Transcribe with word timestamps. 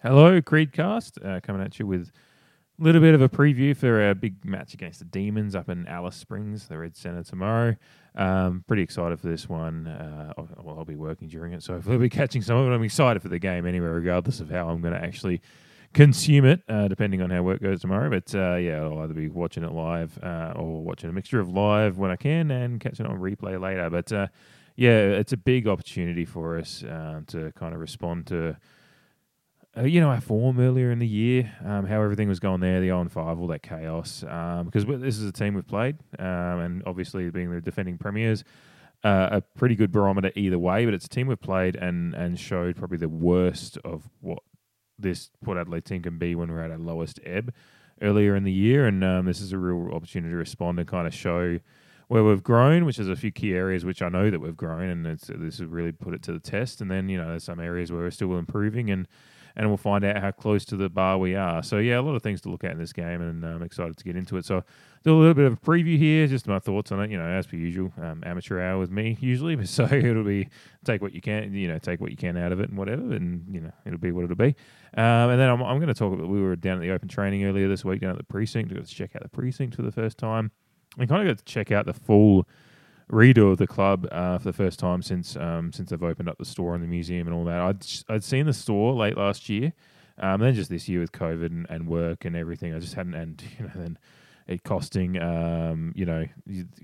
Hello, 0.00 0.40
Creedcast, 0.40 1.26
uh, 1.26 1.40
coming 1.40 1.60
at 1.60 1.76
you 1.80 1.84
with 1.84 2.12
a 2.78 2.84
little 2.84 3.00
bit 3.00 3.16
of 3.16 3.20
a 3.20 3.28
preview 3.28 3.76
for 3.76 4.00
our 4.00 4.14
big 4.14 4.44
match 4.44 4.72
against 4.72 5.00
the 5.00 5.04
Demons 5.04 5.56
up 5.56 5.68
in 5.68 5.88
Alice 5.88 6.14
Springs, 6.14 6.68
the 6.68 6.78
Red 6.78 6.96
Centre 6.96 7.24
tomorrow. 7.24 7.74
Um, 8.14 8.62
pretty 8.68 8.82
excited 8.84 9.18
for 9.18 9.26
this 9.26 9.48
one. 9.48 9.88
Uh, 9.88 10.34
well, 10.36 10.76
I'll 10.78 10.84
be 10.84 10.94
working 10.94 11.26
during 11.26 11.52
it, 11.52 11.64
so 11.64 11.82
I'll 11.90 11.98
be 11.98 12.08
catching 12.08 12.42
some 12.42 12.58
of 12.58 12.70
it. 12.70 12.72
I'm 12.72 12.84
excited 12.84 13.22
for 13.22 13.28
the 13.28 13.40
game 13.40 13.66
anyway, 13.66 13.88
regardless 13.88 14.38
of 14.38 14.50
how 14.50 14.68
I'm 14.68 14.80
going 14.80 14.94
to 14.94 15.02
actually 15.02 15.40
consume 15.94 16.44
it, 16.44 16.62
uh, 16.68 16.86
depending 16.86 17.20
on 17.20 17.30
how 17.30 17.42
work 17.42 17.60
goes 17.60 17.80
tomorrow. 17.80 18.08
But 18.08 18.32
uh, 18.36 18.54
yeah, 18.54 18.82
I'll 18.82 19.00
either 19.00 19.14
be 19.14 19.28
watching 19.28 19.64
it 19.64 19.72
live 19.72 20.16
uh, 20.22 20.52
or 20.54 20.80
watching 20.84 21.10
a 21.10 21.12
mixture 21.12 21.40
of 21.40 21.48
live 21.48 21.98
when 21.98 22.12
I 22.12 22.16
can 22.16 22.52
and 22.52 22.78
catching 22.78 23.04
it 23.04 23.10
on 23.10 23.18
replay 23.18 23.60
later. 23.60 23.90
But 23.90 24.12
uh, 24.12 24.28
yeah, 24.76 24.96
it's 24.96 25.32
a 25.32 25.36
big 25.36 25.66
opportunity 25.66 26.24
for 26.24 26.56
us 26.56 26.84
uh, 26.84 27.22
to 27.26 27.50
kind 27.56 27.74
of 27.74 27.80
respond 27.80 28.28
to 28.28 28.56
you 29.84 30.00
know, 30.00 30.08
our 30.08 30.20
form 30.20 30.58
earlier 30.58 30.90
in 30.90 30.98
the 30.98 31.06
year, 31.06 31.52
um, 31.64 31.86
how 31.86 32.02
everything 32.02 32.28
was 32.28 32.40
going 32.40 32.60
there, 32.60 32.80
the 32.80 32.86
0 32.86 33.08
5, 33.08 33.38
all 33.38 33.46
that 33.48 33.62
chaos. 33.62 34.24
Um, 34.26 34.66
because 34.66 34.84
this 34.86 35.18
is 35.18 35.24
a 35.24 35.32
team 35.32 35.54
we've 35.54 35.66
played, 35.66 35.96
um, 36.18 36.26
and 36.60 36.82
obviously 36.86 37.30
being 37.30 37.50
the 37.50 37.60
defending 37.60 37.98
premiers, 37.98 38.44
uh, 39.04 39.28
a 39.32 39.40
pretty 39.40 39.74
good 39.76 39.92
barometer 39.92 40.32
either 40.34 40.58
way. 40.58 40.84
But 40.84 40.94
it's 40.94 41.06
a 41.06 41.08
team 41.08 41.26
we've 41.26 41.40
played 41.40 41.76
and 41.76 42.14
and 42.14 42.38
showed 42.38 42.76
probably 42.76 42.98
the 42.98 43.08
worst 43.08 43.78
of 43.84 44.08
what 44.20 44.40
this 44.98 45.30
Port 45.44 45.58
Adelaide 45.58 45.84
team 45.84 46.02
can 46.02 46.18
be 46.18 46.34
when 46.34 46.50
we're 46.50 46.62
at 46.62 46.70
our 46.70 46.78
lowest 46.78 47.20
ebb 47.24 47.52
earlier 48.02 48.34
in 48.34 48.44
the 48.44 48.52
year. 48.52 48.86
And 48.86 49.04
um, 49.04 49.26
this 49.26 49.40
is 49.40 49.52
a 49.52 49.58
real 49.58 49.94
opportunity 49.94 50.32
to 50.32 50.36
respond 50.36 50.78
and 50.78 50.88
kind 50.88 51.06
of 51.06 51.14
show 51.14 51.58
where 52.08 52.24
we've 52.24 52.42
grown, 52.42 52.84
which 52.84 52.98
is 52.98 53.08
a 53.08 53.16
few 53.16 53.30
key 53.30 53.52
areas 53.52 53.84
which 53.84 54.02
I 54.02 54.08
know 54.08 54.30
that 54.30 54.40
we've 54.40 54.56
grown, 54.56 54.88
and 54.88 55.06
it's, 55.06 55.26
this 55.26 55.58
has 55.58 55.68
really 55.68 55.92
put 55.92 56.14
it 56.14 56.22
to 56.22 56.32
the 56.32 56.40
test. 56.40 56.80
And 56.80 56.90
then 56.90 57.08
you 57.08 57.18
know, 57.18 57.28
there's 57.28 57.44
some 57.44 57.60
areas 57.60 57.92
where 57.92 58.00
we're 58.00 58.10
still 58.10 58.38
improving 58.38 58.90
and 58.90 59.06
and 59.58 59.68
we'll 59.68 59.76
find 59.76 60.04
out 60.04 60.16
how 60.22 60.30
close 60.30 60.64
to 60.64 60.76
the 60.76 60.88
bar 60.88 61.18
we 61.18 61.34
are. 61.34 61.64
So 61.64 61.78
yeah, 61.78 61.98
a 61.98 62.00
lot 62.00 62.14
of 62.14 62.22
things 62.22 62.40
to 62.42 62.48
look 62.48 62.62
at 62.62 62.70
in 62.70 62.78
this 62.78 62.92
game, 62.92 63.20
and 63.20 63.44
I'm 63.44 63.62
excited 63.62 63.96
to 63.96 64.04
get 64.04 64.14
into 64.14 64.36
it. 64.36 64.44
So 64.44 64.62
do 65.02 65.12
a 65.12 65.18
little 65.18 65.34
bit 65.34 65.46
of 65.46 65.54
a 65.54 65.56
preview 65.56 65.98
here, 65.98 66.28
just 66.28 66.46
my 66.46 66.60
thoughts 66.60 66.92
on 66.92 67.02
it. 67.02 67.10
You 67.10 67.18
know, 67.18 67.26
as 67.26 67.48
per 67.48 67.56
usual, 67.56 67.92
um, 68.00 68.22
amateur 68.24 68.60
hour 68.60 68.78
with 68.78 68.92
me 68.92 69.18
usually. 69.20 69.58
So 69.68 69.84
it'll 69.84 70.24
be 70.24 70.48
take 70.84 71.02
what 71.02 71.12
you 71.12 71.20
can, 71.20 71.52
you 71.52 71.68
know, 71.68 71.78
take 71.78 72.00
what 72.00 72.10
you 72.10 72.16
can 72.16 72.36
out 72.36 72.52
of 72.52 72.60
it 72.60 72.68
and 72.68 72.78
whatever, 72.78 73.12
and 73.12 73.44
you 73.52 73.60
know, 73.60 73.72
it'll 73.84 73.98
be 73.98 74.12
what 74.12 74.24
it'll 74.24 74.36
be. 74.36 74.54
Um, 74.96 75.30
and 75.30 75.40
then 75.40 75.50
I'm, 75.50 75.60
I'm 75.62 75.78
going 75.78 75.88
to 75.88 75.94
talk 75.94 76.12
about. 76.12 76.28
We 76.28 76.40
were 76.40 76.56
down 76.56 76.76
at 76.76 76.80
the 76.80 76.90
open 76.90 77.08
training 77.08 77.44
earlier 77.44 77.68
this 77.68 77.84
week, 77.84 78.00
down 78.00 78.12
at 78.12 78.18
the 78.18 78.24
precinct. 78.24 78.72
Got 78.72 78.86
to 78.86 78.94
check 78.94 79.16
out 79.16 79.22
the 79.22 79.28
precinct 79.28 79.74
for 79.74 79.82
the 79.82 79.92
first 79.92 80.18
time. 80.18 80.52
and 80.98 81.08
kind 81.08 81.28
of 81.28 81.36
got 81.36 81.44
to 81.44 81.52
check 81.52 81.72
out 81.72 81.86
the 81.86 81.92
full 81.92 82.46
redo 83.10 83.52
of 83.52 83.58
the 83.58 83.66
club 83.66 84.06
uh, 84.12 84.38
for 84.38 84.44
the 84.44 84.52
first 84.52 84.78
time 84.78 85.02
since 85.02 85.36
um, 85.36 85.72
since 85.72 85.90
they've 85.90 86.02
opened 86.02 86.28
up 86.28 86.38
the 86.38 86.44
store 86.44 86.74
and 86.74 86.82
the 86.82 86.88
museum 86.88 87.26
and 87.26 87.34
all 87.34 87.44
that. 87.44 87.60
I'd 87.60 88.14
I'd 88.14 88.24
seen 88.24 88.46
the 88.46 88.52
store 88.52 88.94
late 88.94 89.16
last 89.16 89.48
year, 89.48 89.72
um, 90.18 90.40
then 90.40 90.54
just 90.54 90.70
this 90.70 90.88
year 90.88 91.00
with 91.00 91.12
COVID 91.12 91.46
and, 91.46 91.66
and 91.70 91.88
work 91.88 92.24
and 92.24 92.36
everything, 92.36 92.74
I 92.74 92.78
just 92.78 92.94
hadn't 92.94 93.14
and 93.14 93.42
you 93.58 93.64
know 93.64 93.72
then 93.74 93.98
it 94.46 94.64
costing 94.64 95.20
um, 95.20 95.92
you 95.94 96.06
know 96.06 96.26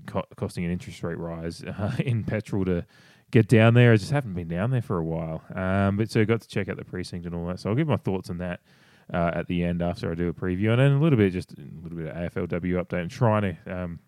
co- 0.05 0.27
costing 0.35 0.65
an 0.65 0.71
interest 0.71 1.03
rate 1.03 1.17
rise 1.17 1.63
uh, 1.63 1.95
in 1.99 2.23
petrol 2.23 2.65
to 2.65 2.85
get 3.31 3.47
down 3.47 3.73
there. 3.73 3.93
I 3.93 3.97
just 3.97 4.11
haven't 4.11 4.33
been 4.33 4.47
down 4.47 4.71
there 4.71 4.81
for 4.81 4.97
a 4.97 5.03
while. 5.03 5.43
Um, 5.53 5.97
but 5.97 6.09
so 6.09 6.21
I 6.21 6.23
got 6.25 6.41
to 6.41 6.47
check 6.47 6.69
out 6.69 6.77
the 6.77 6.85
precinct 6.85 7.25
and 7.25 7.35
all 7.35 7.45
that. 7.47 7.59
So 7.59 7.69
I'll 7.69 7.75
give 7.75 7.87
my 7.87 7.97
thoughts 7.97 8.29
on 8.29 8.37
that. 8.39 8.61
Uh, 9.13 9.29
at 9.35 9.45
the 9.45 9.63
end, 9.63 9.83
after 9.83 10.09
I 10.09 10.15
do 10.15 10.29
a 10.29 10.33
preview, 10.33 10.71
and 10.71 10.79
then 10.79 10.93
a 10.93 10.99
little 10.99 11.15
bit, 11.15 11.31
just 11.31 11.51
a 11.51 11.61
little 11.83 11.95
bit 11.95 12.07
of 12.07 12.33
AFLW 12.33 12.83
update. 12.83 13.01
I'm 13.01 13.07
trying 13.07 13.43
to 13.43 13.55
um, 13.71 13.99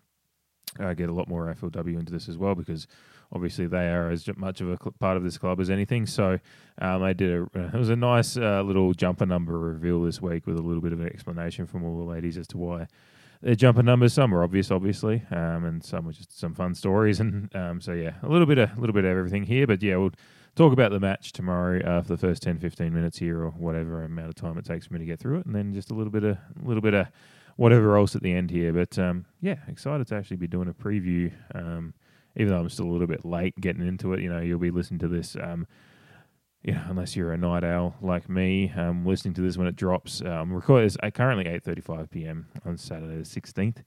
uh, 0.78 0.94
get 0.94 1.08
a 1.08 1.12
lot 1.12 1.28
more 1.28 1.52
AFLW 1.52 1.98
into 1.98 2.12
this 2.12 2.28
as 2.28 2.38
well 2.38 2.54
because 2.54 2.86
obviously 3.32 3.66
they 3.66 3.88
are 3.88 4.10
as 4.10 4.28
much 4.36 4.60
of 4.60 4.70
a 4.70 4.76
cl- 4.76 4.94
part 4.98 5.16
of 5.16 5.24
this 5.24 5.38
club 5.38 5.60
as 5.60 5.70
anything. 5.70 6.06
So 6.06 6.38
um, 6.80 7.02
they 7.02 7.14
did 7.14 7.30
a 7.30 7.42
it 7.54 7.74
was 7.74 7.90
a 7.90 7.96
nice 7.96 8.36
uh, 8.36 8.62
little 8.62 8.92
jumper 8.94 9.26
number 9.26 9.58
reveal 9.58 10.02
this 10.02 10.20
week 10.20 10.46
with 10.46 10.56
a 10.56 10.62
little 10.62 10.82
bit 10.82 10.92
of 10.92 11.00
an 11.00 11.06
explanation 11.06 11.66
from 11.66 11.84
all 11.84 11.98
the 11.98 12.10
ladies 12.10 12.38
as 12.38 12.46
to 12.48 12.58
why 12.58 12.86
their 13.42 13.54
jumper 13.54 13.82
numbers. 13.82 14.14
Some 14.14 14.30
were 14.30 14.42
obvious, 14.42 14.70
obviously, 14.70 15.22
um, 15.30 15.64
and 15.64 15.84
some 15.84 16.04
were 16.04 16.12
just 16.12 16.38
some 16.38 16.54
fun 16.54 16.74
stories. 16.74 17.20
And 17.28 17.54
um, 17.54 17.80
so 17.80 17.92
yeah, 17.92 18.14
a 18.22 18.28
little 18.28 18.46
bit 18.46 18.58
of 18.58 18.76
a 18.76 18.80
little 18.80 18.94
bit 18.94 19.04
of 19.04 19.10
everything 19.10 19.44
here. 19.44 19.66
But 19.66 19.82
yeah, 19.82 19.96
we'll 19.96 20.12
talk 20.56 20.72
about 20.72 20.90
the 20.90 21.00
match 21.00 21.32
tomorrow 21.32 21.80
uh, 21.84 22.02
for 22.02 22.08
the 22.08 22.16
first 22.16 22.42
10, 22.42 22.58
15 22.58 22.92
minutes 22.92 23.18
here 23.18 23.42
or 23.42 23.50
whatever 23.50 24.02
amount 24.04 24.28
of 24.28 24.34
time 24.34 24.58
it 24.58 24.64
takes 24.64 24.86
for 24.86 24.94
me 24.94 25.00
to 25.00 25.04
get 25.04 25.20
through 25.20 25.38
it, 25.38 25.46
and 25.46 25.54
then 25.54 25.72
just 25.72 25.90
a 25.90 25.94
little 25.94 26.10
bit 26.10 26.24
of 26.24 26.36
a 26.36 26.66
little 26.66 26.80
bit 26.80 26.94
of 26.94 27.06
whatever 27.58 27.96
else 27.96 28.14
at 28.14 28.22
the 28.22 28.32
end 28.32 28.50
here. 28.50 28.72
But 28.72 28.96
um, 29.00 29.26
yeah, 29.40 29.56
excited 29.66 30.06
to 30.06 30.14
actually 30.14 30.36
be 30.36 30.46
doing 30.46 30.68
a 30.68 30.72
preview. 30.72 31.32
Um, 31.54 31.92
even 32.36 32.52
though 32.52 32.60
I'm 32.60 32.68
still 32.70 32.86
a 32.86 32.92
little 32.92 33.08
bit 33.08 33.24
late 33.24 33.60
getting 33.60 33.86
into 33.86 34.12
it, 34.12 34.20
you 34.20 34.32
know, 34.32 34.38
you'll 34.38 34.60
be 34.60 34.70
listening 34.70 35.00
to 35.00 35.08
this. 35.08 35.36
Um, 35.38 35.66
you 36.62 36.72
know, 36.72 36.84
unless 36.88 37.16
you're 37.16 37.32
a 37.32 37.36
night 37.36 37.64
owl 37.64 37.96
like 38.00 38.28
me, 38.28 38.72
um, 38.76 39.04
listening 39.04 39.34
to 39.34 39.40
this 39.40 39.56
when 39.56 39.66
it 39.66 39.74
drops. 39.74 40.22
Um, 40.22 40.52
record 40.52 40.84
is 40.84 40.96
uh, 41.02 41.10
currently 41.10 41.44
8:35 41.44 42.10
p.m. 42.10 42.46
on 42.64 42.78
Saturday 42.78 43.16
the 43.16 43.22
16th. 43.22 43.82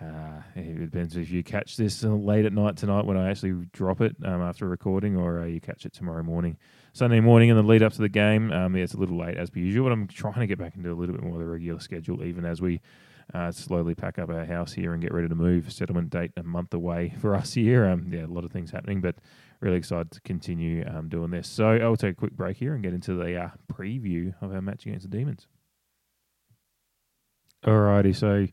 Uh, 0.00 0.42
it 0.56 0.90
depends 0.90 1.16
if 1.16 1.30
you 1.30 1.44
catch 1.44 1.76
this 1.76 2.02
late 2.02 2.44
at 2.44 2.52
night 2.52 2.76
tonight 2.76 3.06
when 3.06 3.16
I 3.16 3.30
actually 3.30 3.66
drop 3.72 4.00
it 4.00 4.16
um, 4.24 4.42
after 4.42 4.68
recording, 4.68 5.16
or 5.16 5.40
uh, 5.40 5.44
you 5.46 5.60
catch 5.60 5.86
it 5.86 5.92
tomorrow 5.92 6.22
morning, 6.22 6.56
Sunday 6.92 7.20
morning, 7.20 7.48
in 7.48 7.56
the 7.56 7.62
lead 7.62 7.82
up 7.82 7.92
to 7.92 8.02
the 8.02 8.08
game. 8.08 8.50
Um, 8.52 8.76
yeah, 8.76 8.82
it's 8.82 8.94
a 8.94 8.98
little 8.98 9.18
late 9.18 9.36
as 9.36 9.50
per 9.50 9.60
usual, 9.60 9.86
but 9.88 9.92
I'm 9.92 10.08
trying 10.08 10.40
to 10.40 10.46
get 10.46 10.58
back 10.58 10.74
into 10.74 10.90
a 10.90 10.94
little 10.94 11.14
bit 11.14 11.22
more 11.22 11.34
of 11.34 11.40
the 11.40 11.46
regular 11.46 11.80
schedule, 11.80 12.24
even 12.24 12.44
as 12.44 12.60
we 12.60 12.80
uh, 13.32 13.52
slowly 13.52 13.94
pack 13.94 14.18
up 14.18 14.30
our 14.30 14.44
house 14.44 14.72
here 14.72 14.92
and 14.92 15.00
get 15.00 15.14
ready 15.14 15.28
to 15.28 15.34
move. 15.34 15.72
Settlement 15.72 16.10
date 16.10 16.32
a 16.36 16.42
month 16.42 16.74
away 16.74 17.14
for 17.20 17.34
us 17.34 17.54
here. 17.54 17.86
Um, 17.86 18.10
yeah, 18.12 18.24
a 18.24 18.26
lot 18.26 18.44
of 18.44 18.50
things 18.50 18.72
happening, 18.72 19.00
but 19.00 19.16
really 19.60 19.76
excited 19.76 20.10
to 20.10 20.20
continue 20.22 20.84
um, 20.86 21.08
doing 21.08 21.30
this. 21.30 21.48
So 21.48 21.68
I'll 21.68 21.96
take 21.96 22.12
a 22.12 22.18
quick 22.18 22.32
break 22.32 22.56
here 22.56 22.74
and 22.74 22.82
get 22.82 22.92
into 22.92 23.14
the 23.14 23.36
uh, 23.36 23.50
preview 23.72 24.34
of 24.42 24.52
our 24.52 24.60
match 24.60 24.86
against 24.86 25.08
the 25.08 25.16
Demons. 25.16 25.46
Alrighty, 27.64 28.14
so 28.14 28.46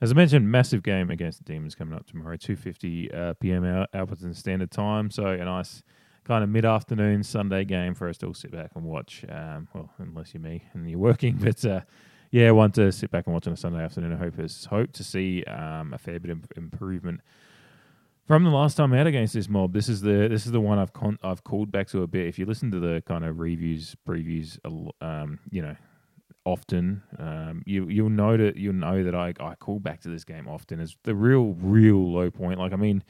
as 0.00 0.10
I 0.10 0.14
mentioned, 0.14 0.50
massive 0.50 0.82
game 0.82 1.10
against 1.10 1.38
the 1.38 1.44
Demons 1.44 1.74
coming 1.74 1.94
up 1.94 2.06
tomorrow, 2.06 2.36
2.50 2.36 3.14
uh, 3.14 3.34
p.m. 3.34 3.62
Alberton 3.94 4.34
Standard 4.34 4.70
Time. 4.70 5.10
So 5.10 5.26
a 5.26 5.44
nice 5.44 5.82
kind 6.24 6.42
of 6.42 6.50
mid-afternoon 6.50 7.22
Sunday 7.22 7.64
game 7.64 7.94
for 7.94 8.08
us 8.08 8.18
to 8.18 8.26
all 8.26 8.34
sit 8.34 8.50
back 8.50 8.72
and 8.74 8.84
watch. 8.84 9.24
Um, 9.28 9.68
well, 9.74 9.90
unless 9.98 10.34
you're 10.34 10.42
me 10.42 10.64
and 10.72 10.88
you're 10.88 10.98
working, 10.98 11.36
but 11.40 11.64
uh, 11.64 11.80
yeah, 12.30 12.50
one 12.50 12.72
to 12.72 12.90
sit 12.90 13.10
back 13.10 13.26
and 13.26 13.34
watch 13.34 13.46
on 13.46 13.52
a 13.52 13.56
Sunday 13.56 13.82
afternoon. 13.82 14.12
I 14.12 14.16
hope 14.16 14.38
is 14.38 14.64
hope 14.64 14.92
to 14.92 15.04
see 15.04 15.44
um, 15.44 15.94
a 15.94 15.98
fair 15.98 16.18
bit 16.18 16.30
of 16.30 16.44
improvement 16.56 17.20
from 18.26 18.44
the 18.44 18.50
last 18.50 18.76
time 18.76 18.92
out 18.94 19.06
against 19.06 19.34
this 19.34 19.48
mob. 19.48 19.72
This 19.72 19.88
is 19.88 20.00
the 20.00 20.28
this 20.28 20.46
is 20.46 20.52
the 20.52 20.60
one 20.60 20.78
I've 20.78 20.92
con- 20.92 21.18
I've 21.22 21.44
called 21.44 21.70
back 21.70 21.88
to 21.88 22.02
a 22.02 22.06
bit. 22.06 22.26
If 22.26 22.38
you 22.38 22.46
listen 22.46 22.70
to 22.72 22.80
the 22.80 23.02
kind 23.06 23.24
of 23.24 23.38
reviews 23.38 23.94
previews, 24.08 24.58
um, 25.00 25.38
you 25.50 25.62
know, 25.62 25.76
often, 26.44 27.02
um, 27.18 27.62
you 27.64 27.88
you'll 27.88 28.10
know 28.10 28.36
that 28.36 28.56
you'll 28.56 28.74
know 28.74 29.02
that 29.02 29.14
I 29.14 29.34
I 29.40 29.54
call 29.54 29.80
back 29.80 30.00
to 30.02 30.08
this 30.08 30.24
game 30.24 30.48
often 30.48 30.80
as 30.80 30.96
the 31.04 31.14
real 31.14 31.54
real 31.60 32.12
low 32.12 32.30
point. 32.30 32.58
Like 32.58 32.72
I 32.72 32.76
mean. 32.76 33.02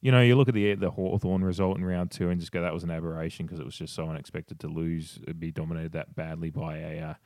You 0.00 0.12
know, 0.12 0.20
you 0.20 0.36
look 0.36 0.48
at 0.48 0.54
the 0.54 0.74
the 0.74 0.90
Hawthorn 0.90 1.42
result 1.42 1.78
in 1.78 1.84
round 1.84 2.10
two 2.10 2.28
and 2.28 2.38
just 2.38 2.52
go, 2.52 2.60
that 2.60 2.74
was 2.74 2.84
an 2.84 2.90
aberration 2.90 3.46
because 3.46 3.58
it 3.58 3.64
was 3.64 3.74
just 3.74 3.94
so 3.94 4.06
unexpected 4.06 4.60
to 4.60 4.68
lose, 4.68 5.18
be 5.38 5.50
dominated 5.50 5.92
that 5.92 6.14
badly 6.14 6.50
by 6.50 6.76
a 6.76 7.16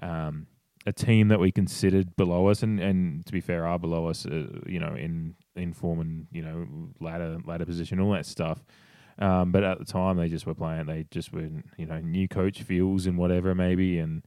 uh, 0.00 0.06
um, 0.06 0.46
a 0.86 0.92
team 0.92 1.28
that 1.28 1.40
we 1.40 1.50
considered 1.50 2.16
below 2.16 2.48
us, 2.48 2.62
and, 2.62 2.78
and 2.80 3.24
to 3.26 3.32
be 3.32 3.40
fair, 3.40 3.66
are 3.66 3.78
below 3.78 4.06
us. 4.06 4.26
Uh, 4.26 4.46
you 4.66 4.78
know, 4.78 4.94
in 4.94 5.34
in 5.56 5.72
form 5.72 6.00
and 6.00 6.26
you 6.30 6.42
know 6.42 6.66
ladder 7.00 7.38
ladder 7.44 7.64
position, 7.64 8.00
all 8.00 8.12
that 8.12 8.26
stuff. 8.26 8.64
Um, 9.18 9.52
but 9.52 9.62
at 9.62 9.78
the 9.78 9.84
time, 9.84 10.16
they 10.16 10.28
just 10.28 10.46
were 10.46 10.54
playing. 10.54 10.86
They 10.86 11.06
just 11.10 11.32
were 11.32 11.48
you 11.76 11.86
know 11.86 12.00
new 12.00 12.28
coach 12.28 12.62
feels 12.62 13.06
and 13.06 13.16
whatever 13.16 13.54
maybe, 13.54 13.98
and 13.98 14.22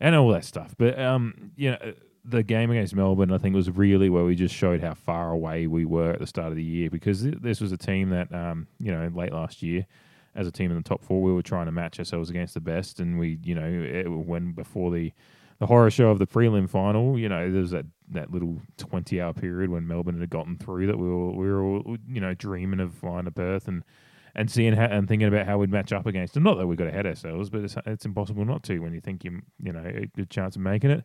and 0.00 0.14
all 0.14 0.28
that 0.30 0.44
stuff. 0.44 0.74
But 0.78 0.98
um, 0.98 1.52
you 1.56 1.70
know. 1.70 1.94
The 2.28 2.42
game 2.42 2.72
against 2.72 2.92
Melbourne, 2.96 3.30
I 3.30 3.38
think, 3.38 3.54
was 3.54 3.70
really 3.70 4.10
where 4.10 4.24
we 4.24 4.34
just 4.34 4.52
showed 4.52 4.80
how 4.80 4.94
far 4.94 5.30
away 5.30 5.68
we 5.68 5.84
were 5.84 6.10
at 6.10 6.18
the 6.18 6.26
start 6.26 6.48
of 6.48 6.56
the 6.56 6.64
year 6.64 6.90
because 6.90 7.22
this 7.22 7.60
was 7.60 7.70
a 7.70 7.76
team 7.76 8.10
that, 8.10 8.34
um, 8.34 8.66
you 8.80 8.90
know, 8.90 9.08
late 9.14 9.32
last 9.32 9.62
year, 9.62 9.86
as 10.34 10.48
a 10.48 10.50
team 10.50 10.72
in 10.72 10.76
the 10.76 10.82
top 10.82 11.04
four, 11.04 11.22
we 11.22 11.32
were 11.32 11.40
trying 11.40 11.66
to 11.66 11.70
match 11.70 12.00
ourselves 12.00 12.28
against 12.28 12.54
the 12.54 12.60
best, 12.60 12.98
and 12.98 13.16
we, 13.20 13.38
you 13.44 13.54
know, 13.54 13.64
it, 13.64 14.08
when 14.08 14.50
before 14.50 14.90
the 14.90 15.12
the 15.58 15.66
horror 15.66 15.90
show 15.90 16.10
of 16.10 16.18
the 16.18 16.26
prelim 16.26 16.68
final, 16.68 17.18
you 17.18 17.28
know, 17.28 17.50
there's 17.50 17.70
that, 17.70 17.86
that 18.10 18.30
little 18.30 18.60
20 18.76 19.20
hour 19.20 19.32
period 19.32 19.70
when 19.70 19.86
Melbourne 19.86 20.20
had 20.20 20.28
gotten 20.28 20.56
through 20.56 20.86
that 20.88 20.98
we 20.98 21.08
were, 21.08 21.32
we 21.32 21.46
were 21.46 21.62
all, 21.62 21.96
you 22.08 22.20
know, 22.20 22.34
dreaming 22.34 22.80
of 22.80 22.92
flying 22.92 23.24
to 23.24 23.30
Perth 23.30 23.68
and, 23.68 23.82
and 24.36 24.50
seeing 24.50 24.74
how, 24.74 24.84
and 24.84 25.08
thinking 25.08 25.26
about 25.26 25.46
how 25.46 25.58
we'd 25.58 25.70
match 25.70 25.92
up 25.92 26.06
against 26.06 26.34
them. 26.34 26.44
Not 26.44 26.58
that 26.58 26.66
we've 26.66 26.78
got 26.78 26.86
ahead 26.86 27.06
ourselves, 27.06 27.50
but 27.50 27.62
it's, 27.62 27.74
it's 27.86 28.04
impossible 28.04 28.44
not 28.44 28.62
to 28.64 28.78
when 28.78 28.92
you 28.92 29.00
think 29.00 29.24
you, 29.24 29.40
you 29.60 29.72
know, 29.72 29.82
a 29.84 30.06
good 30.14 30.30
chance 30.30 30.54
of 30.54 30.62
making 30.62 30.90
it. 30.90 31.04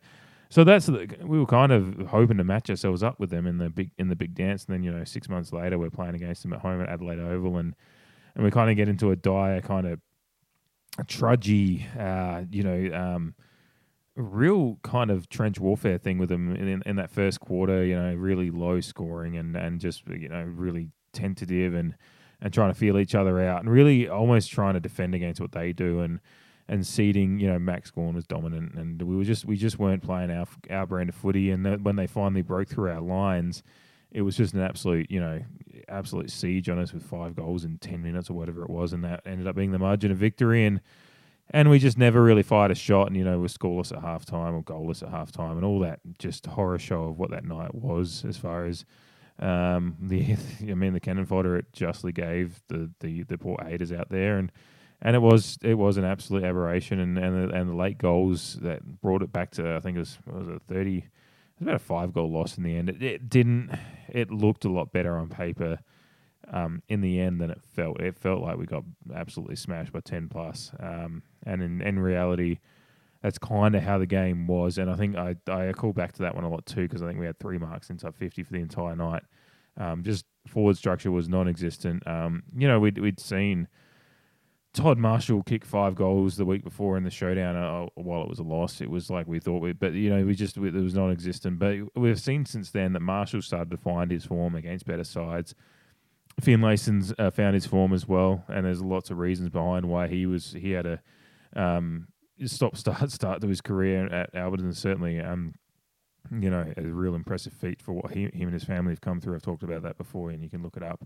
So 0.50 0.64
that's 0.64 0.84
the, 0.84 1.08
we 1.22 1.38
were 1.38 1.46
kind 1.46 1.72
of 1.72 1.96
hoping 2.08 2.36
to 2.36 2.44
match 2.44 2.68
ourselves 2.68 3.02
up 3.02 3.18
with 3.18 3.30
them 3.30 3.46
in 3.46 3.56
the 3.56 3.70
big 3.70 3.90
in 3.96 4.08
the 4.08 4.14
big 4.14 4.34
dance, 4.34 4.66
and 4.66 4.74
then 4.74 4.82
you 4.82 4.92
know 4.92 5.02
six 5.02 5.30
months 5.30 5.50
later 5.50 5.78
we're 5.78 5.88
playing 5.88 6.14
against 6.14 6.42
them 6.42 6.52
at 6.52 6.60
home 6.60 6.82
at 6.82 6.90
Adelaide 6.90 7.20
Oval, 7.20 7.56
and 7.56 7.74
and 8.34 8.44
we 8.44 8.50
kind 8.50 8.68
of 8.68 8.76
get 8.76 8.86
into 8.86 9.10
a 9.10 9.16
dire 9.16 9.62
kind 9.62 9.86
of 9.86 9.98
trudgy, 11.06 11.86
uh, 11.98 12.44
you 12.50 12.62
know, 12.62 12.94
um, 12.94 13.34
real 14.14 14.78
kind 14.82 15.10
of 15.10 15.26
trench 15.30 15.58
warfare 15.58 15.96
thing 15.96 16.18
with 16.18 16.28
them 16.28 16.54
in, 16.54 16.82
in 16.84 16.96
that 16.96 17.10
first 17.10 17.40
quarter. 17.40 17.82
You 17.82 17.96
know, 17.96 18.14
really 18.14 18.50
low 18.50 18.82
scoring 18.82 19.38
and 19.38 19.56
and 19.56 19.80
just 19.80 20.06
you 20.06 20.28
know 20.28 20.42
really 20.42 20.90
tentative 21.14 21.72
and 21.72 21.94
and 22.42 22.52
trying 22.52 22.70
to 22.70 22.78
feel 22.78 22.98
each 22.98 23.14
other 23.14 23.40
out 23.40 23.60
and 23.60 23.70
really 23.70 24.08
almost 24.08 24.50
trying 24.50 24.74
to 24.74 24.80
defend 24.80 25.14
against 25.14 25.40
what 25.40 25.52
they 25.52 25.72
do 25.72 26.00
and 26.00 26.20
and 26.68 26.86
ceding. 26.86 27.38
You 27.38 27.48
know, 27.48 27.58
Max 27.58 27.90
Gawn 27.90 28.14
was 28.14 28.26
dominant, 28.26 28.74
and 28.74 29.00
we 29.00 29.16
were 29.16 29.24
just 29.24 29.44
we 29.44 29.56
just 29.56 29.78
weren't 29.78 30.02
playing 30.02 30.30
our 30.30 30.46
our 30.70 30.86
brand 30.86 31.08
of 31.08 31.14
footy. 31.14 31.50
And 31.50 31.84
when 31.84 31.96
they 31.96 32.06
finally 32.06 32.42
broke 32.42 32.68
through 32.68 32.90
our 32.90 33.00
lines, 33.00 33.62
it 34.10 34.22
was 34.22 34.36
just 34.36 34.54
an 34.54 34.60
absolute 34.60 35.10
you 35.10 35.20
know 35.20 35.40
absolute 35.88 36.30
siege 36.30 36.68
on 36.68 36.78
us 36.78 36.92
with 36.92 37.04
five 37.04 37.36
goals 37.36 37.64
in 37.64 37.78
ten 37.78 38.02
minutes 38.02 38.28
or 38.28 38.34
whatever 38.34 38.62
it 38.62 38.70
was, 38.70 38.92
and 38.92 39.04
that 39.04 39.22
ended 39.24 39.46
up 39.46 39.56
being 39.56 39.72
the 39.72 39.78
margin 39.78 40.10
of 40.10 40.18
victory. 40.18 40.64
And 40.64 40.80
and 41.50 41.70
we 41.70 41.78
just 41.78 41.98
never 41.98 42.22
really 42.22 42.42
fired 42.42 42.70
a 42.70 42.74
shot. 42.74 43.06
And 43.06 43.16
you 43.16 43.24
know, 43.24 43.38
we're 43.38 43.46
scoreless 43.46 43.92
at 43.92 44.02
halftime 44.02 44.54
or 44.54 44.62
goalless 44.62 45.02
at 45.02 45.12
halftime, 45.12 45.52
and 45.52 45.64
all 45.64 45.78
that 45.80 46.00
just 46.18 46.46
horror 46.46 46.78
show 46.78 47.04
of 47.04 47.18
what 47.18 47.30
that 47.30 47.44
night 47.44 47.74
was 47.74 48.24
as 48.26 48.36
far 48.36 48.64
as. 48.64 48.84
Um, 49.42 49.96
the 50.00 50.36
I 50.60 50.74
mean, 50.74 50.92
the 50.92 51.00
cannon 51.00 51.26
fodder 51.26 51.56
it 51.56 51.72
justly 51.72 52.12
gave 52.12 52.62
the, 52.68 52.90
the, 53.00 53.24
the 53.24 53.38
poor 53.38 53.58
haters 53.62 53.92
out 53.92 54.08
there, 54.08 54.38
and 54.38 54.52
and 55.02 55.16
it 55.16 55.20
was 55.20 55.58
it 55.62 55.74
was 55.74 55.96
an 55.96 56.04
absolute 56.04 56.44
aberration, 56.44 57.00
and 57.00 57.18
and 57.18 57.50
the, 57.50 57.54
and 57.54 57.68
the 57.70 57.74
late 57.74 57.98
goals 57.98 58.54
that 58.62 59.00
brought 59.00 59.22
it 59.22 59.32
back 59.32 59.50
to 59.52 59.74
I 59.74 59.80
think 59.80 59.96
it 59.96 60.00
was 60.00 60.18
was 60.26 60.48
it 60.48 60.62
thirty, 60.68 60.98
it 60.98 61.04
was 61.58 61.62
about 61.62 61.74
a 61.74 61.80
five 61.80 62.12
goal 62.12 62.30
loss 62.30 62.56
in 62.56 62.62
the 62.62 62.76
end. 62.76 62.88
It, 62.88 63.02
it 63.02 63.28
didn't. 63.28 63.70
It 64.08 64.30
looked 64.30 64.64
a 64.64 64.70
lot 64.70 64.92
better 64.92 65.16
on 65.18 65.28
paper 65.28 65.80
um, 66.52 66.82
in 66.88 67.00
the 67.00 67.20
end 67.20 67.40
than 67.40 67.50
it 67.50 67.60
felt. 67.74 68.00
It 68.00 68.16
felt 68.16 68.42
like 68.42 68.56
we 68.56 68.66
got 68.66 68.84
absolutely 69.12 69.56
smashed 69.56 69.92
by 69.92 70.00
ten 70.00 70.28
plus, 70.28 70.70
um, 70.78 71.22
and 71.44 71.62
in 71.62 71.82
in 71.82 71.98
reality. 71.98 72.58
That's 73.22 73.38
kind 73.38 73.74
of 73.74 73.82
how 73.82 73.98
the 73.98 74.06
game 74.06 74.46
was, 74.46 74.78
and 74.78 74.90
I 74.90 74.96
think 74.96 75.16
I 75.16 75.36
I 75.48 75.72
call 75.72 75.92
back 75.92 76.12
to 76.14 76.22
that 76.22 76.34
one 76.34 76.44
a 76.44 76.48
lot 76.48 76.66
too 76.66 76.82
because 76.82 77.02
I 77.02 77.06
think 77.06 77.20
we 77.20 77.26
had 77.26 77.38
three 77.38 77.58
marks 77.58 77.88
inside 77.88 78.16
fifty 78.16 78.42
for 78.42 78.52
the 78.52 78.60
entire 78.60 78.96
night. 78.96 79.22
Um, 79.76 80.02
just 80.02 80.24
forward 80.46 80.76
structure 80.76 81.10
was 81.10 81.28
non-existent. 81.28 82.06
Um, 82.06 82.42
you 82.56 82.66
know, 82.66 82.80
we'd 82.80 82.98
we'd 82.98 83.20
seen 83.20 83.68
Todd 84.74 84.98
Marshall 84.98 85.42
kick 85.42 85.64
five 85.64 85.94
goals 85.94 86.36
the 86.36 86.44
week 86.44 86.64
before 86.64 86.96
in 86.96 87.04
the 87.04 87.10
showdown. 87.10 87.56
Uh, 87.56 87.86
while 87.94 88.22
it 88.22 88.28
was 88.28 88.38
a 88.38 88.42
loss, 88.44 88.80
it 88.80 88.90
was 88.90 89.10
like 89.10 89.26
we 89.26 89.38
thought 89.38 89.60
we, 89.60 89.72
but 89.72 89.92
you 89.92 90.10
know, 90.10 90.24
we 90.24 90.34
just 90.34 90.58
we, 90.58 90.68
it 90.68 90.74
was 90.74 90.94
non-existent. 90.94 91.58
But 91.58 91.76
we've 91.94 92.20
seen 92.20 92.46
since 92.46 92.70
then 92.70 92.92
that 92.94 93.00
Marshall 93.00 93.42
started 93.42 93.70
to 93.70 93.76
find 93.76 94.10
his 94.10 94.24
form 94.24 94.54
against 94.54 94.86
better 94.86 95.04
sides. 95.04 95.54
Finlayson's 96.40 97.12
uh, 97.18 97.30
found 97.30 97.54
his 97.54 97.66
form 97.66 97.92
as 97.92 98.08
well, 98.08 98.44
and 98.48 98.64
there's 98.64 98.80
lots 98.80 99.10
of 99.10 99.18
reasons 99.18 99.50
behind 99.50 99.86
why 99.86 100.08
he 100.08 100.24
was 100.24 100.52
he 100.52 100.70
had 100.70 100.86
a 100.86 101.00
um, 101.54 102.08
stop 102.46 102.76
start 102.76 103.10
start 103.12 103.40
to 103.40 103.48
his 103.48 103.60
career 103.60 104.06
at 104.06 104.32
Alberton. 104.34 104.74
Certainly, 104.74 105.20
um, 105.20 105.54
you 106.30 106.50
know, 106.50 106.72
a 106.76 106.82
real 106.82 107.14
impressive 107.14 107.52
feat 107.52 107.80
for 107.82 107.92
what 107.92 108.12
he, 108.12 108.22
him 108.22 108.48
and 108.48 108.52
his 108.52 108.64
family 108.64 108.92
have 108.92 109.00
come 109.00 109.20
through. 109.20 109.34
I've 109.34 109.42
talked 109.42 109.62
about 109.62 109.82
that 109.82 109.98
before, 109.98 110.30
and 110.30 110.42
you 110.42 110.50
can 110.50 110.62
look 110.62 110.76
it 110.76 110.82
up 110.82 111.04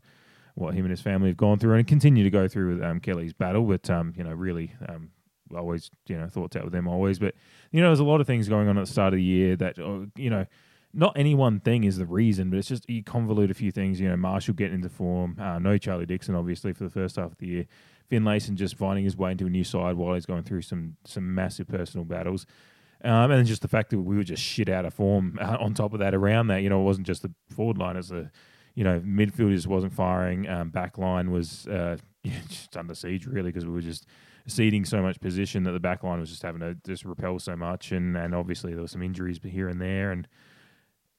what 0.56 0.72
him 0.72 0.86
and 0.86 0.90
his 0.90 1.02
family 1.02 1.28
have 1.28 1.36
gone 1.36 1.58
through 1.58 1.74
and 1.74 1.86
continue 1.86 2.24
to 2.24 2.30
go 2.30 2.48
through 2.48 2.76
with 2.76 2.84
um, 2.84 2.98
Kelly's 2.98 3.34
battle. 3.34 3.62
But 3.64 3.88
um, 3.90 4.14
you 4.16 4.24
know, 4.24 4.32
really, 4.32 4.72
um, 4.88 5.10
always 5.54 5.90
you 6.08 6.18
know 6.18 6.28
thoughts 6.28 6.56
out 6.56 6.64
with 6.64 6.72
them 6.72 6.88
always. 6.88 7.18
But 7.18 7.34
you 7.70 7.80
know, 7.80 7.88
there's 7.88 8.00
a 8.00 8.04
lot 8.04 8.20
of 8.20 8.26
things 8.26 8.48
going 8.48 8.68
on 8.68 8.78
at 8.78 8.86
the 8.86 8.90
start 8.90 9.12
of 9.12 9.18
the 9.18 9.24
year 9.24 9.56
that 9.56 9.78
uh, 9.78 10.06
you 10.16 10.30
know. 10.30 10.46
Not 10.96 11.12
any 11.16 11.34
one 11.34 11.60
thing 11.60 11.84
is 11.84 11.98
the 11.98 12.06
reason, 12.06 12.50
but 12.50 12.58
it's 12.58 12.68
just 12.68 12.88
you 12.88 13.04
convolute 13.04 13.50
a 13.50 13.54
few 13.54 13.70
things. 13.70 14.00
You 14.00 14.08
know, 14.08 14.16
Marshall 14.16 14.54
getting 14.54 14.76
into 14.76 14.88
form. 14.88 15.36
Uh, 15.38 15.58
no 15.58 15.78
Charlie 15.78 16.06
Dixon, 16.06 16.34
obviously, 16.34 16.72
for 16.72 16.84
the 16.84 16.90
first 16.90 17.16
half 17.16 17.32
of 17.32 17.38
the 17.38 17.46
year. 17.46 17.66
Finlayson 18.10 18.56
just 18.56 18.76
finding 18.76 19.04
his 19.04 19.16
way 19.16 19.32
into 19.32 19.46
a 19.46 19.50
new 19.50 19.64
side 19.64 19.96
while 19.96 20.14
he's 20.14 20.26
going 20.26 20.42
through 20.42 20.62
some 20.62 20.96
some 21.04 21.34
massive 21.34 21.68
personal 21.68 22.04
battles. 22.04 22.46
Um, 23.04 23.30
and 23.30 23.46
just 23.46 23.62
the 23.62 23.68
fact 23.68 23.90
that 23.90 24.00
we 24.00 24.16
were 24.16 24.24
just 24.24 24.42
shit 24.42 24.70
out 24.70 24.86
of 24.86 24.94
form 24.94 25.38
uh, 25.40 25.58
on 25.60 25.74
top 25.74 25.92
of 25.92 26.00
that 26.00 26.14
around 26.14 26.46
that. 26.48 26.62
You 26.62 26.70
know, 26.70 26.80
it 26.80 26.84
wasn't 26.84 27.06
just 27.06 27.22
the 27.22 27.32
forward 27.54 27.76
line 27.76 27.96
as 27.96 28.10
a 28.10 28.30
you 28.76 28.84
know, 28.84 29.00
midfield 29.00 29.52
just 29.52 29.66
wasn't 29.66 29.92
firing. 29.92 30.48
Um, 30.48 30.68
back 30.68 30.98
line 30.98 31.32
was 31.32 31.66
uh, 31.66 31.96
just 32.48 32.76
under 32.76 32.94
siege, 32.94 33.26
really, 33.26 33.50
because 33.50 33.64
we 33.66 33.72
were 33.72 33.80
just 33.80 34.06
ceding 34.46 34.84
so 34.84 35.02
much 35.02 35.18
position 35.18 35.64
that 35.64 35.72
the 35.72 35.80
back 35.80 36.04
line 36.04 36.20
was 36.20 36.28
just 36.30 36.42
having 36.42 36.60
to 36.60 36.76
just 36.86 37.04
repel 37.04 37.38
so 37.40 37.56
much. 37.56 37.90
And, 37.90 38.16
and 38.16 38.34
obviously, 38.34 38.72
there 38.72 38.82
were 38.82 38.88
some 38.88 39.02
injuries 39.02 39.40
here 39.42 39.68
and 39.68 39.80
there. 39.80 40.12
And 40.12 40.28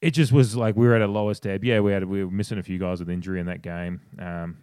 it 0.00 0.12
just 0.12 0.32
was 0.32 0.56
like 0.56 0.76
we 0.76 0.86
were 0.86 0.94
at 0.94 1.02
a 1.02 1.06
lowest 1.06 1.46
ebb. 1.46 1.64
Yeah, 1.64 1.80
we 1.80 1.92
had 1.92 2.04
we 2.04 2.24
were 2.24 2.30
missing 2.30 2.58
a 2.58 2.62
few 2.62 2.78
guys 2.78 3.00
with 3.00 3.10
injury 3.10 3.40
in 3.40 3.46
that 3.46 3.62
game. 3.62 4.00
Um, 4.18 4.58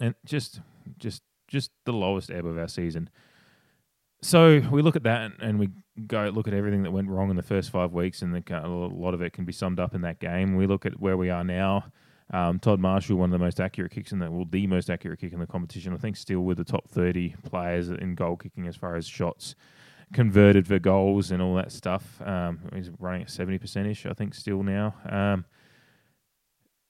and 0.00 0.14
just 0.24 0.60
just 0.98 1.22
just 1.48 1.70
the 1.84 1.92
lowest 1.92 2.30
ebb 2.30 2.46
of 2.46 2.58
our 2.58 2.68
season. 2.68 3.10
So 4.22 4.60
we 4.70 4.82
look 4.82 4.96
at 4.96 5.02
that 5.04 5.32
and 5.40 5.58
we 5.58 5.70
go 6.06 6.28
look 6.28 6.46
at 6.46 6.54
everything 6.54 6.82
that 6.82 6.90
went 6.90 7.08
wrong 7.08 7.30
in 7.30 7.36
the 7.36 7.42
first 7.42 7.70
five 7.70 7.92
weeks, 7.92 8.20
and 8.22 8.34
the, 8.34 8.62
a 8.62 8.68
lot 8.68 9.14
of 9.14 9.22
it 9.22 9.32
can 9.32 9.44
be 9.44 9.52
summed 9.52 9.80
up 9.80 9.94
in 9.94 10.02
that 10.02 10.20
game. 10.20 10.56
We 10.56 10.66
look 10.66 10.84
at 10.84 11.00
where 11.00 11.16
we 11.16 11.30
are 11.30 11.44
now. 11.44 11.86
Um, 12.32 12.60
Todd 12.60 12.78
Marshall, 12.78 13.16
one 13.16 13.30
of 13.30 13.32
the 13.32 13.44
most 13.44 13.60
accurate 13.60 13.90
kicks 13.90 14.12
in 14.12 14.18
the 14.18 14.30
well, 14.30 14.46
the 14.48 14.66
most 14.66 14.90
accurate 14.90 15.20
kick 15.20 15.32
in 15.32 15.40
the 15.40 15.46
competition. 15.46 15.94
I 15.94 15.96
think 15.96 16.16
still 16.16 16.40
with 16.40 16.58
the 16.58 16.64
top 16.64 16.88
thirty 16.88 17.34
players 17.44 17.88
in 17.88 18.14
goal 18.14 18.36
kicking 18.36 18.66
as 18.68 18.76
far 18.76 18.96
as 18.96 19.06
shots 19.06 19.54
converted 20.12 20.66
for 20.66 20.78
goals 20.78 21.30
and 21.30 21.40
all 21.40 21.54
that 21.54 21.72
stuff. 21.72 22.20
Um, 22.22 22.60
he's 22.74 22.90
running 22.98 23.22
at 23.22 23.30
seventy 23.30 23.58
percent 23.58 23.86
ish, 23.88 24.06
I 24.06 24.12
think, 24.12 24.34
still 24.34 24.62
now. 24.62 24.94
Um, 25.08 25.44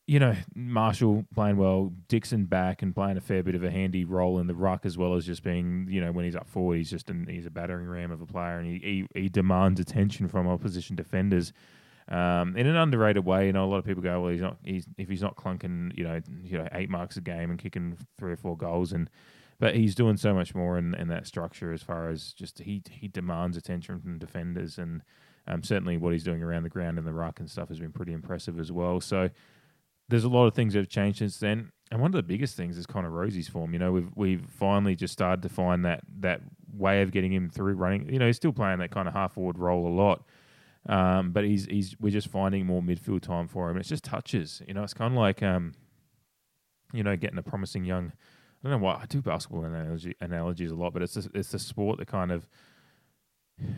you 0.07 0.19
know, 0.19 0.35
Marshall 0.57 1.25
playing 1.33 1.57
well, 1.57 1.93
Dixon 2.09 2.47
back 2.47 2.83
and 2.83 2.93
playing 2.93 3.17
a 3.17 3.21
fair 3.21 3.45
bit 3.45 3.55
of 3.55 3.63
a 3.63 3.71
handy 3.71 4.05
role 4.05 4.41
in 4.41 4.49
the 4.49 4.55
ruck 4.55 4.85
as 4.85 4.99
well 4.99 5.15
as 5.15 5.25
just 5.25 5.45
being, 5.45 5.87
you 5.89 6.01
know, 6.01 6.11
when 6.11 6.25
he's 6.25 6.35
up 6.35 6.49
forward, 6.49 6.79
he's 6.79 6.91
just 6.91 7.11
an, 7.11 7.29
he's 7.31 7.47
a 7.47 7.51
battering 7.51 7.87
ram 7.87 8.11
of 8.11 8.21
a 8.21 8.27
player 8.27 8.59
and 8.59 8.67
he, 8.67 9.07
he, 9.15 9.21
he 9.21 9.29
demands 9.29 9.79
attention 9.79 10.27
from 10.27 10.49
opposition 10.49 10.97
defenders 10.97 11.53
um, 12.09 12.57
in 12.57 12.67
an 12.67 12.75
underrated 12.75 13.25
way. 13.25 13.47
You 13.47 13.53
know, 13.53 13.65
a 13.65 13.71
lot 13.71 13.77
of 13.77 13.85
people 13.85 14.03
go, 14.03 14.21
well, 14.21 14.33
he's 14.33 14.41
not, 14.41 14.57
he's 14.65 14.85
if 14.99 15.09
he's 15.09 15.23
not 15.23 15.37
clunking, 15.37 15.97
you 15.97 16.03
know, 16.03 16.21
you 16.43 16.59
know, 16.59 16.67
eight 16.73 16.91
marks 16.91 17.17
a 17.17 17.21
game 17.21 17.51
and 17.51 17.57
kicking 17.57 17.97
three 18.19 18.33
or 18.33 18.37
four 18.37 18.57
goals 18.57 18.93
and. 18.93 19.09
But 19.61 19.77
he's 19.77 19.95
doing 19.95 20.17
so 20.17 20.35
much 20.35 20.55
more 20.55 20.79
in, 20.79 20.95
in 20.95 21.09
that 21.09 21.27
structure 21.27 21.73
as 21.73 21.83
far 21.83 22.09
as 22.09 22.33
just 22.33 22.59
he 22.61 22.83
he 22.91 23.07
demands 23.07 23.57
attention 23.57 24.01
from 24.01 24.19
defenders 24.19 24.79
and 24.79 25.03
um, 25.47 25.63
certainly 25.63 25.97
what 25.97 26.13
he's 26.13 26.25
doing 26.25 26.43
around 26.43 26.63
the 26.63 26.69
ground 26.69 26.99
and 26.99 27.07
the 27.07 27.13
ruck 27.13 27.41
and 27.41 27.51
stuff 27.51 27.69
has 27.69 27.79
been 27.79 27.93
pretty 27.93 28.13
impressive 28.13 28.59
as 28.59 28.73
well. 28.73 29.01
So 29.01 29.31
there's 30.09 30.25
a 30.25 30.29
lot 30.29 30.47
of 30.47 30.55
things 30.55 30.73
that 30.73 30.81
have 30.81 30.89
changed 30.89 31.19
since 31.19 31.39
then. 31.39 31.71
And 31.91 32.01
one 32.01 32.09
of 32.09 32.15
the 32.15 32.23
biggest 32.23 32.57
things 32.57 32.77
is 32.77 32.87
Connor 32.87 33.11
Rozee's 33.11 33.49
form. 33.49 33.73
You 33.73 33.79
know, 33.79 33.93
we've 33.93 34.11
we've 34.15 34.47
finally 34.49 34.97
just 34.97 35.13
started 35.13 35.43
to 35.43 35.49
find 35.49 35.85
that 35.85 36.03
that 36.21 36.41
way 36.73 37.03
of 37.03 37.11
getting 37.11 37.33
him 37.33 37.51
through 37.51 37.75
running. 37.75 38.09
You 38.13 38.19
know, 38.19 38.27
he's 38.27 38.37
still 38.37 38.53
playing 38.53 38.79
that 38.79 38.91
kind 38.91 39.09
of 39.09 39.15
half 39.15 39.35
forward 39.35 39.59
role 39.59 39.87
a 39.87 39.95
lot. 39.95 40.25
Um, 40.89 41.33
but 41.33 41.45
he's 41.45 41.67
he's 41.67 41.97
we're 42.01 42.11
just 42.11 42.29
finding 42.29 42.65
more 42.65 42.81
midfield 42.81 43.23
time 43.23 43.49
for 43.49 43.71
him. 43.71 43.77
It's 43.77 43.89
just 43.89 44.05
touches. 44.05 44.63
You 44.67 44.75
know, 44.75 44.83
it's 44.83 44.95
kind 44.95 45.13
of 45.13 45.19
like 45.19 45.43
um, 45.43 45.75
you 46.93 47.03
know, 47.03 47.17
getting 47.17 47.39
a 47.39 47.43
promising 47.43 47.85
young. 47.85 48.13
I 48.63 48.69
don't 48.69 48.81
know 48.81 48.85
why 48.85 49.01
I 49.03 49.07
do 49.07 49.23
basketball 49.23 49.65
analogy, 49.65 50.15
analogies 50.21 50.71
a 50.71 50.75
lot, 50.75 50.93
but 50.93 51.03
it's 51.03 51.17
a, 51.17 51.25
it's 51.33 51.51
the 51.51 51.59
sport 51.59 51.99
that 51.99 52.09
kind 52.09 52.31
of 52.31 52.47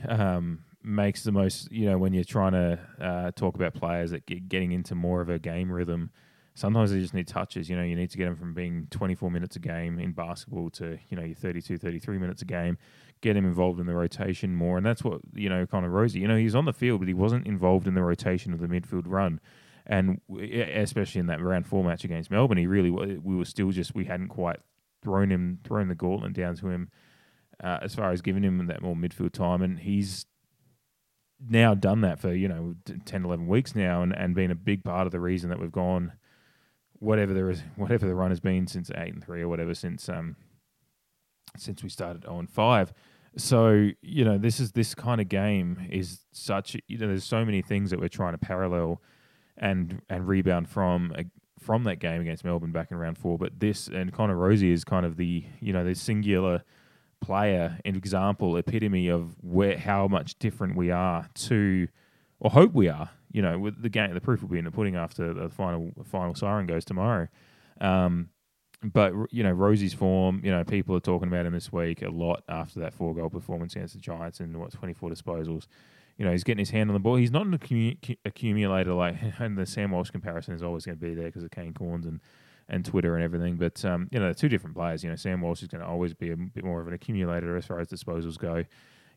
um, 0.09 0.65
makes 0.83 1.23
the 1.23 1.33
most, 1.33 1.71
you 1.71 1.87
know, 1.87 1.99
when 1.99 2.13
you're 2.13 2.25
trying 2.25 2.53
to 2.53 2.79
uh, 3.01 3.31
talk 3.33 3.55
about 3.55 3.75
players 3.75 4.11
that 4.11 4.27
get 4.27 4.49
getting 4.49 4.73
into 4.73 4.95
more 4.95 5.21
of 5.21 5.29
a 5.29 5.39
game 5.39 5.71
rhythm. 5.71 6.11
Sometimes 6.55 6.93
they 6.93 6.99
just 6.99 7.15
need 7.15 7.29
touches. 7.29 7.71
You 7.71 7.77
know, 7.77 7.83
you 7.83 7.97
need 7.97 8.11
to 8.11 8.19
get 8.19 8.27
them 8.27 8.37
from 8.37 8.53
being 8.53 8.87
24 8.91 9.31
minutes 9.31 9.57
a 9.57 9.59
game 9.59 9.99
in 9.99 10.13
basketball 10.13 10.69
to, 10.71 10.99
you 11.09 11.17
know, 11.17 11.23
your 11.25 11.35
32, 11.35 11.79
33 11.79 12.19
minutes 12.19 12.43
a 12.43 12.45
game, 12.45 12.77
get 13.23 13.37
him 13.37 13.47
involved 13.47 13.81
in 13.81 13.87
the 13.87 13.95
rotation 13.95 14.55
more. 14.55 14.77
And 14.77 14.85
that's 14.85 15.03
what, 15.03 15.23
you 15.35 15.49
know, 15.49 15.65
Connor 15.67 15.89
Rozee, 15.89 16.21
you 16.21 16.29
know, 16.29 16.37
he's 16.37 16.55
on 16.55 16.67
the 16.67 16.75
field, 16.75 17.01
but 17.01 17.09
he 17.09 17.15
wasn't 17.15 17.47
involved 17.47 17.87
in 17.87 17.95
the 17.95 18.03
rotation 18.03 18.53
of 18.53 18.59
the 18.59 18.67
midfield 18.67 19.05
run. 19.07 19.41
And 19.87 20.21
especially 20.31 21.21
in 21.21 21.27
that 21.27 21.41
round 21.41 21.67
four 21.67 21.83
match 21.83 22.05
against 22.05 22.31
Melbourne, 22.31 22.59
he 22.59 22.67
really, 22.67 22.91
we 22.91 23.35
were 23.35 23.47
still 23.47 23.71
just, 23.71 23.95
we 23.95 24.05
hadn't 24.05 24.29
quite 24.29 24.61
thrown 25.03 25.31
him, 25.31 25.59
thrown 25.65 25.89
the 25.89 25.95
gauntlet 25.95 26.33
down 26.33 26.57
to 26.57 26.69
him 26.69 26.89
uh, 27.63 27.79
as 27.83 27.95
far 27.95 28.11
as 28.11 28.23
giving 28.23 28.43
him 28.43 28.67
that 28.67 28.83
more 28.83 28.95
midfield 28.95 29.33
time. 29.33 29.63
And 29.63 29.79
he's 29.79 30.27
now 31.49 31.75
done 31.75 32.03
that 32.03 32.21
for 32.21 32.33
you 32.33 32.49
know 32.49 32.75
10 33.05 33.25
11 33.25 33.47
weeks 33.47 33.75
now 33.75 34.03
and, 34.03 34.17
and 34.17 34.35
been 34.35 34.51
a 34.51 34.57
big 34.57 34.85
part 34.85 35.07
of 35.07 35.13
the 35.13 35.21
reason 35.21 35.51
that 35.51 35.59
we've 35.59 35.73
gone 35.73 36.13
whatever 36.99 37.35
there 37.35 37.51
is 37.51 37.63
whatever 37.77 38.07
the 38.07 38.15
run 38.15 38.31
has 38.31 38.41
been 38.41 38.67
since 38.67 38.91
8 38.95 39.15
and 39.15 39.25
3 39.25 39.43
or 39.43 39.49
whatever 39.49 39.75
since 39.75 40.09
um 40.09 40.37
since 41.57 41.83
we 41.83 41.89
started 41.89 42.23
0 42.23 42.39
and 42.39 42.51
5 42.51 42.93
so 43.37 43.91
you 44.03 44.25
know 44.25 44.39
this 44.39 44.61
is 44.61 44.73
this 44.73 44.95
kind 44.95 45.21
of 45.21 45.29
game 45.29 45.89
is 45.91 46.21
such 46.33 46.77
you 46.87 46.99
know 46.99 47.09
there's 47.09 47.25
so 47.25 47.45
many 47.45 47.63
things 47.63 47.91
that 47.91 47.99
we're 47.99 48.09
trying 48.09 48.33
to 48.33 48.39
parallel 48.39 49.01
and 49.57 50.01
and 50.09 50.29
rebound 50.29 50.69
from 50.69 51.13
from 51.63 51.85
that 51.85 51.97
game 51.97 52.21
against 52.21 52.45
Melbourne 52.45 52.73
back 52.73 52.91
in 52.91 52.97
round 52.97 53.19
4 53.19 53.39
but 53.39 53.61
this 53.61 53.89
and 53.89 54.13
Connor 54.13 54.37
Rozee 54.37 54.73
is 54.73 54.85
kind 54.85 55.07
of 55.07 55.17
the 55.17 55.45
you 55.61 55.73
know 55.73 55.85
the 55.85 55.95
singular 55.95 56.63
player, 57.23 57.79
and 57.87 57.97
example, 57.97 58.59
epitome 58.59 59.09
of 59.09 59.35
where 59.41 59.79
how 59.79 60.09
much 60.09 60.39
different 60.39 60.77
we 60.77 60.91
are 60.91 61.27
to, 61.35 61.89
or 62.41 62.51
hope 62.51 62.75
we 62.75 62.89
are. 62.89 63.09
You 63.31 63.41
know, 63.41 63.59
with 63.59 63.81
the 63.81 63.89
game, 63.89 64.13
the 64.13 64.21
proof 64.21 64.43
will 64.43 64.51
be 64.51 64.59
in 64.59 64.67
the 64.67 64.71
pudding 64.71 64.97
after 64.97 65.33
the 65.33 65.49
final 65.49 65.93
final 66.05 66.35
siren 66.35 66.67
goes 66.67 66.85
tomorrow. 66.85 67.29
Um, 67.81 68.29
but 68.83 69.15
you 69.31 69.43
know, 69.43 69.55
Rozee's 69.55 69.95
form. 69.95 70.43
You 70.45 70.51
know, 70.51 70.65
people 70.65 70.95
are 70.95 71.01
talking 71.01 71.29
about 71.29 71.47
him 71.47 71.55
this 71.55 71.73
week 71.73 72.03
a 72.03 72.11
lot 72.11 72.43
after 72.49 72.81
that 72.81 72.93
four 72.93 73.15
goal 73.15 73.31
performance 73.31 73.75
against 73.75 73.95
the 73.95 74.01
Giants 74.01 74.41
and 74.41 74.55
what 74.59 74.73
twenty 74.73 74.93
four 74.93 75.09
disposals. 75.09 75.67
You 76.23 76.27
know, 76.29 76.33
he's 76.35 76.45
getting 76.45 76.61
his 76.61 76.71
hand 76.71 76.89
on 76.89 76.95
the 76.95 77.01
ball. 77.01 77.17
He's 77.17 77.33
not 77.33 77.47
an 77.47 77.59
accumulator 78.25 78.95
like, 78.95 79.17
and 79.41 79.59
the 79.59 79.67
Sam 79.67 79.91
Walsh 79.91 80.11
comparison 80.11 80.55
is 80.55 80.63
always 80.63 80.87
going 80.87 80.97
to 80.97 81.05
be 81.05 81.15
there 81.15 81.25
because 81.25 81.43
of 81.43 81.51
Kane 81.51 81.75
Cornes 81.75 82.07
and 82.07 82.21
and 82.69 82.85
Twitter 82.85 83.17
and 83.17 83.25
everything. 83.25 83.57
But 83.57 83.85
um, 83.85 84.07
you 84.13 84.21
know, 84.21 84.27
they're 84.27 84.35
two 84.35 84.49
different 84.49 84.77
players. 84.77 85.03
You 85.03 85.11
know, 85.11 85.17
Sam 85.17 85.41
Walsh 85.41 85.63
is 85.63 85.69
going 85.69 85.81
to 85.81 85.87
always 85.89 86.15
be 86.15 86.31
a 86.31 86.37
bit 86.37 86.63
more 86.63 86.81
of 86.81 86.87
an 86.87 86.95
accumulator 86.95 87.57
as 87.57 87.67
far 87.67 87.81
as 87.81 87.89
disposals 87.89 88.39
go. 88.39 88.63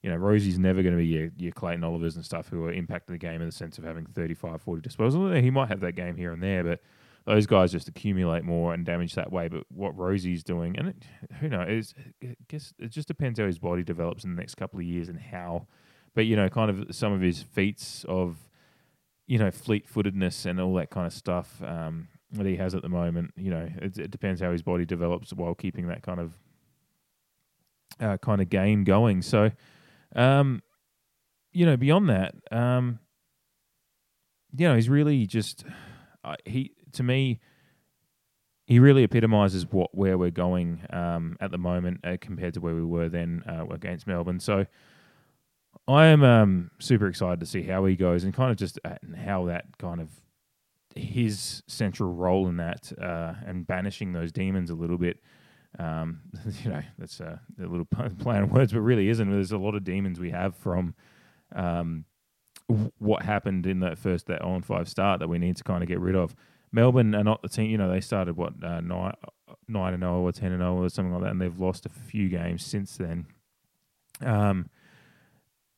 You 0.01 0.09
know, 0.09 0.17
Rozee's 0.17 0.57
never 0.57 0.81
going 0.81 0.95
to 0.95 0.97
be 0.97 1.05
your, 1.05 1.29
your 1.37 1.51
Clayton 1.51 1.83
Olivers 1.83 2.15
and 2.15 2.25
stuff 2.25 2.49
who 2.49 2.65
are 2.65 2.73
impacting 2.73 3.09
the 3.09 3.19
game 3.19 3.39
in 3.39 3.49
the 3.49 3.51
sense 3.51 3.77
of 3.77 3.83
having 3.83 4.07
35, 4.07 4.63
40 4.63 4.89
disposals. 4.89 5.43
He 5.43 5.51
might 5.51 5.69
have 5.69 5.81
that 5.81 5.93
game 5.93 6.15
here 6.15 6.31
and 6.31 6.41
there, 6.41 6.63
but 6.63 6.81
those 7.27 7.45
guys 7.45 7.71
just 7.71 7.87
accumulate 7.87 8.43
more 8.43 8.73
and 8.73 8.83
damage 8.83 9.13
that 9.13 9.31
way. 9.31 9.47
But 9.47 9.65
what 9.69 9.95
Rozee's 9.95 10.43
doing, 10.43 10.75
and 10.75 10.87
it, 10.87 11.03
who 11.39 11.49
knows, 11.49 11.93
I 12.23 12.35
guess 12.47 12.73
it 12.79 12.89
just 12.89 13.07
depends 13.07 13.39
how 13.39 13.45
his 13.45 13.59
body 13.59 13.83
develops 13.83 14.23
in 14.23 14.35
the 14.35 14.41
next 14.41 14.55
couple 14.55 14.79
of 14.79 14.85
years 14.87 15.07
and 15.07 15.19
how. 15.19 15.67
But 16.15 16.25
you 16.25 16.35
know, 16.35 16.49
kind 16.49 16.71
of 16.71 16.95
some 16.95 17.13
of 17.13 17.21
his 17.21 17.43
feats 17.43 18.05
of, 18.07 18.37
you 19.27 19.37
know, 19.37 19.51
fleet 19.51 19.87
footedness 19.87 20.45
and 20.45 20.59
all 20.59 20.73
that 20.75 20.89
kind 20.89 21.05
of 21.05 21.13
stuff 21.13 21.61
um, 21.61 22.07
that 22.31 22.45
he 22.45 22.55
has 22.55 22.73
at 22.73 22.81
the 22.81 22.89
moment. 22.89 23.33
You 23.35 23.51
know, 23.51 23.69
it, 23.81 23.97
it, 23.97 24.11
depends 24.11 24.41
how 24.41 24.51
his 24.51 24.63
body 24.63 24.85
develops 24.85 25.33
while 25.33 25.53
keeping 25.53 25.87
that 25.87 26.01
kind 26.01 26.21
of 26.21 26.33
uh, 27.99 28.17
kind 28.17 28.41
of 28.41 28.49
game 28.49 28.85
going. 28.85 29.21
So, 29.21 29.51
um, 30.15 30.63
you 31.51 31.65
know, 31.65 31.75
beyond 31.75 32.09
that, 32.09 32.35
um, 32.49 32.99
you 34.57 34.67
know, 34.67 34.75
he's 34.75 34.89
really 34.89 35.27
just 35.27 35.65
uh, 36.23 36.35
he 36.45 36.71
to 36.93 37.03
me, 37.03 37.41
he 38.65 38.79
really 38.79 39.03
epitomizes 39.03 39.69
what 39.69 39.93
where 39.93 40.17
we're 40.17 40.31
going 40.31 40.79
um, 40.91 41.35
at 41.41 41.51
the 41.51 41.57
moment 41.57 41.99
uh, 42.05 42.15
compared 42.21 42.53
to 42.53 42.61
where 42.61 42.73
we 42.73 42.85
were 42.85 43.09
then 43.09 43.43
uh, 43.45 43.65
against 43.67 44.07
Melbourne. 44.07 44.39
So 44.39 44.65
I 45.87 46.05
am 46.07 46.23
um, 46.23 46.71
super 46.79 47.07
excited 47.07 47.39
to 47.39 47.45
see 47.45 47.63
how 47.63 47.85
he 47.85 47.95
goes 47.95 48.23
and 48.23 48.33
kind 48.33 48.51
of 48.51 48.57
just 48.57 48.79
uh, 48.83 48.95
how 49.23 49.45
that 49.45 49.77
kind 49.77 50.01
of 50.01 50.09
his 50.95 51.61
central 51.67 52.13
role 52.13 52.47
in 52.47 52.57
that 52.57 52.91
uh, 53.01 53.33
and 53.45 53.67
banishing 53.67 54.13
those 54.13 54.31
demons 54.31 54.69
a 54.69 54.75
little 54.75 54.97
bit. 54.97 55.19
Um, 55.77 56.21
you 56.63 56.71
know, 56.71 56.81
that's 56.97 57.19
a, 57.19 57.39
a 57.61 57.65
little 57.65 57.85
play 57.85 58.37
on 58.37 58.49
words, 58.49 58.73
but 58.73 58.81
really 58.81 59.09
isn't. 59.09 59.29
There's 59.29 59.51
a 59.51 59.57
lot 59.57 59.75
of 59.75 59.83
demons 59.83 60.19
we 60.19 60.31
have 60.31 60.55
from 60.55 60.95
um, 61.53 62.05
what 62.97 63.23
happened 63.23 63.67
in 63.67 63.81
that 63.81 63.97
first 63.97 64.27
that 64.27 64.41
on 64.41 64.61
five 64.61 64.89
start 64.89 65.19
that 65.19 65.27
we 65.27 65.37
need 65.37 65.57
to 65.57 65.63
kind 65.63 65.83
of 65.83 65.89
get 65.89 65.99
rid 65.99 66.15
of. 66.15 66.35
Melbourne 66.71 67.13
are 67.13 67.23
not 67.23 67.41
the 67.41 67.49
team. 67.49 67.69
You 67.69 67.77
know, 67.77 67.89
they 67.89 68.01
started 68.01 68.35
what 68.35 68.53
uh, 68.63 68.81
nine 68.81 69.13
nine 69.67 69.93
and 69.93 70.01
zero 70.01 70.21
or 70.21 70.31
ten 70.31 70.51
and 70.51 70.61
zero 70.61 70.83
or 70.83 70.89
something 70.89 71.13
like 71.13 71.23
that, 71.23 71.31
and 71.31 71.41
they've 71.41 71.59
lost 71.59 71.85
a 71.85 71.89
few 71.89 72.29
games 72.29 72.65
since 72.65 72.97
then. 72.97 73.27
Um, 74.21 74.69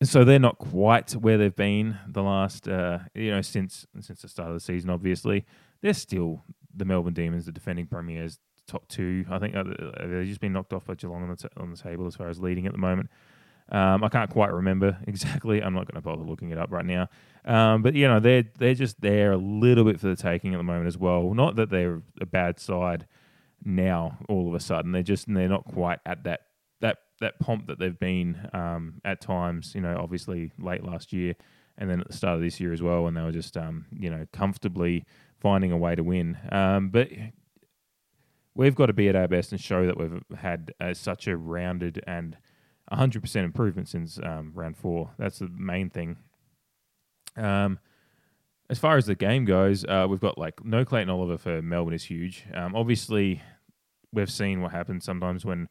so 0.03 0.23
they're 0.23 0.39
not 0.39 0.59
quite 0.59 1.11
where 1.13 1.37
they've 1.37 1.55
been 1.55 1.97
the 2.07 2.21
last, 2.21 2.67
uh, 2.67 2.99
you 3.15 3.31
know, 3.31 3.41
since 3.41 3.85
since 3.99 4.21
the 4.21 4.27
start 4.27 4.49
of 4.49 4.53
the 4.53 4.59
season. 4.59 4.89
Obviously, 4.89 5.45
they're 5.81 5.93
still 5.93 6.43
the 6.75 6.85
Melbourne 6.85 7.13
Demons, 7.13 7.45
the 7.45 7.51
defending 7.51 7.87
premiers, 7.87 8.39
top 8.67 8.87
two. 8.87 9.25
I 9.29 9.39
think 9.39 9.55
uh, 9.55 9.63
they've 9.99 10.27
just 10.27 10.41
been 10.41 10.53
knocked 10.53 10.73
off 10.73 10.85
by 10.85 10.95
Geelong 10.95 11.23
on 11.23 11.29
the, 11.29 11.35
t- 11.35 11.49
on 11.57 11.71
the 11.71 11.77
table 11.77 12.05
as 12.05 12.15
far 12.15 12.29
as 12.29 12.39
leading 12.39 12.67
at 12.67 12.73
the 12.73 12.77
moment. 12.77 13.09
Um, 13.69 14.03
I 14.03 14.09
can't 14.09 14.29
quite 14.29 14.53
remember 14.53 14.97
exactly. 15.07 15.61
I'm 15.61 15.73
not 15.73 15.91
going 15.91 15.95
to 15.95 16.01
bother 16.01 16.23
looking 16.23 16.51
it 16.51 16.57
up 16.57 16.71
right 16.71 16.85
now. 16.85 17.09
Um, 17.43 17.81
but 17.81 17.95
you 17.95 18.07
know, 18.07 18.19
they're 18.19 18.43
they're 18.57 18.75
just 18.75 19.01
there 19.01 19.31
a 19.31 19.37
little 19.37 19.83
bit 19.83 19.99
for 19.99 20.07
the 20.07 20.15
taking 20.15 20.53
at 20.53 20.57
the 20.57 20.63
moment 20.63 20.87
as 20.87 20.97
well. 20.97 21.33
Not 21.33 21.55
that 21.55 21.69
they're 21.69 22.01
a 22.21 22.25
bad 22.25 22.59
side 22.59 23.07
now. 23.63 24.19
All 24.29 24.47
of 24.47 24.53
a 24.53 24.59
sudden, 24.59 24.91
they're 24.91 25.03
just 25.03 25.33
they're 25.33 25.49
not 25.49 25.65
quite 25.65 25.99
at 26.05 26.23
that 26.25 26.41
that 27.19 27.39
pomp 27.39 27.67
that 27.67 27.79
they've 27.79 27.99
been 27.99 28.49
um, 28.53 29.01
at 29.05 29.21
times. 29.21 29.73
You 29.75 29.81
know, 29.81 29.97
obviously 29.99 30.51
late 30.59 30.83
last 30.83 31.13
year, 31.13 31.35
and 31.77 31.89
then 31.89 32.01
at 32.01 32.07
the 32.07 32.13
start 32.13 32.35
of 32.35 32.41
this 32.41 32.59
year 32.59 32.73
as 32.73 32.81
well, 32.81 33.03
when 33.03 33.13
they 33.13 33.21
were 33.21 33.31
just 33.31 33.57
um, 33.57 33.85
you 33.97 34.09
know 34.09 34.25
comfortably 34.31 35.05
finding 35.39 35.71
a 35.71 35.77
way 35.77 35.95
to 35.95 36.03
win. 36.03 36.37
Um, 36.51 36.89
but 36.89 37.09
we've 38.55 38.75
got 38.75 38.87
to 38.87 38.93
be 38.93 39.07
at 39.07 39.15
our 39.15 39.27
best 39.27 39.51
and 39.51 39.61
show 39.61 39.85
that 39.85 39.97
we've 39.97 40.21
had 40.37 40.73
uh, 40.81 40.93
such 40.93 41.27
a 41.27 41.37
rounded 41.37 42.03
and 42.07 42.37
100% 42.91 43.35
improvement 43.43 43.87
since 43.87 44.19
um, 44.23 44.51
round 44.55 44.77
four. 44.77 45.11
That's 45.19 45.39
the 45.39 45.49
main 45.49 45.89
thing. 45.89 46.17
Um, 47.35 47.79
as 48.69 48.79
far 48.79 48.97
as 48.97 49.05
the 49.05 49.15
game 49.15 49.45
goes, 49.45 49.85
uh, 49.85 50.07
we've 50.09 50.19
got 50.19 50.37
like 50.37 50.65
no 50.65 50.83
Clayton 50.83 51.09
Oliver 51.09 51.37
for 51.37 51.61
Melbourne 51.61 51.93
is 51.93 52.03
huge. 52.03 52.45
Um, 52.53 52.75
obviously, 52.75 53.41
we've 54.11 54.31
seen 54.31 54.61
what 54.61 54.71
happens 54.71 55.05
sometimes 55.05 55.45
when 55.45 55.69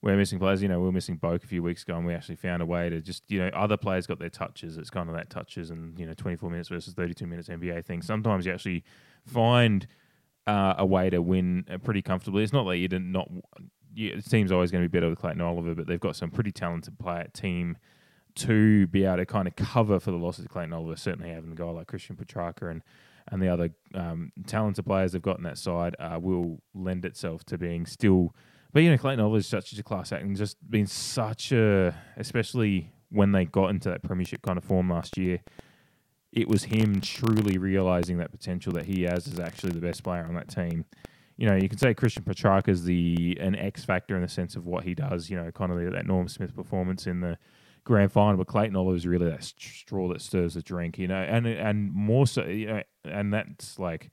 we're 0.00 0.16
missing 0.16 0.38
players. 0.38 0.62
You 0.62 0.68
know, 0.68 0.78
we 0.78 0.86
were 0.86 0.92
missing 0.92 1.18
Boak 1.18 1.42
a 1.44 1.46
few 1.46 1.62
weeks 1.62 1.82
ago, 1.82 1.96
and 1.96 2.06
we 2.06 2.14
actually 2.14 2.36
found 2.36 2.62
a 2.62 2.66
way 2.66 2.88
to 2.88 3.00
just 3.00 3.30
you 3.30 3.40
know 3.40 3.48
other 3.48 3.76
players 3.76 4.06
got 4.06 4.18
their 4.18 4.30
touches. 4.30 4.76
It's 4.76 4.90
kind 4.90 5.08
of 5.08 5.14
that 5.16 5.30
touches 5.30 5.70
and 5.70 5.98
you 5.98 6.06
know 6.06 6.14
24 6.14 6.50
minutes 6.50 6.68
versus 6.68 6.94
32 6.94 7.26
minutes 7.26 7.48
NBA 7.48 7.84
thing. 7.84 8.02
Sometimes 8.02 8.46
you 8.46 8.52
actually 8.52 8.84
find 9.26 9.86
uh, 10.46 10.74
a 10.78 10.86
way 10.86 11.10
to 11.10 11.20
win 11.20 11.64
uh, 11.72 11.78
pretty 11.78 12.02
comfortably. 12.02 12.42
It's 12.42 12.52
not 12.52 12.64
that 12.64 12.78
you 12.78 12.88
didn't 12.88 13.12
not 13.12 13.28
yeah, 13.94 14.14
the 14.14 14.22
team's 14.22 14.52
always 14.52 14.70
going 14.70 14.84
to 14.84 14.88
be 14.88 14.96
better 14.96 15.08
with 15.08 15.18
Clayton 15.18 15.40
Oliver, 15.40 15.74
but 15.74 15.86
they've 15.86 15.98
got 15.98 16.14
some 16.14 16.30
pretty 16.30 16.52
talented 16.52 16.98
player 16.98 17.26
team 17.32 17.76
to 18.36 18.86
be 18.86 19.04
able 19.04 19.16
to 19.16 19.26
kind 19.26 19.48
of 19.48 19.56
cover 19.56 19.98
for 19.98 20.12
the 20.12 20.16
losses 20.16 20.44
of 20.44 20.50
Clayton 20.50 20.72
Oliver. 20.72 20.96
Certainly 20.96 21.30
having 21.30 21.50
a 21.50 21.56
guy 21.56 21.64
like 21.64 21.88
Christian 21.88 22.16
Petracca 22.16 22.70
and 22.70 22.82
and 23.30 23.42
the 23.42 23.48
other 23.48 23.70
um, 23.94 24.32
talented 24.46 24.86
players 24.86 25.12
they've 25.12 25.20
got 25.20 25.36
on 25.36 25.42
that 25.42 25.58
side 25.58 25.94
uh, 25.98 26.18
will 26.20 26.62
lend 26.74 27.04
itself 27.04 27.44
to 27.44 27.58
being 27.58 27.84
still. 27.84 28.34
But 28.72 28.82
you 28.82 28.90
know, 28.90 28.98
Clayton 28.98 29.20
Oliver 29.20 29.38
is 29.38 29.46
such 29.46 29.72
a 29.72 29.82
class 29.82 30.12
act 30.12 30.24
and 30.24 30.36
just 30.36 30.56
been 30.70 30.86
such 30.86 31.52
a, 31.52 31.94
especially 32.16 32.92
when 33.10 33.32
they 33.32 33.46
got 33.46 33.70
into 33.70 33.88
that 33.88 34.02
premiership 34.02 34.42
kind 34.42 34.58
of 34.58 34.64
form 34.64 34.90
last 34.90 35.16
year. 35.16 35.40
It 36.32 36.48
was 36.48 36.64
him 36.64 37.00
truly 37.00 37.56
realizing 37.56 38.18
that 38.18 38.30
potential 38.30 38.72
that 38.74 38.84
he 38.84 39.02
has 39.02 39.26
as 39.26 39.40
actually 39.40 39.72
the 39.72 39.80
best 39.80 40.02
player 40.02 40.24
on 40.24 40.34
that 40.34 40.48
team 40.48 40.84
you 41.38 41.46
know, 41.46 41.54
you 41.54 41.68
can 41.68 41.78
say 41.78 41.94
Christian 41.94 42.24
Petracca 42.24 42.68
is 42.68 42.84
the 42.84 43.38
an 43.40 43.54
X 43.54 43.84
factor 43.84 44.16
in 44.16 44.22
the 44.22 44.28
sense 44.28 44.56
of 44.56 44.66
what 44.66 44.82
he 44.82 44.94
does. 44.94 45.30
You 45.30 45.36
know, 45.36 45.50
kind 45.52 45.70
of 45.70 45.92
that 45.92 46.04
Norm 46.04 46.26
Smith 46.26 46.54
performance 46.54 47.06
in 47.06 47.20
the 47.20 47.38
grand 47.84 48.10
final, 48.10 48.36
but 48.36 48.48
Clayton 48.48 48.74
Oliver 48.74 48.96
is 48.96 49.06
really 49.06 49.30
that 49.30 49.44
straw 49.44 50.08
that 50.08 50.20
stirs 50.20 50.54
the 50.54 50.62
drink. 50.62 50.98
You 50.98 51.06
know, 51.06 51.22
and 51.22 51.46
and 51.46 51.92
more 51.92 52.26
so, 52.26 52.44
you 52.44 52.66
know, 52.66 52.82
and 53.04 53.32
that's 53.32 53.78
like 53.78 54.10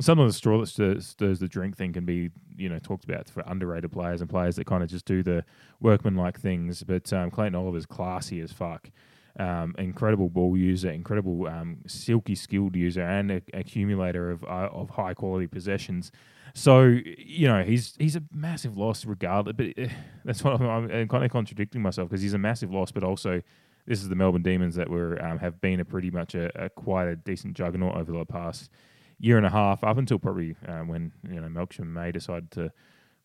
some 0.00 0.18
of 0.18 0.26
the 0.26 0.32
straw 0.32 0.60
that 0.60 0.66
stirs, 0.66 1.38
the 1.38 1.48
drink 1.48 1.76
thing 1.76 1.92
can 1.92 2.04
be 2.04 2.30
you 2.56 2.68
know 2.68 2.78
talked 2.78 3.04
about 3.04 3.28
for 3.28 3.42
underrated 3.46 3.92
players 3.92 4.20
and 4.20 4.30
players 4.30 4.56
that 4.56 4.66
kind 4.66 4.82
of 4.82 4.88
just 4.88 5.04
do 5.04 5.22
the 5.22 5.44
workman 5.80 6.16
like 6.16 6.40
things. 6.40 6.82
But 6.82 7.12
um, 7.12 7.30
Clayton 7.30 7.54
Oliver 7.54 7.78
is 7.78 7.86
classy 7.86 8.40
as 8.40 8.52
fuck. 8.52 8.90
Um, 9.38 9.74
incredible 9.78 10.28
ball 10.28 10.56
user, 10.56 10.90
incredible 10.90 11.46
um, 11.46 11.78
silky 11.86 12.34
skilled 12.34 12.74
user, 12.74 13.02
and 13.02 13.30
a, 13.30 13.42
accumulator 13.54 14.30
of 14.30 14.44
uh, 14.44 14.68
of 14.72 14.90
high 14.90 15.14
quality 15.14 15.46
possessions. 15.46 16.10
So 16.54 16.82
you 16.82 17.48
know 17.48 17.62
he's 17.62 17.94
he's 17.98 18.16
a 18.16 18.22
massive 18.32 18.76
loss 18.76 19.04
regardless. 19.04 19.56
But 19.56 19.78
uh, 19.78 19.88
that's 20.24 20.42
what 20.42 20.60
I'm, 20.60 20.90
I'm, 20.90 21.08
kind 21.08 21.24
of 21.24 21.30
contradicting 21.30 21.82
myself 21.82 22.08
because 22.08 22.22
he's 22.22 22.34
a 22.34 22.38
massive 22.38 22.72
loss, 22.72 22.90
but 22.90 23.04
also 23.04 23.42
this 23.86 24.02
is 24.02 24.08
the 24.08 24.16
Melbourne 24.16 24.42
Demons 24.42 24.74
that 24.74 24.90
were 24.90 25.22
um, 25.24 25.38
have 25.38 25.60
been 25.60 25.80
a 25.80 25.84
pretty 25.84 26.10
much 26.10 26.34
a, 26.34 26.64
a, 26.64 26.68
quite 26.68 27.08
a 27.08 27.16
decent 27.16 27.54
juggernaut 27.54 27.96
over 27.96 28.12
the 28.12 28.24
past 28.24 28.70
year 29.18 29.36
and 29.36 29.46
a 29.46 29.50
half, 29.50 29.82
up 29.84 29.98
until 29.98 30.18
probably 30.18 30.56
uh, 30.66 30.80
when 30.80 31.12
you 31.28 31.40
know 31.40 31.48
Melksham 31.48 31.86
May 31.86 32.12
decided 32.12 32.50
to 32.52 32.72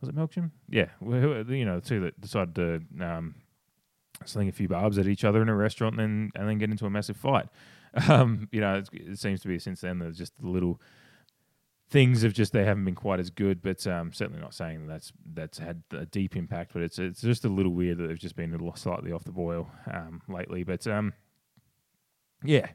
was 0.02 0.10
it 0.10 0.16
Melksham? 0.16 0.52
Yeah, 0.70 0.90
you 1.02 1.66
know 1.66 1.80
the 1.80 1.86
two 1.86 2.02
that 2.02 2.20
decided 2.20 2.56
to 2.56 2.82
um, 3.02 3.36
sling 4.26 4.50
a 4.50 4.52
few 4.52 4.68
barbs 4.68 4.98
at 4.98 5.08
each 5.08 5.24
other 5.24 5.42
in 5.42 5.50
a 5.50 5.56
restaurant 5.56 6.00
and 6.00 6.00
then 6.00 6.32
and 6.36 6.50
then 6.50 6.58
get 6.58 6.70
into 6.70 6.86
a 6.86 6.90
massive 6.90 7.18
fight. 7.18 7.48
Um, 8.10 8.50
you 8.52 8.60
know, 8.60 8.82
it 8.92 9.20
seems 9.20 9.42
to 9.42 9.48
be 9.48 9.60
since 9.60 9.82
then 9.82 10.00
there's 10.00 10.18
just 10.18 10.34
little 10.42 10.82
things 11.94 12.24
have 12.24 12.34
just 12.34 12.52
they 12.52 12.66
haven't 12.66 12.86
been 12.86 12.96
quite 12.96 13.20
as 13.20 13.30
good, 13.30 13.62
but 13.62 13.86
um, 13.86 14.12
certainly 14.12 14.42
not 14.42 14.56
saying 14.56 14.88
that 14.88 14.94
that's 14.94 15.14
that's 15.32 15.58
had 15.60 15.84
a 15.92 16.08
deep 16.08 16.36
impact. 16.36 16.74
But 16.74 16.82
it's 16.82 16.98
it's 16.98 17.22
just 17.22 17.46
a 17.46 17.50
little 17.50 17.72
weird 17.72 18.00
that 18.00 18.08
they've 18.08 18.18
just 18.18 18.36
been 18.36 18.50
a 18.50 18.58
little 18.58 18.76
slightly 18.76 19.12
off 19.12 19.26
the 19.26 19.32
boil 19.32 19.70
um, 19.92 20.24
lately. 20.28 20.64
But 20.64 20.88
um, 20.88 21.14
yeah, 22.44 22.70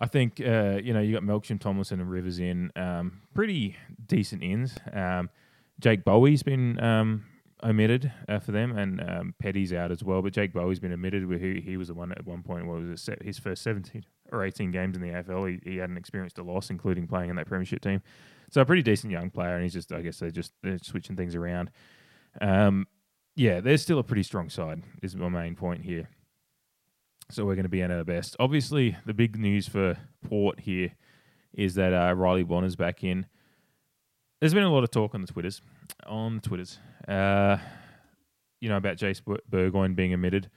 I 0.00 0.06
think 0.06 0.40
uh, 0.40 0.78
you 0.82 0.94
know 0.94 1.00
you 1.00 1.12
got 1.12 1.22
Melksham, 1.22 1.60
Tomlinson, 1.60 2.00
and 2.00 2.10
Rivers 2.10 2.38
in 2.38 2.72
um, 2.74 3.20
pretty 3.34 3.76
decent 4.06 4.42
ins. 4.42 4.76
Um, 4.92 5.28
Jake 5.78 6.04
Bowey's 6.04 6.42
been 6.42 6.82
um, 6.82 7.24
omitted 7.62 8.10
uh, 8.28 8.38
for 8.38 8.52
them, 8.52 8.76
and 8.76 9.00
um, 9.00 9.34
Petty's 9.38 9.72
out 9.72 9.90
as 9.92 10.02
well. 10.02 10.22
But 10.22 10.32
Jake 10.32 10.52
Bowey's 10.52 10.80
been 10.80 10.92
omitted. 10.92 11.28
Where 11.28 11.38
he, 11.38 11.60
he 11.60 11.76
was 11.76 11.88
the 11.88 11.94
one 11.94 12.12
at 12.12 12.26
one 12.26 12.42
point. 12.42 12.66
What 12.66 12.80
was 12.80 13.08
it? 13.08 13.22
His 13.22 13.38
first 13.38 13.62
seventeen 13.62 14.04
or 14.32 14.44
eighteen 14.44 14.70
games 14.70 14.96
in 14.96 15.02
the 15.02 15.08
AFL. 15.08 15.60
He, 15.62 15.70
he 15.72 15.76
hadn't 15.76 15.98
experienced 15.98 16.38
a 16.38 16.42
loss, 16.42 16.70
including 16.70 17.06
playing 17.06 17.28
in 17.28 17.36
that 17.36 17.46
premiership 17.46 17.82
team. 17.82 18.00
So 18.50 18.62
a 18.62 18.64
pretty 18.64 18.82
decent 18.82 19.12
young 19.12 19.30
player, 19.30 19.54
and 19.54 19.62
he's 19.62 19.74
just 19.74 19.92
I 19.92 20.00
guess 20.00 20.18
they're 20.18 20.30
just 20.30 20.52
they're 20.62 20.78
switching 20.78 21.16
things 21.16 21.34
around. 21.34 21.70
Um, 22.40 22.86
yeah, 23.36 23.60
they're 23.60 23.76
still 23.76 23.98
a 23.98 24.04
pretty 24.04 24.22
strong 24.22 24.48
side. 24.48 24.82
Is 25.02 25.14
my 25.14 25.28
main 25.28 25.56
point 25.56 25.82
here. 25.82 26.08
So 27.30 27.44
we're 27.44 27.54
going 27.54 27.64
to 27.64 27.68
be 27.68 27.82
at 27.82 27.92
our 27.92 28.02
best. 28.02 28.34
Obviously, 28.40 28.96
the 29.06 29.14
big 29.14 29.38
news 29.38 29.68
for 29.68 29.96
Port 30.28 30.58
here 30.60 30.92
is 31.54 31.74
that 31.76 31.92
uh, 31.92 32.12
Riley 32.14 32.42
Bonner's 32.42 32.74
back 32.74 33.04
in. 33.04 33.26
There's 34.40 34.54
been 34.54 34.64
a 34.64 34.72
lot 34.72 34.82
of 34.82 34.90
talk 34.90 35.14
on 35.14 35.20
the 35.20 35.28
Twitters, 35.28 35.62
on 36.06 36.36
the 36.36 36.40
Twitters, 36.40 36.78
uh, 37.06 37.58
you 38.60 38.68
know, 38.68 38.76
about 38.76 38.96
Jace 38.96 39.22
Burgoyne 39.48 39.94
being 39.94 40.12
omitted. 40.12 40.50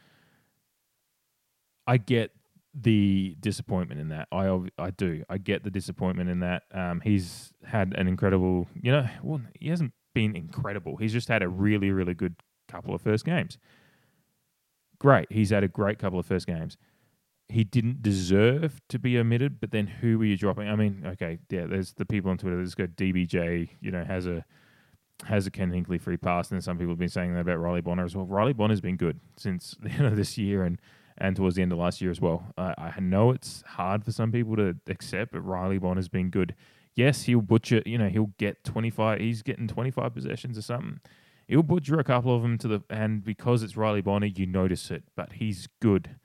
I 1.85 1.97
get 1.97 2.31
the 2.73 3.35
disappointment 3.39 4.01
in 4.01 4.09
that. 4.09 4.27
I 4.31 4.59
I 4.79 4.89
do. 4.91 5.23
I 5.29 5.37
get 5.37 5.63
the 5.63 5.69
disappointment 5.69 6.29
in 6.29 6.39
that. 6.39 6.63
Um, 6.73 7.01
he's 7.01 7.53
had 7.63 7.93
an 7.95 8.07
incredible, 8.07 8.67
you 8.81 8.91
know, 8.91 9.07
well, 9.21 9.41
he 9.59 9.69
hasn't 9.69 9.93
been 10.15 10.35
incredible. 10.35 10.97
He's 10.97 11.13
just 11.13 11.27
had 11.27 11.43
a 11.43 11.49
really, 11.49 11.91
really 11.91 12.15
good 12.15 12.35
couple 12.67 12.95
of 12.95 13.01
first 13.01 13.25
games. 13.25 13.59
Great. 15.03 15.27
He's 15.29 15.49
had 15.49 15.65
a 15.65 15.67
great 15.67 15.99
couple 15.99 16.17
of 16.17 16.25
first 16.25 16.47
games. 16.47 16.77
He 17.49 17.65
didn't 17.65 18.01
deserve 18.01 18.79
to 18.87 18.97
be 18.97 19.19
omitted, 19.19 19.59
but 19.59 19.71
then 19.71 19.85
who 19.85 20.17
were 20.17 20.23
you 20.23 20.37
dropping? 20.37 20.69
I 20.69 20.77
mean, 20.77 21.03
okay, 21.05 21.39
yeah, 21.49 21.65
there's 21.65 21.91
the 21.91 22.05
people 22.05 22.31
on 22.31 22.37
Twitter 22.37 22.57
that's 22.57 22.73
got 22.73 22.91
DBJ, 22.91 23.69
you 23.81 23.91
know, 23.91 24.05
has 24.05 24.25
a 24.27 24.45
has 25.25 25.45
a 25.45 25.51
Ken 25.51 25.71
Hinkley 25.71 25.99
free 25.99 26.15
pass, 26.15 26.51
and 26.51 26.63
some 26.63 26.77
people 26.77 26.93
have 26.93 26.99
been 26.99 27.09
saying 27.09 27.33
that 27.33 27.41
about 27.41 27.59
Riley 27.59 27.81
Bonner 27.81 28.05
as 28.05 28.15
well. 28.15 28.25
Riley 28.25 28.53
Bonner's 28.53 28.79
been 28.79 28.95
good 28.95 29.19
since 29.35 29.75
the 29.81 29.89
end 29.89 30.05
of 30.05 30.15
this 30.15 30.37
year 30.37 30.63
and 30.63 30.79
and 31.17 31.35
towards 31.35 31.57
the 31.57 31.61
end 31.61 31.73
of 31.73 31.77
last 31.77 32.01
year 32.01 32.09
as 32.09 32.21
well. 32.21 32.53
I 32.57 32.93
know 33.01 33.31
it's 33.31 33.61
hard 33.67 34.05
for 34.05 34.13
some 34.13 34.31
people 34.31 34.55
to 34.55 34.77
accept, 34.87 35.33
but 35.33 35.41
Riley 35.41 35.79
Bonner's 35.79 36.07
been 36.07 36.29
good. 36.29 36.55
Yes, 36.95 37.23
he'll 37.23 37.41
butcher. 37.41 37.83
You 37.85 37.97
know, 37.97 38.07
he'll 38.07 38.31
get 38.37 38.63
twenty 38.63 38.89
five. 38.89 39.19
He's 39.19 39.41
getting 39.41 39.67
twenty 39.67 39.91
five 39.91 40.13
possessions 40.13 40.57
or 40.57 40.61
something. 40.61 41.01
He'll 41.47 41.63
butcher 41.63 41.99
a 41.99 42.03
couple 42.03 42.35
of 42.35 42.41
them 42.41 42.57
to 42.59 42.67
the 42.67 42.83
and 42.89 43.23
because 43.23 43.63
it's 43.63 43.77
Riley 43.77 44.01
Bonner, 44.01 44.27
you 44.27 44.45
notice 44.45 44.91
it. 44.91 45.03
But 45.15 45.33
he's 45.33 45.67
good. 45.81 46.15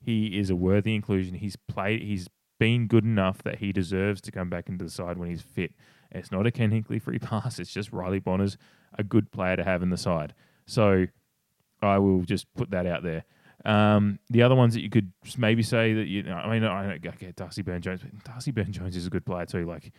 He 0.00 0.38
is 0.38 0.50
a 0.50 0.56
worthy 0.56 0.94
inclusion. 0.94 1.34
He's 1.34 1.56
played. 1.56 2.02
He's 2.02 2.28
been 2.58 2.86
good 2.86 3.04
enough 3.04 3.42
that 3.42 3.58
he 3.58 3.72
deserves 3.72 4.20
to 4.22 4.32
come 4.32 4.50
back 4.50 4.68
into 4.68 4.84
the 4.84 4.90
side 4.90 5.18
when 5.18 5.28
he's 5.28 5.42
fit. 5.42 5.72
It's 6.10 6.32
not 6.32 6.46
a 6.46 6.50
Ken 6.50 6.70
Hinkley 6.70 7.00
free 7.02 7.18
pass. 7.18 7.58
It's 7.58 7.72
just 7.72 7.92
Riley 7.92 8.18
Bonner's 8.18 8.56
a 8.96 9.04
good 9.04 9.30
player 9.30 9.56
to 9.56 9.64
have 9.64 9.82
in 9.82 9.90
the 9.90 9.96
side. 9.96 10.34
So 10.66 11.06
I 11.82 11.98
will 11.98 12.22
just 12.22 12.52
put 12.54 12.70
that 12.70 12.86
out 12.86 13.02
there. 13.02 13.24
Um, 13.64 14.18
the 14.30 14.42
other 14.42 14.54
ones 14.54 14.74
that 14.74 14.82
you 14.82 14.90
could 14.90 15.12
maybe 15.36 15.62
say 15.62 15.92
that 15.94 16.06
you 16.06 16.22
know, 16.22 16.34
I 16.34 16.52
mean, 16.52 16.64
I 16.64 16.98
get 16.98 17.36
Darcy 17.36 17.62
Byrne 17.62 17.82
Jones, 17.82 18.00
but 18.02 18.24
Darcy 18.24 18.52
Byrne 18.52 18.72
Jones 18.72 18.96
is 18.96 19.06
a 19.06 19.10
good 19.10 19.26
player 19.26 19.46
too. 19.46 19.66
Like, 19.66 19.92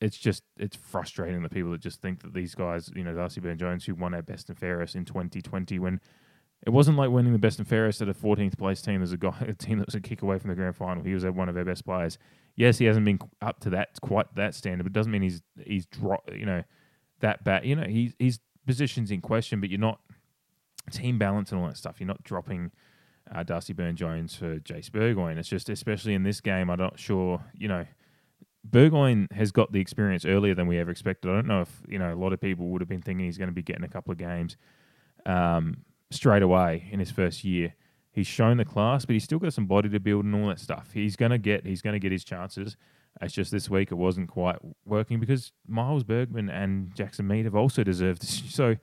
it's 0.00 0.16
just 0.16 0.42
it's 0.56 0.76
frustrating 0.76 1.42
the 1.42 1.48
people 1.48 1.70
that 1.72 1.80
just 1.80 2.00
think 2.00 2.22
that 2.22 2.34
these 2.34 2.54
guys, 2.54 2.90
you 2.94 3.04
know, 3.04 3.14
Darcy 3.14 3.40
Byrne 3.40 3.58
Jones, 3.58 3.84
who 3.84 3.94
won 3.94 4.14
our 4.14 4.22
best 4.22 4.48
and 4.48 4.58
fairest 4.58 4.94
in 4.94 5.04
2020, 5.04 5.78
when 5.78 6.00
it 6.66 6.70
wasn't 6.70 6.96
like 6.96 7.10
winning 7.10 7.32
the 7.32 7.38
best 7.38 7.58
and 7.58 7.68
fairest 7.68 8.02
at 8.02 8.08
a 8.08 8.14
14th 8.14 8.58
place 8.58 8.82
team. 8.82 9.00
There's 9.00 9.12
a 9.12 9.16
guy, 9.16 9.36
a 9.48 9.54
team 9.54 9.78
that 9.78 9.86
was 9.86 9.94
a 9.94 10.00
kick 10.00 10.22
away 10.22 10.38
from 10.38 10.50
the 10.50 10.56
grand 10.56 10.76
final. 10.76 11.02
He 11.02 11.14
was 11.14 11.24
one 11.24 11.48
of 11.48 11.56
our 11.56 11.64
best 11.64 11.84
players. 11.84 12.18
Yes, 12.56 12.78
he 12.78 12.86
hasn't 12.86 13.06
been 13.06 13.18
up 13.40 13.60
to 13.60 13.70
that 13.70 14.00
quite 14.00 14.34
that 14.34 14.54
standard, 14.54 14.84
but 14.84 14.90
it 14.90 14.94
doesn't 14.94 15.12
mean 15.12 15.22
he's 15.22 15.42
he's 15.64 15.86
dro- 15.86 16.22
you 16.32 16.46
know 16.46 16.62
that 17.20 17.44
bad. 17.44 17.64
You 17.64 17.76
know, 17.76 17.86
he's 17.86 18.14
his 18.18 18.40
position's 18.66 19.10
in 19.10 19.20
question, 19.20 19.60
but 19.60 19.70
you're 19.70 19.78
not 19.78 20.00
team 20.90 21.18
balance 21.18 21.52
and 21.52 21.60
all 21.60 21.66
that 21.68 21.76
stuff. 21.76 21.96
You're 21.98 22.08
not 22.08 22.22
dropping 22.24 22.70
uh, 23.34 23.42
Darcy 23.42 23.72
Byrne 23.72 23.96
Jones 23.96 24.34
for 24.34 24.58
Jace 24.58 24.90
Burgoyne. 24.90 25.38
It's 25.38 25.48
just, 25.48 25.68
especially 25.68 26.14
in 26.14 26.22
this 26.22 26.40
game, 26.40 26.70
I'm 26.70 26.78
not 26.78 26.98
sure, 26.98 27.42
you 27.54 27.68
know, 27.68 27.86
Burgoyne 28.64 29.28
has 29.32 29.52
got 29.52 29.72
the 29.72 29.80
experience 29.80 30.24
earlier 30.24 30.54
than 30.54 30.66
we 30.66 30.78
ever 30.78 30.90
expected. 30.90 31.30
I 31.30 31.34
don't 31.34 31.46
know 31.46 31.62
if, 31.62 31.82
you 31.88 31.98
know, 31.98 32.12
a 32.12 32.16
lot 32.16 32.32
of 32.32 32.40
people 32.40 32.68
would 32.68 32.80
have 32.80 32.88
been 32.88 33.02
thinking 33.02 33.26
he's 33.26 33.38
going 33.38 33.48
to 33.48 33.54
be 33.54 33.62
getting 33.62 33.84
a 33.84 33.88
couple 33.88 34.12
of 34.12 34.18
games 34.18 34.56
um, 35.26 35.78
straight 36.10 36.42
away 36.42 36.88
in 36.90 36.98
his 36.98 37.10
first 37.10 37.44
year. 37.44 37.74
He's 38.10 38.26
shown 38.26 38.56
the 38.56 38.64
class, 38.64 39.04
but 39.04 39.12
he's 39.12 39.24
still 39.24 39.38
got 39.38 39.52
some 39.52 39.66
body 39.66 39.88
to 39.88 40.00
build 40.00 40.24
and 40.24 40.34
all 40.34 40.48
that 40.48 40.58
stuff. 40.58 40.90
He's 40.92 41.14
going 41.16 41.30
to 41.30 41.38
get, 41.38 41.66
he's 41.66 41.82
going 41.82 41.94
to 41.94 42.00
get 42.00 42.12
his 42.12 42.24
chances. 42.24 42.76
It's 43.20 43.34
just 43.34 43.50
this 43.50 43.70
week 43.70 43.90
it 43.90 43.96
wasn't 43.96 44.28
quite 44.28 44.56
working 44.84 45.18
because 45.20 45.52
Miles 45.66 46.04
Bergman 46.04 46.48
and 46.48 46.94
Jackson 46.94 47.26
Mead 47.26 47.44
have 47.44 47.54
also 47.54 47.82
deserved. 47.84 48.24
So 48.50 48.76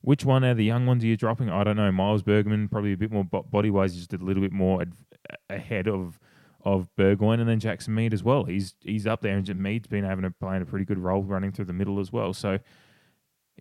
which 0.00 0.24
one 0.24 0.44
are 0.44 0.54
the 0.54 0.64
young 0.64 0.86
ones 0.86 1.04
are 1.04 1.06
you 1.06 1.16
dropping? 1.16 1.50
I 1.50 1.64
don't 1.64 1.76
know. 1.76 1.90
Miles 1.90 2.22
Bergman 2.22 2.68
probably 2.68 2.92
a 2.92 2.96
bit 2.96 3.10
more 3.10 3.24
body 3.24 3.70
wise, 3.70 3.94
just 3.94 4.12
a 4.12 4.16
little 4.18 4.42
bit 4.42 4.52
more 4.52 4.82
ad- 4.82 4.92
ahead 5.50 5.88
of 5.88 6.18
of 6.64 6.94
Burgoyne, 6.96 7.40
and 7.40 7.48
then 7.48 7.60
Jackson 7.60 7.94
Mead 7.94 8.12
as 8.12 8.22
well. 8.22 8.44
He's 8.44 8.74
he's 8.80 9.06
up 9.06 9.20
there, 9.20 9.36
and 9.36 9.56
Mead's 9.60 9.86
been 9.86 10.04
having 10.04 10.24
a 10.24 10.30
playing 10.30 10.62
a 10.62 10.66
pretty 10.66 10.84
good 10.84 10.98
role 10.98 11.22
running 11.22 11.52
through 11.52 11.66
the 11.66 11.72
middle 11.72 12.00
as 12.00 12.12
well. 12.12 12.32
So 12.32 12.58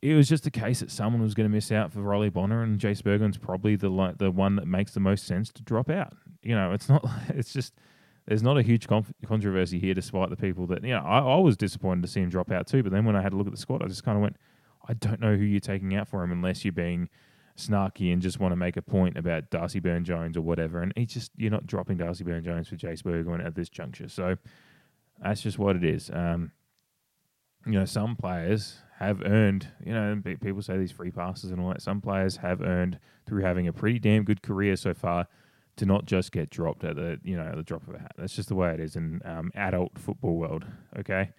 it 0.01 0.13
was 0.13 0.27
just 0.29 0.45
a 0.45 0.51
case 0.51 0.79
that 0.79 0.91
someone 0.91 1.21
was 1.21 1.33
going 1.33 1.49
to 1.49 1.53
miss 1.53 1.71
out 1.71 1.91
for 1.91 2.01
Riley 2.01 2.29
Bonner, 2.29 2.63
and 2.63 2.79
Jace 2.79 3.03
Burgoyne's 3.03 3.37
probably 3.37 3.75
the 3.75 3.89
like 3.89 4.17
the 4.17 4.31
one 4.31 4.55
that 4.55 4.67
makes 4.67 4.93
the 4.93 4.99
most 4.99 5.25
sense 5.25 5.51
to 5.53 5.63
drop 5.63 5.89
out. 5.89 6.13
You 6.41 6.55
know, 6.55 6.71
it's 6.71 6.89
not. 6.89 7.07
It's 7.29 7.53
just 7.53 7.73
there's 8.27 8.43
not 8.43 8.57
a 8.57 8.61
huge 8.61 8.87
conf- 8.87 9.13
controversy 9.25 9.79
here, 9.79 9.93
despite 9.93 10.29
the 10.29 10.35
people 10.35 10.67
that 10.67 10.83
you 10.83 10.93
know. 10.93 11.01
I, 11.01 11.19
I 11.19 11.37
was 11.37 11.55
disappointed 11.55 12.01
to 12.01 12.07
see 12.07 12.21
him 12.21 12.29
drop 12.29 12.51
out 12.51 12.67
too, 12.67 12.83
but 12.83 12.91
then 12.91 13.05
when 13.05 13.15
I 13.15 13.21
had 13.21 13.33
a 13.33 13.35
look 13.35 13.47
at 13.47 13.53
the 13.53 13.59
squad, 13.59 13.83
I 13.83 13.87
just 13.87 14.03
kind 14.03 14.17
of 14.17 14.21
went 14.21 14.37
I 14.87 14.93
don't 14.93 15.19
know 15.19 15.35
who 15.35 15.43
you're 15.43 15.59
taking 15.59 15.95
out 15.95 16.07
for 16.07 16.23
him 16.23 16.31
unless 16.31 16.63
you're 16.63 16.71
being 16.71 17.09
snarky 17.57 18.13
and 18.13 18.21
just 18.21 18.39
want 18.39 18.51
to 18.51 18.55
make 18.55 18.77
a 18.77 18.81
point 18.81 19.17
about 19.17 19.49
Darcy 19.49 19.79
Byrne 19.79 20.05
Jones 20.05 20.37
or 20.37 20.41
whatever. 20.41 20.81
And 20.81 20.93
he's 20.95 21.13
just 21.13 21.31
you're 21.35 21.51
not 21.51 21.67
dropping 21.67 21.97
Darcy 21.97 22.23
Byrne 22.23 22.43
Jones 22.43 22.69
for 22.69 22.75
Jace 22.75 23.03
Burgoyne 23.03 23.41
at 23.41 23.55
this 23.55 23.69
juncture. 23.69 24.07
So 24.07 24.37
that's 25.21 25.41
just 25.41 25.59
what 25.59 25.75
it 25.75 25.83
is. 25.83 26.09
Um, 26.13 26.51
you 27.65 27.73
know, 27.73 27.85
some 27.85 28.15
players 28.15 28.77
have 28.99 29.21
earned, 29.25 29.67
you 29.83 29.93
know, 29.93 30.21
people 30.41 30.61
say 30.61 30.77
these 30.77 30.91
free 30.91 31.11
passes 31.11 31.51
and 31.51 31.59
all 31.59 31.69
that. 31.69 31.81
Some 31.81 32.01
players 32.01 32.37
have 32.37 32.61
earned 32.61 32.99
through 33.25 33.43
having 33.43 33.67
a 33.67 33.73
pretty 33.73 33.99
damn 33.99 34.23
good 34.23 34.41
career 34.41 34.75
so 34.75 34.93
far 34.93 35.27
to 35.75 35.85
not 35.85 36.05
just 36.05 36.31
get 36.31 36.49
dropped 36.49 36.83
at 36.83 36.95
the, 36.95 37.19
you 37.23 37.35
know, 37.35 37.53
the 37.55 37.63
drop 37.63 37.87
of 37.87 37.95
a 37.95 37.99
hat. 37.99 38.13
That's 38.17 38.35
just 38.35 38.49
the 38.49 38.55
way 38.55 38.73
it 38.73 38.79
is 38.79 38.95
in 38.95 39.21
um, 39.25 39.51
adult 39.53 39.97
football 39.99 40.37
world. 40.37 40.65
Okay. 40.97 41.31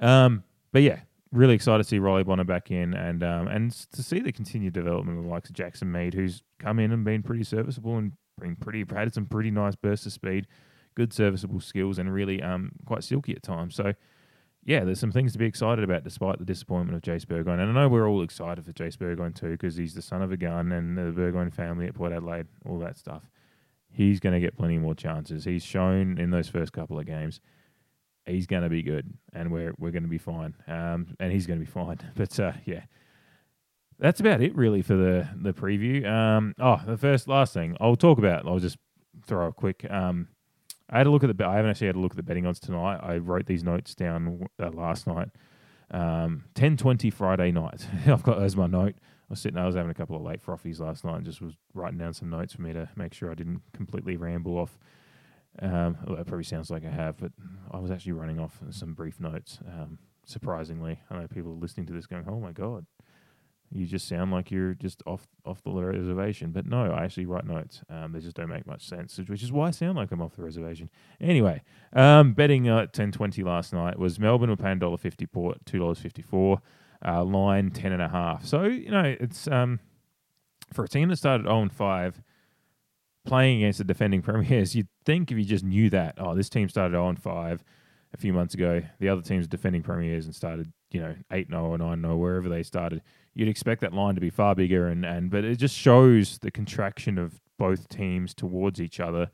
Um, 0.00 0.44
but 0.72 0.82
yeah, 0.82 1.00
really 1.32 1.54
excited 1.54 1.82
to 1.82 1.88
see 1.88 1.98
Riley 1.98 2.24
Bonner 2.24 2.44
back 2.44 2.70
in 2.70 2.94
and 2.94 3.22
um, 3.22 3.48
and 3.48 3.70
to 3.92 4.02
see 4.02 4.20
the 4.20 4.32
continued 4.32 4.72
development 4.72 5.18
of 5.18 5.24
the 5.24 5.30
likes 5.30 5.48
of 5.48 5.54
Jackson 5.54 5.90
Mead, 5.90 6.14
who's 6.14 6.42
come 6.58 6.78
in 6.78 6.92
and 6.92 7.04
been 7.04 7.22
pretty 7.22 7.44
serviceable 7.44 7.96
and 7.96 8.12
been 8.40 8.56
pretty 8.56 8.84
had 8.94 9.14
some 9.14 9.26
pretty 9.26 9.50
nice 9.50 9.76
bursts 9.76 10.06
of 10.06 10.12
speed, 10.12 10.46
good 10.94 11.12
serviceable 11.12 11.60
skills, 11.60 11.98
and 11.98 12.12
really 12.12 12.42
um 12.42 12.72
quite 12.86 13.04
silky 13.04 13.34
at 13.34 13.42
times. 13.42 13.74
So. 13.74 13.94
Yeah, 14.62 14.84
there's 14.84 15.00
some 15.00 15.10
things 15.10 15.32
to 15.32 15.38
be 15.38 15.46
excited 15.46 15.82
about 15.82 16.04
despite 16.04 16.38
the 16.38 16.44
disappointment 16.44 16.94
of 16.94 17.00
Jace 17.00 17.26
Burgoyne. 17.26 17.60
And 17.60 17.70
I 17.70 17.82
know 17.82 17.88
we're 17.88 18.06
all 18.06 18.22
excited 18.22 18.62
for 18.62 18.72
Jace 18.72 18.98
Burgoyne 18.98 19.32
too 19.32 19.52
because 19.52 19.74
he's 19.74 19.94
the 19.94 20.02
son 20.02 20.20
of 20.20 20.32
a 20.32 20.36
gun 20.36 20.70
and 20.70 20.98
the 20.98 21.12
Burgoyne 21.12 21.50
family 21.50 21.86
at 21.86 21.94
Port 21.94 22.12
Adelaide, 22.12 22.46
all 22.66 22.78
that 22.80 22.98
stuff. 22.98 23.22
He's 23.90 24.20
going 24.20 24.34
to 24.34 24.38
get 24.38 24.58
plenty 24.58 24.76
more 24.76 24.94
chances. 24.94 25.46
He's 25.46 25.64
shown 25.64 26.18
in 26.18 26.28
those 26.30 26.50
first 26.50 26.74
couple 26.74 26.98
of 26.98 27.06
games 27.06 27.40
he's 28.26 28.46
going 28.46 28.62
to 28.62 28.68
be 28.68 28.82
good, 28.82 29.12
and 29.32 29.50
we're 29.50 29.72
we're 29.78 29.90
going 29.90 30.02
to 30.04 30.08
be 30.08 30.18
fine. 30.18 30.54
Um, 30.66 31.16
and 31.18 31.32
he's 31.32 31.46
going 31.46 31.60
to 31.60 31.64
be 31.64 31.70
fine. 31.70 31.98
But 32.14 32.38
uh, 32.38 32.52
yeah, 32.64 32.82
that's 33.98 34.20
about 34.20 34.40
it 34.40 34.54
really 34.56 34.82
for 34.82 34.94
the 34.94 35.28
the 35.40 35.52
preview. 35.52 36.06
Um, 36.06 36.54
oh, 36.58 36.80
the 36.86 36.96
first 36.96 37.28
last 37.28 37.54
thing 37.54 37.76
I'll 37.80 37.96
talk 37.96 38.18
about. 38.18 38.46
I'll 38.46 38.58
just 38.58 38.78
throw 39.26 39.48
a 39.48 39.52
quick. 39.52 39.86
Um, 39.90 40.28
I 40.88 40.98
had 40.98 41.06
a 41.06 41.10
look 41.10 41.22
at 41.24 41.36
the. 41.36 41.46
I 41.46 41.56
haven't 41.56 41.70
actually 41.70 41.88
had 41.88 41.96
a 41.96 42.00
look 42.00 42.12
at 42.12 42.16
the 42.16 42.22
betting 42.22 42.46
odds 42.46 42.60
tonight. 42.60 43.00
I 43.02 43.18
wrote 43.18 43.46
these 43.46 43.64
notes 43.64 43.94
down 43.94 44.46
uh, 44.60 44.70
last 44.70 45.06
night. 45.06 45.28
Um, 45.90 46.44
ten 46.54 46.76
twenty 46.76 47.10
Friday 47.10 47.52
night. 47.52 47.86
I've 48.06 48.22
got 48.22 48.42
as 48.42 48.56
my 48.56 48.66
note. 48.66 48.94
I 48.98 49.32
was 49.32 49.40
sitting. 49.40 49.58
I 49.58 49.66
was 49.66 49.76
having 49.76 49.90
a 49.90 49.94
couple 49.94 50.16
of 50.16 50.22
late 50.22 50.44
frothies 50.44 50.80
last 50.80 51.04
night 51.04 51.16
and 51.16 51.24
just 51.24 51.40
was 51.40 51.54
writing 51.74 51.98
down 51.98 52.14
some 52.14 52.30
notes 52.30 52.54
for 52.54 52.62
me 52.62 52.72
to 52.72 52.88
make 52.96 53.14
sure 53.14 53.30
I 53.30 53.34
didn't 53.34 53.62
completely 53.72 54.16
ramble 54.16 54.58
off 54.58 54.76
um, 55.58 55.98
well, 56.06 56.16
that 56.16 56.26
probably 56.26 56.44
sounds 56.44 56.70
like 56.70 56.84
I 56.84 56.90
have, 56.90 57.18
but 57.18 57.32
I 57.70 57.78
was 57.78 57.90
actually 57.90 58.12
running 58.12 58.38
off 58.38 58.60
some 58.70 58.94
brief 58.94 59.20
notes. 59.20 59.58
Um, 59.66 59.98
surprisingly, 60.24 61.00
I 61.10 61.18
know 61.18 61.26
people 61.26 61.52
are 61.52 61.56
listening 61.56 61.86
to 61.86 61.92
this 61.92 62.06
going, 62.06 62.24
"Oh 62.28 62.40
my 62.40 62.52
god, 62.52 62.86
you 63.70 63.86
just 63.86 64.08
sound 64.08 64.30
like 64.30 64.50
you're 64.50 64.74
just 64.74 65.02
off 65.06 65.26
off 65.44 65.62
the 65.62 65.72
reservation." 65.72 66.52
But 66.52 66.66
no, 66.66 66.92
I 66.92 67.04
actually 67.04 67.26
write 67.26 67.46
notes. 67.46 67.82
Um, 67.90 68.12
they 68.12 68.20
just 68.20 68.36
don't 68.36 68.48
make 68.48 68.66
much 68.66 68.86
sense, 68.86 69.18
which 69.18 69.42
is 69.42 69.52
why 69.52 69.68
I 69.68 69.70
sound 69.72 69.96
like 69.96 70.12
I'm 70.12 70.22
off 70.22 70.36
the 70.36 70.44
reservation. 70.44 70.88
Anyway, 71.20 71.62
um, 71.92 72.32
betting 72.32 72.68
at 72.68 72.92
ten 72.92 73.10
twenty 73.10 73.42
last 73.42 73.72
night 73.72 73.98
was 73.98 74.18
Melbourne 74.18 74.50
were 74.50 74.56
paying 74.56 74.78
dollar 74.78 74.98
fifty 74.98 75.26
port 75.26 75.58
two 75.66 75.78
dollars 75.78 75.98
fifty 75.98 76.22
four. 76.22 76.62
Uh, 77.04 77.24
line 77.24 77.70
ten 77.70 77.92
and 77.92 78.02
a 78.02 78.08
half. 78.08 78.44
So 78.44 78.64
you 78.64 78.90
know 78.90 79.16
it's 79.18 79.48
um, 79.48 79.80
for 80.72 80.84
a 80.84 80.88
team 80.88 81.08
that 81.08 81.16
started 81.16 81.44
zero 81.44 81.56
oh 81.56 81.62
and 81.62 81.72
five 81.72 82.22
playing 83.24 83.58
against 83.58 83.78
the 83.78 83.84
defending 83.84 84.22
premiers, 84.28 84.74
you'd 84.74 84.88
think 85.04 85.30
if 85.30 85.38
you 85.38 85.44
just 85.44 85.64
knew 85.64 85.90
that, 85.90 86.14
oh, 86.18 86.34
this 86.34 86.48
team 86.48 86.68
started 86.68 86.96
oh 86.96 87.04
on 87.06 87.16
5 87.16 87.64
a 88.12 88.16
few 88.16 88.32
months 88.32 88.54
ago, 88.54 88.82
the 88.98 89.08
other 89.08 89.22
team's 89.22 89.46
defending 89.46 89.82
premiers 89.82 90.26
and 90.26 90.34
started, 90.34 90.72
you 90.90 91.00
know, 91.00 91.14
8 91.30 91.48
0 91.48 91.64
or 91.64 91.78
9 91.78 92.00
0, 92.00 92.16
wherever 92.16 92.48
they 92.48 92.62
started, 92.62 93.02
you'd 93.34 93.48
expect 93.48 93.80
that 93.82 93.92
line 93.92 94.14
to 94.14 94.20
be 94.20 94.30
far 94.30 94.54
bigger. 94.54 94.88
And, 94.88 95.04
and 95.04 95.30
But 95.30 95.44
it 95.44 95.56
just 95.56 95.76
shows 95.76 96.38
the 96.38 96.50
contraction 96.50 97.18
of 97.18 97.40
both 97.58 97.88
teams 97.88 98.34
towards 98.34 98.80
each 98.80 99.00
other 99.00 99.30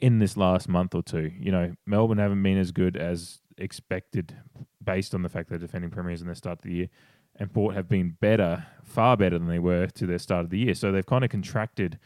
in 0.00 0.18
this 0.18 0.36
last 0.36 0.68
month 0.68 0.94
or 0.94 1.02
two. 1.02 1.32
You 1.38 1.52
know, 1.52 1.74
Melbourne 1.86 2.18
haven't 2.18 2.42
been 2.42 2.58
as 2.58 2.72
good 2.72 2.96
as 2.96 3.40
expected 3.56 4.36
based 4.82 5.14
on 5.14 5.22
the 5.22 5.28
fact 5.28 5.48
they're 5.48 5.58
defending 5.58 5.90
premiers 5.90 6.20
in 6.20 6.26
their 6.26 6.34
start 6.34 6.58
of 6.58 6.64
the 6.64 6.72
year. 6.72 6.88
And 7.36 7.52
Port 7.52 7.74
have 7.74 7.88
been 7.88 8.16
better, 8.20 8.66
far 8.84 9.16
better 9.16 9.38
than 9.38 9.48
they 9.48 9.58
were 9.58 9.86
to 9.86 10.06
their 10.06 10.18
start 10.18 10.44
of 10.44 10.50
the 10.50 10.58
year. 10.58 10.74
So 10.74 10.92
they've 10.92 11.06
kind 11.06 11.24
of 11.24 11.30
contracted 11.30 11.98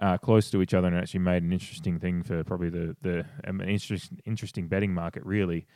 uh, 0.00 0.18
close 0.18 0.50
to 0.50 0.60
each 0.62 0.74
other 0.74 0.88
and 0.88 0.96
actually 0.96 1.20
made 1.20 1.42
an 1.42 1.52
interesting 1.52 1.98
thing 1.98 2.22
for 2.22 2.42
probably 2.44 2.70
the 2.70 2.96
the 3.02 3.24
um, 3.46 3.60
an 3.60 3.68
interesting 3.68 4.20
interesting 4.24 4.68
betting 4.68 4.92
market 4.92 5.24
really. 5.24 5.66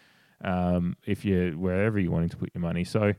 Um, 0.44 0.96
if 1.04 1.24
you 1.24 1.54
wherever 1.58 1.98
you're 1.98 2.12
wanting 2.12 2.28
to 2.28 2.36
put 2.36 2.50
your 2.54 2.62
money, 2.62 2.84
so 2.84 3.14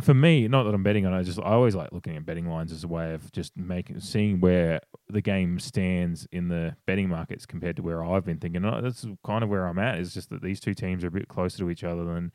for 0.00 0.12
me, 0.12 0.46
not 0.46 0.64
that 0.64 0.74
I'm 0.74 0.82
betting 0.82 1.06
on 1.06 1.14
it, 1.14 1.18
I 1.18 1.22
just 1.22 1.38
I 1.38 1.52
always 1.52 1.74
like 1.74 1.90
looking 1.92 2.16
at 2.16 2.26
betting 2.26 2.48
lines 2.48 2.70
as 2.70 2.84
a 2.84 2.88
way 2.88 3.14
of 3.14 3.32
just 3.32 3.56
making 3.56 3.98
seeing 4.00 4.40
where 4.40 4.80
the 5.08 5.22
game 5.22 5.58
stands 5.58 6.26
in 6.30 6.48
the 6.48 6.76
betting 6.84 7.08
markets 7.08 7.46
compared 7.46 7.76
to 7.76 7.82
where 7.82 8.04
I've 8.04 8.24
been 8.24 8.38
thinking. 8.38 8.64
And 8.64 8.84
that's 8.84 9.06
kind 9.24 9.42
of 9.42 9.48
where 9.48 9.66
I'm 9.66 9.78
at. 9.78 9.98
Is 9.98 10.12
just 10.12 10.30
that 10.30 10.42
these 10.42 10.60
two 10.60 10.74
teams 10.74 11.02
are 11.02 11.08
a 11.08 11.12
bit 11.12 11.28
closer 11.28 11.58
to 11.58 11.70
each 11.70 11.82
other 11.82 12.04
than 12.04 12.32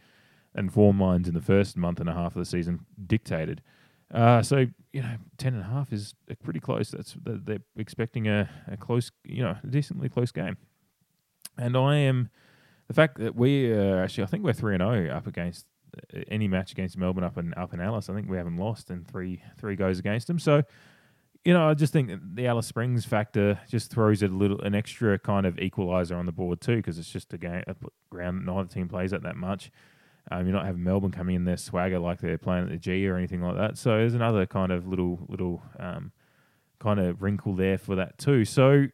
and 0.54 0.74
form 0.74 1.00
lines 1.00 1.28
in 1.28 1.34
the 1.34 1.42
first 1.42 1.78
month 1.78 2.00
and 2.00 2.10
a 2.10 2.14
half 2.14 2.36
of 2.36 2.40
the 2.40 2.46
season 2.46 2.86
dictated. 3.08 3.62
Uh, 4.14 4.42
so 4.42 4.68
you 4.92 5.02
know, 5.02 5.16
ten 5.38 5.54
and 5.54 5.64
a 5.64 5.66
half 5.66 5.94
is 5.94 6.14
uh, 6.30 6.34
pretty 6.44 6.60
close. 6.60 6.92
That's 6.92 7.16
they're 7.24 7.60
expecting 7.78 8.28
a, 8.28 8.50
a 8.68 8.76
close, 8.76 9.12
you 9.24 9.42
know, 9.42 9.56
decently 9.70 10.10
close 10.10 10.32
game. 10.32 10.58
And 11.58 11.78
I 11.78 11.96
am 11.96 12.30
the 12.88 12.94
fact 12.94 13.20
that 13.20 13.36
we 13.36 13.72
are 13.72 14.04
actually, 14.04 14.26
I 14.26 14.28
think 14.28 14.44
we're 14.44 14.54
three 14.54 14.74
and 14.74 14.82
zero 14.82 15.10
oh 15.10 15.16
up 15.16 15.28
against 15.28 15.66
uh, 16.14 16.22
any 16.28 16.48
match 16.50 16.74
against 16.74 16.98
Melbourne 16.98 17.24
up 17.24 17.38
in 17.38 17.54
up 17.54 17.74
in 17.74 17.80
Alice. 17.80 18.10
I 18.10 18.14
think 18.14 18.30
we 18.30 18.38
haven't 18.38 18.58
lost 18.58 18.92
in 18.92 19.06
three 19.06 19.42
three 19.58 19.78
goes 19.78 20.00
against 20.00 20.28
them. 20.28 20.40
So, 20.40 20.64
you 21.46 21.54
know, 21.54 21.70
I 21.70 21.74
just 21.74 21.94
think 21.94 22.12
the 22.36 22.48
Alice 22.48 22.68
Springs 22.68 23.06
factor 23.06 23.60
just 23.70 23.92
throws 23.92 24.22
a 24.24 24.28
little 24.28 24.60
an 24.62 24.76
extra 24.76 25.20
kind 25.20 25.46
of 25.46 25.56
equaliser 25.56 26.18
on 26.18 26.26
the 26.26 26.34
board 26.34 26.60
too, 26.60 26.78
because 26.78 27.00
it's 27.00 27.10
just 27.10 27.34
a 27.34 27.38
game 27.38 27.64
a 27.68 27.76
ground 28.10 28.46
neither 28.46 28.68
team 28.68 28.90
plays 28.90 29.14
at 29.14 29.24
that 29.24 29.38
much. 29.38 29.72
Um, 30.30 30.46
you're 30.46 30.56
not 30.56 30.66
having 30.66 30.84
Melbourne 30.84 31.12
coming 31.12 31.36
in 31.36 31.46
their 31.46 31.58
swagger 31.58 32.00
like 32.00 32.20
they're 32.20 32.38
playing 32.38 32.66
at 32.66 32.70
the 32.70 32.78
G 32.78 33.08
or 33.08 33.18
anything 33.18 33.42
like 33.42 33.56
that. 33.56 33.78
So 33.78 33.98
there's 33.98 34.14
another 34.14 34.46
kind 34.46 34.72
of 34.72 34.88
little 34.88 35.20
little 35.28 35.64
um, 35.80 36.12
kind 36.80 37.00
of 37.00 37.22
wrinkle 37.22 37.56
there 37.56 37.78
for 37.78 37.96
that 37.96 38.18
too. 38.18 38.46
So 38.46 38.88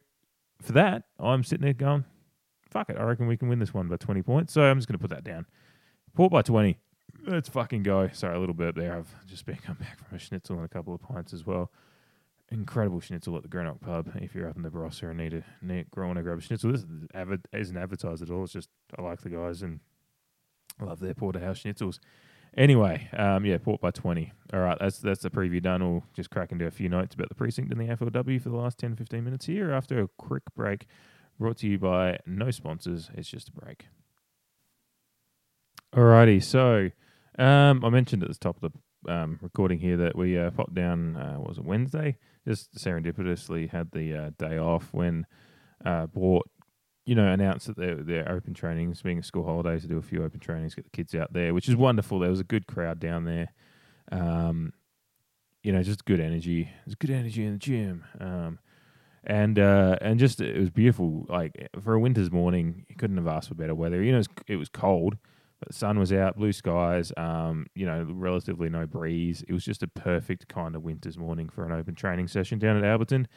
for 0.61 0.71
that, 0.73 1.03
I'm 1.19 1.43
sitting 1.43 1.65
there 1.65 1.73
going, 1.73 2.05
"Fuck 2.69 2.89
it, 2.89 2.97
I 2.97 3.03
reckon 3.03 3.27
we 3.27 3.37
can 3.37 3.49
win 3.49 3.59
this 3.59 3.73
one 3.73 3.87
by 3.87 3.97
20 3.97 4.21
points." 4.21 4.53
So 4.53 4.61
I'm 4.63 4.77
just 4.77 4.87
going 4.87 4.97
to 4.97 5.01
put 5.01 5.09
that 5.09 5.23
down. 5.23 5.45
Port 6.15 6.31
by 6.31 6.41
20. 6.41 6.77
Let's 7.25 7.49
fucking 7.49 7.83
go. 7.83 8.09
Sorry, 8.13 8.35
a 8.35 8.39
little 8.39 8.55
bit 8.55 8.75
there. 8.75 8.97
I've 8.97 9.13
just 9.27 9.45
been 9.45 9.55
come 9.63 9.75
back 9.75 9.97
from 9.97 10.15
a 10.15 10.19
schnitzel 10.19 10.55
and 10.55 10.65
a 10.65 10.69
couple 10.69 10.93
of 10.95 11.01
pints 11.01 11.33
as 11.33 11.45
well. 11.45 11.71
Incredible 12.49 13.01
schnitzel 13.01 13.35
at 13.35 13.43
the 13.43 13.49
Greenock 13.49 13.81
pub. 13.81 14.09
If 14.15 14.33
you're 14.33 14.47
up 14.47 14.55
in 14.55 14.61
the 14.63 14.69
Barossa 14.69 15.09
and 15.09 15.17
need 15.17 15.33
a 15.33 15.43
need, 15.61 15.87
want 15.95 16.15
to 16.15 16.23
grab 16.23 16.37
a 16.37 16.41
schnitzel, 16.41 16.71
this 16.71 16.85
isn't 17.53 17.77
advertised 17.77 18.21
at 18.21 18.29
all. 18.29 18.45
It's 18.45 18.53
just 18.53 18.69
I 18.97 19.01
like 19.01 19.21
the 19.21 19.29
guys 19.29 19.61
and 19.61 19.81
love 20.85 20.99
their 20.99 21.13
porterhouse 21.13 21.63
schnitzels. 21.63 21.99
Anyway, 22.55 23.07
um, 23.15 23.45
yeah, 23.45 23.57
Port 23.57 23.81
by 23.81 23.91
20. 23.91 24.31
All 24.53 24.59
right, 24.59 24.77
that's 24.79 24.99
that's 24.99 25.21
the 25.21 25.29
preview 25.29 25.61
done. 25.61 25.87
We'll 25.87 26.03
just 26.15 26.29
crack 26.29 26.51
into 26.51 26.65
a 26.65 26.71
few 26.71 26.89
notes 26.89 27.13
about 27.13 27.29
the 27.29 27.35
precinct 27.35 27.71
and 27.71 27.79
the 27.79 27.95
AFLW 27.95 28.41
for 28.41 28.49
the 28.49 28.55
last 28.55 28.79
10, 28.79 28.95
15 28.95 29.23
minutes 29.23 29.45
here 29.45 29.71
after 29.71 29.99
a 30.01 30.07
quick 30.17 30.43
break 30.55 30.87
brought 31.39 31.57
to 31.57 31.67
you 31.67 31.77
by 31.77 32.19
no 32.25 32.49
sponsors. 32.51 33.11
It's 33.13 33.29
just 33.29 33.49
a 33.49 33.51
break. 33.51 33.85
Alrighty, 35.95 36.43
so 36.43 36.89
um, 37.41 37.85
I 37.85 37.89
mentioned 37.89 38.23
at 38.23 38.29
the 38.29 38.35
top 38.35 38.61
of 38.61 38.71
the 38.71 39.11
um, 39.11 39.39
recording 39.41 39.79
here 39.79 39.97
that 39.97 40.15
we 40.15 40.37
uh, 40.37 40.51
popped 40.51 40.73
down, 40.73 41.15
uh, 41.15 41.39
was 41.39 41.57
it 41.57 41.63
Wednesday? 41.63 42.17
Just 42.47 42.75
serendipitously 42.75 43.69
had 43.69 43.91
the 43.91 44.13
uh, 44.15 44.29
day 44.37 44.57
off 44.57 44.89
when 44.91 45.25
uh, 45.85 46.07
bought, 46.07 46.49
you 47.07 47.15
know, 47.15 47.31
announced 47.31 47.67
that 47.67 47.77
they're, 47.77 47.95
they're 47.95 48.29
open 48.29 48.53
trainings, 48.53 49.01
being 49.01 49.17
a 49.17 49.23
school 49.23 49.45
holidays, 49.45 49.83
to 49.83 49.87
do 49.87 49.97
a 49.97 50.01
few 50.01 50.25
open 50.25 50.41
trainings, 50.41 50.75
get 50.75 50.83
the 50.83 50.91
kids 50.91 51.15
out 51.15 51.31
there, 51.31 51.53
which 51.53 51.69
is 51.69 51.75
wonderful. 51.75 52.19
There 52.19 52.29
was 52.29 52.41
a 52.41 52.43
good 52.43 52.67
crowd 52.67 52.99
down 52.99 53.23
there. 53.23 53.53
Um, 54.11 54.73
you 55.63 55.71
know, 55.71 55.81
just 55.83 56.03
good 56.03 56.19
energy. 56.19 56.69
There's 56.85 56.95
good 56.95 57.09
energy 57.09 57.45
in 57.45 57.53
the 57.53 57.59
gym. 57.59 58.03
Um, 58.19 58.59
and 59.23 59.57
uh, 59.57 59.95
and 60.01 60.19
just 60.19 60.41
it 60.41 60.59
was 60.59 60.69
beautiful. 60.69 61.25
Like 61.29 61.69
for 61.81 61.93
a 61.93 61.99
winter's 61.99 62.29
morning, 62.29 62.85
you 62.89 62.95
couldn't 62.95 63.17
have 63.17 63.27
asked 63.27 63.47
for 63.47 63.55
better 63.55 63.73
weather. 63.73 64.03
You 64.03 64.11
know, 64.11 64.17
it 64.17 64.27
was, 64.27 64.29
it 64.47 64.55
was 64.57 64.69
cold, 64.69 65.15
but 65.59 65.69
the 65.69 65.73
sun 65.73 65.97
was 65.97 66.11
out, 66.11 66.35
blue 66.35 66.51
skies, 66.51 67.13
um, 67.15 67.67
you 67.73 67.85
know, 67.85 68.05
relatively 68.09 68.67
no 68.67 68.85
breeze. 68.85 69.45
It 69.47 69.53
was 69.53 69.63
just 69.63 69.81
a 69.81 69.87
perfect 69.87 70.49
kind 70.49 70.75
of 70.75 70.83
winter's 70.83 71.17
morning 71.17 71.47
for 71.47 71.65
an 71.65 71.71
open 71.71 71.95
training 71.95 72.27
session 72.27 72.59
down 72.59 72.75
at 72.75 72.83
Alberton, 72.83 73.27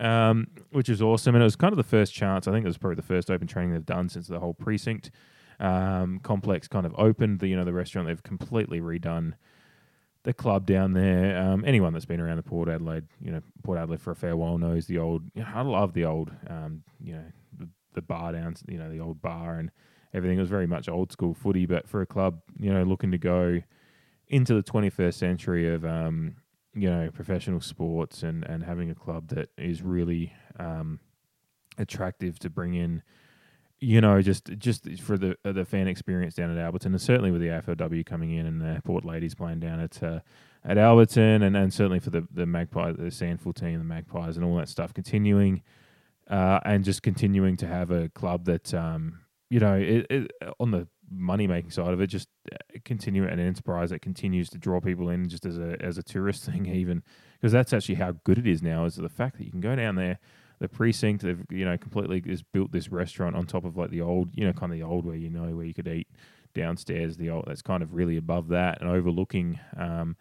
um, 0.00 0.48
which 0.70 0.88
was 0.88 1.02
awesome. 1.02 1.34
And 1.34 1.42
it 1.42 1.44
was 1.44 1.56
kind 1.56 1.72
of 1.72 1.76
the 1.76 1.82
first 1.82 2.12
chance, 2.12 2.48
I 2.48 2.52
think 2.52 2.64
it 2.64 2.68
was 2.68 2.78
probably 2.78 2.96
the 2.96 3.02
first 3.02 3.30
open 3.30 3.46
training 3.46 3.72
they've 3.72 3.86
done 3.86 4.08
since 4.08 4.26
the 4.26 4.40
whole 4.40 4.54
precinct 4.54 5.10
um, 5.60 6.18
complex 6.22 6.66
kind 6.66 6.86
of 6.86 6.94
opened. 6.98 7.40
The, 7.40 7.48
you 7.48 7.56
know, 7.56 7.64
the 7.64 7.72
restaurant, 7.72 8.08
they've 8.08 8.22
completely 8.22 8.80
redone 8.80 9.34
the 10.22 10.32
club 10.32 10.66
down 10.66 10.94
there. 10.94 11.38
Um, 11.40 11.64
anyone 11.66 11.92
that's 11.92 12.06
been 12.06 12.20
around 12.20 12.38
the 12.38 12.42
Port 12.42 12.68
Adelaide, 12.68 13.06
you 13.20 13.30
know, 13.30 13.42
Port 13.62 13.78
Adelaide 13.78 14.00
for 14.00 14.10
a 14.10 14.16
fair 14.16 14.36
while 14.36 14.58
knows 14.58 14.86
the 14.86 14.98
old, 14.98 15.22
you 15.34 15.42
know, 15.42 15.48
I 15.54 15.60
love 15.62 15.92
the 15.92 16.06
old, 16.06 16.30
um, 16.48 16.82
you 16.98 17.14
know, 17.14 17.24
the, 17.58 17.68
the 17.94 18.02
bar 18.02 18.32
down, 18.32 18.56
you 18.68 18.78
know, 18.78 18.90
the 18.90 19.00
old 19.00 19.20
bar 19.20 19.58
and 19.58 19.70
everything. 20.14 20.38
It 20.38 20.42
was 20.42 20.50
very 20.50 20.66
much 20.66 20.88
old 20.88 21.12
school 21.12 21.34
footy, 21.34 21.66
but 21.66 21.88
for 21.88 22.00
a 22.00 22.06
club, 22.06 22.40
you 22.58 22.72
know, 22.72 22.82
looking 22.82 23.10
to 23.10 23.18
go 23.18 23.60
into 24.28 24.54
the 24.54 24.62
21st 24.62 25.14
century 25.14 25.72
of, 25.72 25.84
um, 25.84 26.36
you 26.74 26.88
know, 26.90 27.10
professional 27.12 27.60
sports 27.60 28.22
and, 28.22 28.44
and 28.44 28.64
having 28.64 28.90
a 28.90 28.94
club 28.94 29.28
that 29.28 29.50
is 29.58 29.82
really 29.82 30.32
um, 30.58 31.00
attractive 31.78 32.38
to 32.40 32.50
bring 32.50 32.74
in, 32.74 33.02
you 33.80 34.00
know, 34.00 34.20
just 34.20 34.50
just 34.58 34.86
for 35.00 35.16
the 35.16 35.36
uh, 35.44 35.52
the 35.52 35.64
fan 35.64 35.88
experience 35.88 36.34
down 36.34 36.56
at 36.56 36.72
Alberton, 36.72 36.86
and 36.86 37.00
certainly 37.00 37.30
with 37.30 37.40
the 37.40 37.48
AFLW 37.48 38.04
coming 38.04 38.32
in 38.32 38.46
and 38.46 38.60
the 38.60 38.80
Port 38.84 39.04
Ladies 39.04 39.34
playing 39.34 39.60
down 39.60 39.80
at 39.80 40.02
uh, 40.02 40.20
at 40.64 40.76
Alberton, 40.76 41.42
and, 41.42 41.56
and 41.56 41.72
certainly 41.72 41.98
for 41.98 42.10
the 42.10 42.26
the 42.30 42.46
Magpie, 42.46 42.92
the 42.92 43.04
SANFL 43.04 43.54
team, 43.54 43.78
the 43.78 43.84
Magpies, 43.84 44.36
and 44.36 44.44
all 44.44 44.56
that 44.56 44.68
stuff 44.68 44.92
continuing, 44.92 45.62
uh, 46.28 46.60
and 46.64 46.84
just 46.84 47.02
continuing 47.02 47.56
to 47.56 47.66
have 47.66 47.90
a 47.90 48.10
club 48.10 48.44
that 48.44 48.74
um, 48.74 49.20
you 49.50 49.58
know, 49.58 49.74
it, 49.74 50.06
it, 50.08 50.30
on 50.60 50.70
the 50.70 50.86
money 51.10 51.46
making 51.46 51.70
side 51.70 51.92
of 51.92 52.00
it, 52.00 52.06
just 52.06 52.28
uh, 52.52 52.56
continue 52.84 53.26
an 53.26 53.38
enterprise 53.38 53.90
that 53.90 54.00
continues 54.00 54.48
to 54.50 54.58
draw 54.58 54.80
people 54.80 55.08
in 55.08 55.28
just 55.28 55.44
as 55.44 55.58
a 55.58 55.76
as 55.80 55.98
a 55.98 56.02
tourist 56.02 56.44
thing, 56.50 56.66
even 56.66 57.02
because 57.34 57.52
that's 57.52 57.72
actually 57.72 57.96
how 57.96 58.12
good 58.24 58.38
it 58.38 58.46
is 58.46 58.62
now. 58.62 58.84
Is 58.84 58.96
the 58.96 59.08
fact 59.08 59.38
that 59.38 59.44
you 59.44 59.50
can 59.50 59.60
go 59.60 59.74
down 59.74 59.96
there, 59.96 60.18
the 60.60 60.68
precinct, 60.68 61.22
they've 61.22 61.44
you 61.50 61.64
know 61.64 61.76
completely 61.76 62.22
has 62.28 62.42
built 62.42 62.72
this 62.72 62.90
restaurant 62.90 63.36
on 63.36 63.46
top 63.46 63.64
of 63.64 63.76
like 63.76 63.90
the 63.90 64.00
old, 64.00 64.30
you 64.34 64.46
know, 64.46 64.52
kind 64.52 64.72
of 64.72 64.78
the 64.78 64.84
old 64.84 65.04
where 65.04 65.16
you 65.16 65.30
know 65.30 65.54
where 65.54 65.66
you 65.66 65.74
could 65.74 65.88
eat 65.88 66.08
downstairs. 66.54 67.16
The 67.16 67.30
old 67.30 67.44
that's 67.46 67.62
kind 67.62 67.82
of 67.82 67.94
really 67.94 68.16
above 68.16 68.48
that 68.48 68.80
and 68.80 68.90
overlooking. 68.90 69.58
Um, 69.76 70.16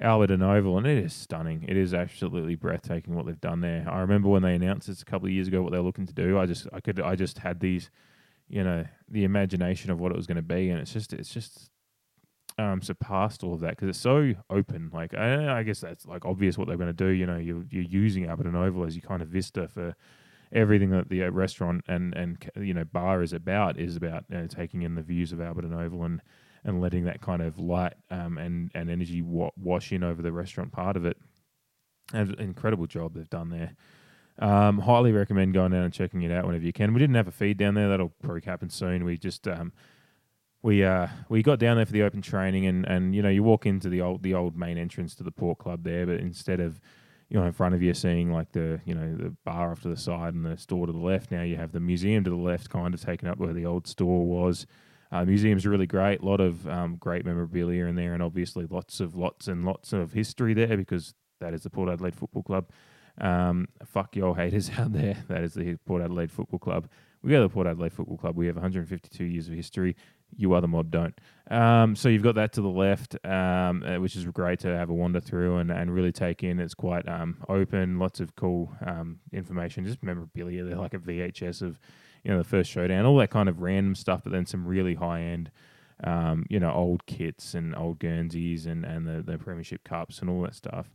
Alberton 0.00 0.42
Oval, 0.42 0.76
and 0.76 0.86
it 0.86 1.02
is 1.02 1.14
stunning. 1.14 1.64
It 1.66 1.76
is 1.76 1.94
absolutely 1.94 2.54
breathtaking 2.54 3.14
what 3.14 3.24
they've 3.24 3.40
done 3.40 3.62
there. 3.62 3.86
I 3.90 4.00
remember 4.00 4.28
when 4.28 4.42
they 4.42 4.54
announced 4.54 4.88
this 4.88 5.00
a 5.00 5.06
couple 5.06 5.26
of 5.26 5.32
years 5.32 5.48
ago 5.48 5.62
what 5.62 5.72
they 5.72 5.78
were 5.78 5.84
looking 5.84 6.04
to 6.04 6.12
do. 6.12 6.38
I 6.38 6.44
just, 6.44 6.66
I 6.72 6.80
could, 6.80 7.00
I 7.00 7.16
just 7.16 7.38
had 7.38 7.60
these 7.60 7.88
you 8.48 8.62
know 8.62 8.84
the 9.08 9.24
imagination 9.24 9.90
of 9.90 10.00
what 10.00 10.12
it 10.12 10.16
was 10.16 10.26
going 10.26 10.36
to 10.36 10.42
be, 10.42 10.70
and 10.70 10.80
it's 10.80 10.92
just 10.92 11.12
it's 11.12 11.32
just 11.32 11.70
um, 12.58 12.80
surpassed 12.80 13.42
all 13.44 13.54
of 13.54 13.60
that 13.60 13.70
because 13.70 13.88
it's 13.88 14.00
so 14.00 14.34
open. 14.48 14.90
Like 14.92 15.14
I, 15.14 15.58
I, 15.58 15.62
guess 15.62 15.80
that's 15.80 16.06
like 16.06 16.24
obvious 16.24 16.56
what 16.56 16.68
they're 16.68 16.76
going 16.76 16.94
to 16.94 17.04
do. 17.04 17.08
You 17.08 17.26
know, 17.26 17.36
you're 17.36 17.64
you're 17.70 17.82
using 17.82 18.26
Alberton 18.26 18.54
Oval 18.54 18.84
as 18.84 18.96
your 18.96 19.02
kind 19.02 19.22
of 19.22 19.28
vista 19.28 19.68
for 19.68 19.94
everything 20.52 20.90
that 20.90 21.08
the 21.08 21.24
uh, 21.24 21.30
restaurant 21.30 21.84
and 21.88 22.14
and 22.14 22.50
you 22.56 22.72
know 22.72 22.84
bar 22.84 23.22
is 23.22 23.32
about 23.32 23.78
is 23.78 23.96
about 23.96 24.24
you 24.30 24.38
know, 24.38 24.46
taking 24.46 24.82
in 24.82 24.94
the 24.94 25.02
views 25.02 25.32
of 25.32 25.38
Alberton 25.38 25.74
Oval 25.78 26.04
and 26.04 26.22
and 26.64 26.80
letting 26.80 27.04
that 27.04 27.20
kind 27.20 27.42
of 27.42 27.58
light 27.58 27.94
um, 28.10 28.38
and 28.38 28.70
and 28.74 28.90
energy 28.90 29.22
wa- 29.22 29.50
wash 29.56 29.92
in 29.92 30.02
over 30.02 30.22
the 30.22 30.32
restaurant 30.32 30.72
part 30.72 30.96
of 30.96 31.04
it. 31.04 31.18
an 32.12 32.34
incredible 32.38 32.86
job 32.86 33.14
they've 33.14 33.28
done 33.28 33.50
there. 33.50 33.76
Um, 34.38 34.80
highly 34.80 35.12
recommend 35.12 35.54
going 35.54 35.72
down 35.72 35.82
and 35.82 35.92
checking 35.94 36.22
it 36.22 36.30
out 36.30 36.44
whenever 36.44 36.64
you 36.64 36.72
can. 36.72 36.92
We 36.92 37.00
didn't 37.00 37.16
have 37.16 37.28
a 37.28 37.32
feed 37.32 37.56
down 37.56 37.74
there; 37.74 37.88
that'll 37.88 38.12
probably 38.22 38.42
happen 38.44 38.68
soon. 38.68 39.04
We 39.04 39.16
just 39.16 39.48
um, 39.48 39.72
we 40.62 40.84
uh, 40.84 41.06
we 41.28 41.42
got 41.42 41.58
down 41.58 41.76
there 41.76 41.86
for 41.86 41.92
the 41.92 42.02
open 42.02 42.20
training, 42.20 42.66
and, 42.66 42.84
and 42.86 43.14
you 43.14 43.22
know 43.22 43.28
you 43.28 43.42
walk 43.42 43.66
into 43.66 43.88
the 43.88 44.02
old 44.02 44.22
the 44.22 44.34
old 44.34 44.56
main 44.56 44.76
entrance 44.76 45.14
to 45.14 45.22
the 45.22 45.30
port 45.30 45.58
club 45.58 45.84
there, 45.84 46.04
but 46.06 46.20
instead 46.20 46.60
of 46.60 46.80
you 47.28 47.38
know 47.38 47.46
in 47.46 47.52
front 47.52 47.74
of 47.74 47.82
you 47.82 47.94
seeing 47.94 48.32
like 48.32 48.52
the 48.52 48.80
you 48.84 48.94
know 48.94 49.14
the 49.16 49.30
bar 49.44 49.70
off 49.70 49.82
to 49.82 49.88
the 49.88 49.96
side 49.96 50.34
and 50.34 50.44
the 50.44 50.56
store 50.56 50.86
to 50.86 50.92
the 50.92 50.98
left, 50.98 51.30
now 51.30 51.42
you 51.42 51.56
have 51.56 51.72
the 51.72 51.80
museum 51.80 52.24
to 52.24 52.30
the 52.30 52.36
left, 52.36 52.68
kind 52.68 52.92
of 52.92 53.00
taken 53.00 53.28
up 53.28 53.38
where 53.38 53.52
the 53.54 53.64
old 53.64 53.86
store 53.86 54.26
was. 54.26 54.66
Uh, 55.12 55.24
museum's 55.24 55.66
really 55.66 55.86
great, 55.86 56.20
a 56.20 56.26
lot 56.26 56.40
of 56.40 56.66
um, 56.68 56.96
great 56.96 57.24
memorabilia 57.24 57.86
in 57.86 57.94
there, 57.94 58.12
and 58.12 58.22
obviously 58.22 58.66
lots 58.68 58.98
of 58.98 59.14
lots 59.14 59.46
and 59.46 59.64
lots 59.64 59.92
of 59.92 60.12
history 60.12 60.52
there 60.52 60.76
because 60.76 61.14
that 61.40 61.54
is 61.54 61.62
the 61.62 61.70
Port 61.70 61.88
Adelaide 61.88 62.16
Football 62.16 62.42
Club. 62.42 62.66
Um, 63.20 63.68
fuck 63.84 64.16
your 64.16 64.36
haters 64.36 64.70
out 64.78 64.92
there. 64.92 65.16
That 65.28 65.42
is 65.42 65.54
the 65.54 65.76
Port 65.86 66.02
Adelaide 66.02 66.30
Football 66.30 66.58
Club. 66.58 66.88
We 67.22 67.30
go 67.30 67.42
to 67.42 67.48
the 67.48 67.52
Port 67.52 67.66
Adelaide 67.66 67.92
Football 67.92 68.18
Club. 68.18 68.36
We 68.36 68.46
have 68.46 68.56
152 68.56 69.24
years 69.24 69.48
of 69.48 69.54
history. 69.54 69.96
You 70.36 70.54
other 70.54 70.68
mob 70.68 70.90
don't. 70.90 71.18
Um, 71.50 71.96
so 71.96 72.08
you've 72.08 72.22
got 72.22 72.34
that 72.34 72.52
to 72.54 72.60
the 72.60 72.68
left, 72.68 73.16
um, 73.24 73.82
uh, 73.82 73.98
which 74.00 74.16
is 74.16 74.24
great 74.26 74.58
to 74.60 74.68
have 74.68 74.90
a 74.90 74.94
wander 74.94 75.20
through 75.20 75.58
and, 75.58 75.70
and 75.70 75.94
really 75.94 76.12
take 76.12 76.42
in. 76.42 76.58
It's 76.60 76.74
quite 76.74 77.08
um, 77.08 77.38
open, 77.48 77.98
lots 77.98 78.20
of 78.20 78.34
cool 78.36 78.72
um, 78.84 79.20
information, 79.32 79.84
just 79.84 80.02
memorabilia. 80.02 80.64
They're 80.64 80.76
like 80.76 80.94
a 80.94 80.98
VHS 80.98 81.62
of 81.62 81.80
you 82.24 82.32
know 82.32 82.38
the 82.38 82.44
first 82.44 82.70
showdown, 82.70 83.06
all 83.06 83.16
that 83.18 83.30
kind 83.30 83.48
of 83.48 83.60
random 83.60 83.94
stuff, 83.94 84.22
but 84.24 84.32
then 84.32 84.46
some 84.46 84.66
really 84.66 84.94
high 84.94 85.22
end. 85.22 85.50
Um, 86.04 86.44
you 86.50 86.60
know, 86.60 86.72
old 86.72 87.06
kits 87.06 87.54
and 87.54 87.74
old 87.74 88.00
Guernseys 88.00 88.66
and, 88.66 88.84
and 88.84 89.06
the, 89.06 89.22
the 89.22 89.38
Premiership 89.38 89.82
Cups 89.82 90.18
and 90.18 90.28
all 90.28 90.42
that 90.42 90.54
stuff. 90.54 90.90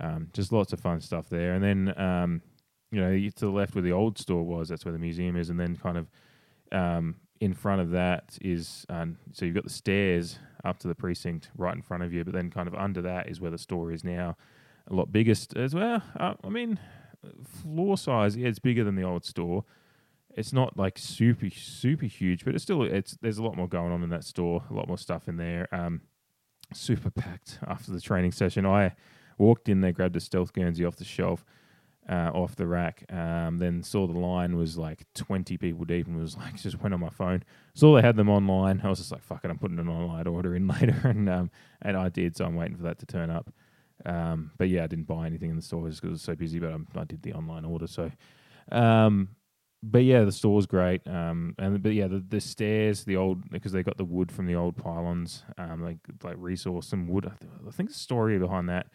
Um, 0.00 0.28
just 0.32 0.52
lots 0.52 0.72
of 0.72 0.80
fun 0.80 1.00
stuff 1.00 1.28
there. 1.28 1.54
And 1.54 1.62
then, 1.62 1.98
um, 2.00 2.42
you 2.90 3.00
know, 3.00 3.12
to 3.12 3.44
the 3.44 3.50
left 3.50 3.74
where 3.74 3.82
the 3.82 3.92
old 3.92 4.18
store 4.18 4.42
was, 4.42 4.68
that's 4.68 4.84
where 4.84 4.92
the 4.92 4.98
museum 4.98 5.36
is. 5.36 5.50
And 5.50 5.58
then 5.58 5.76
kind 5.76 5.98
of 5.98 6.10
um, 6.72 7.16
in 7.40 7.54
front 7.54 7.80
of 7.80 7.90
that 7.90 8.38
is 8.40 8.86
um, 8.88 9.16
so 9.32 9.44
you've 9.44 9.54
got 9.54 9.64
the 9.64 9.70
stairs 9.70 10.38
up 10.64 10.78
to 10.78 10.88
the 10.88 10.94
precinct 10.94 11.50
right 11.56 11.74
in 11.74 11.82
front 11.82 12.02
of 12.02 12.12
you, 12.12 12.24
but 12.24 12.32
then 12.32 12.50
kind 12.50 12.68
of 12.68 12.74
under 12.74 13.02
that 13.02 13.28
is 13.28 13.40
where 13.40 13.50
the 13.50 13.58
store 13.58 13.92
is 13.92 14.02
now, 14.02 14.36
a 14.88 14.94
lot 14.94 15.12
bigger 15.12 15.34
st- 15.34 15.62
as 15.62 15.74
well. 15.74 16.02
Uh, 16.18 16.34
I 16.42 16.48
mean, 16.48 16.78
floor 17.62 17.96
size, 17.98 18.36
yeah, 18.36 18.48
it's 18.48 18.58
bigger 18.58 18.84
than 18.84 18.94
the 18.94 19.02
old 19.02 19.24
store. 19.24 19.64
It's 20.36 20.52
not 20.52 20.76
like 20.76 20.98
super 20.98 21.48
super 21.50 22.06
huge, 22.06 22.44
but 22.44 22.54
it's 22.54 22.64
still 22.64 22.82
it's 22.82 23.16
there's 23.20 23.38
a 23.38 23.42
lot 23.42 23.56
more 23.56 23.68
going 23.68 23.92
on 23.92 24.02
in 24.02 24.10
that 24.10 24.24
store, 24.24 24.64
a 24.68 24.74
lot 24.74 24.88
more 24.88 24.98
stuff 24.98 25.28
in 25.28 25.36
there. 25.36 25.68
Um, 25.72 26.00
super 26.72 27.10
packed 27.10 27.58
after 27.66 27.92
the 27.92 28.00
training 28.00 28.32
session. 28.32 28.66
I 28.66 28.94
walked 29.38 29.68
in 29.68 29.80
there, 29.80 29.92
grabbed 29.92 30.16
a 30.16 30.20
stealth 30.20 30.52
Guernsey 30.52 30.84
off 30.84 30.96
the 30.96 31.04
shelf 31.04 31.44
uh, 32.08 32.30
off 32.34 32.56
the 32.56 32.66
rack. 32.66 33.04
Um, 33.10 33.58
then 33.58 33.82
saw 33.82 34.06
the 34.06 34.18
line 34.18 34.56
was 34.56 34.76
like 34.76 35.04
20 35.14 35.56
people 35.56 35.84
deep 35.84 36.06
and 36.06 36.16
was 36.16 36.36
like, 36.38 36.56
just 36.56 36.80
went 36.80 36.94
on 36.94 37.00
my 37.00 37.10
phone. 37.10 37.42
Saw 37.74 37.94
they 37.94 38.02
had 38.02 38.16
them 38.16 38.28
online. 38.28 38.80
I 38.84 38.88
was 38.88 38.98
just 38.98 39.12
like, 39.12 39.22
fuck 39.22 39.44
it, 39.44 39.50
I'm 39.50 39.58
putting 39.58 39.78
an 39.78 39.88
online 39.88 40.26
order 40.26 40.54
in 40.54 40.68
later. 40.80 41.00
And 41.04 41.28
um, 41.28 41.50
and 41.82 41.96
I 41.96 42.08
did, 42.08 42.36
so 42.36 42.44
I'm 42.44 42.56
waiting 42.56 42.76
for 42.76 42.84
that 42.84 42.98
to 43.00 43.06
turn 43.06 43.30
up. 43.30 43.52
Um, 44.04 44.50
but 44.58 44.68
yeah, 44.68 44.84
I 44.84 44.86
didn't 44.86 45.06
buy 45.06 45.26
anything 45.26 45.50
in 45.50 45.56
the 45.56 45.62
store 45.62 45.88
just 45.88 46.00
because 46.00 46.10
it 46.10 46.12
was 46.12 46.22
so 46.22 46.34
busy, 46.34 46.58
but 46.58 46.72
I'm, 46.72 46.86
i 46.96 47.04
did 47.04 47.22
the 47.22 47.32
online 47.32 47.64
order. 47.64 47.86
So, 47.86 48.10
um, 48.70 49.28
but 49.82 50.02
yeah, 50.02 50.24
the 50.24 50.32
store's 50.32 50.66
great. 50.66 51.06
Um, 51.06 51.54
and 51.58 51.82
but 51.82 51.92
yeah, 51.92 52.08
the, 52.08 52.22
the 52.26 52.40
stairs, 52.40 53.04
the 53.04 53.16
old 53.16 53.48
because 53.50 53.72
they 53.72 53.82
got 53.82 53.96
the 53.96 54.04
wood 54.04 54.32
from 54.32 54.46
the 54.46 54.56
old 54.56 54.76
pylons, 54.76 55.44
um, 55.58 55.82
like 55.82 55.98
like 56.22 56.36
resource 56.38 56.88
some 56.88 57.06
wood. 57.06 57.30
I 57.66 57.70
think 57.70 57.90
the 57.90 57.94
story 57.94 58.38
behind 58.38 58.68
that, 58.68 58.88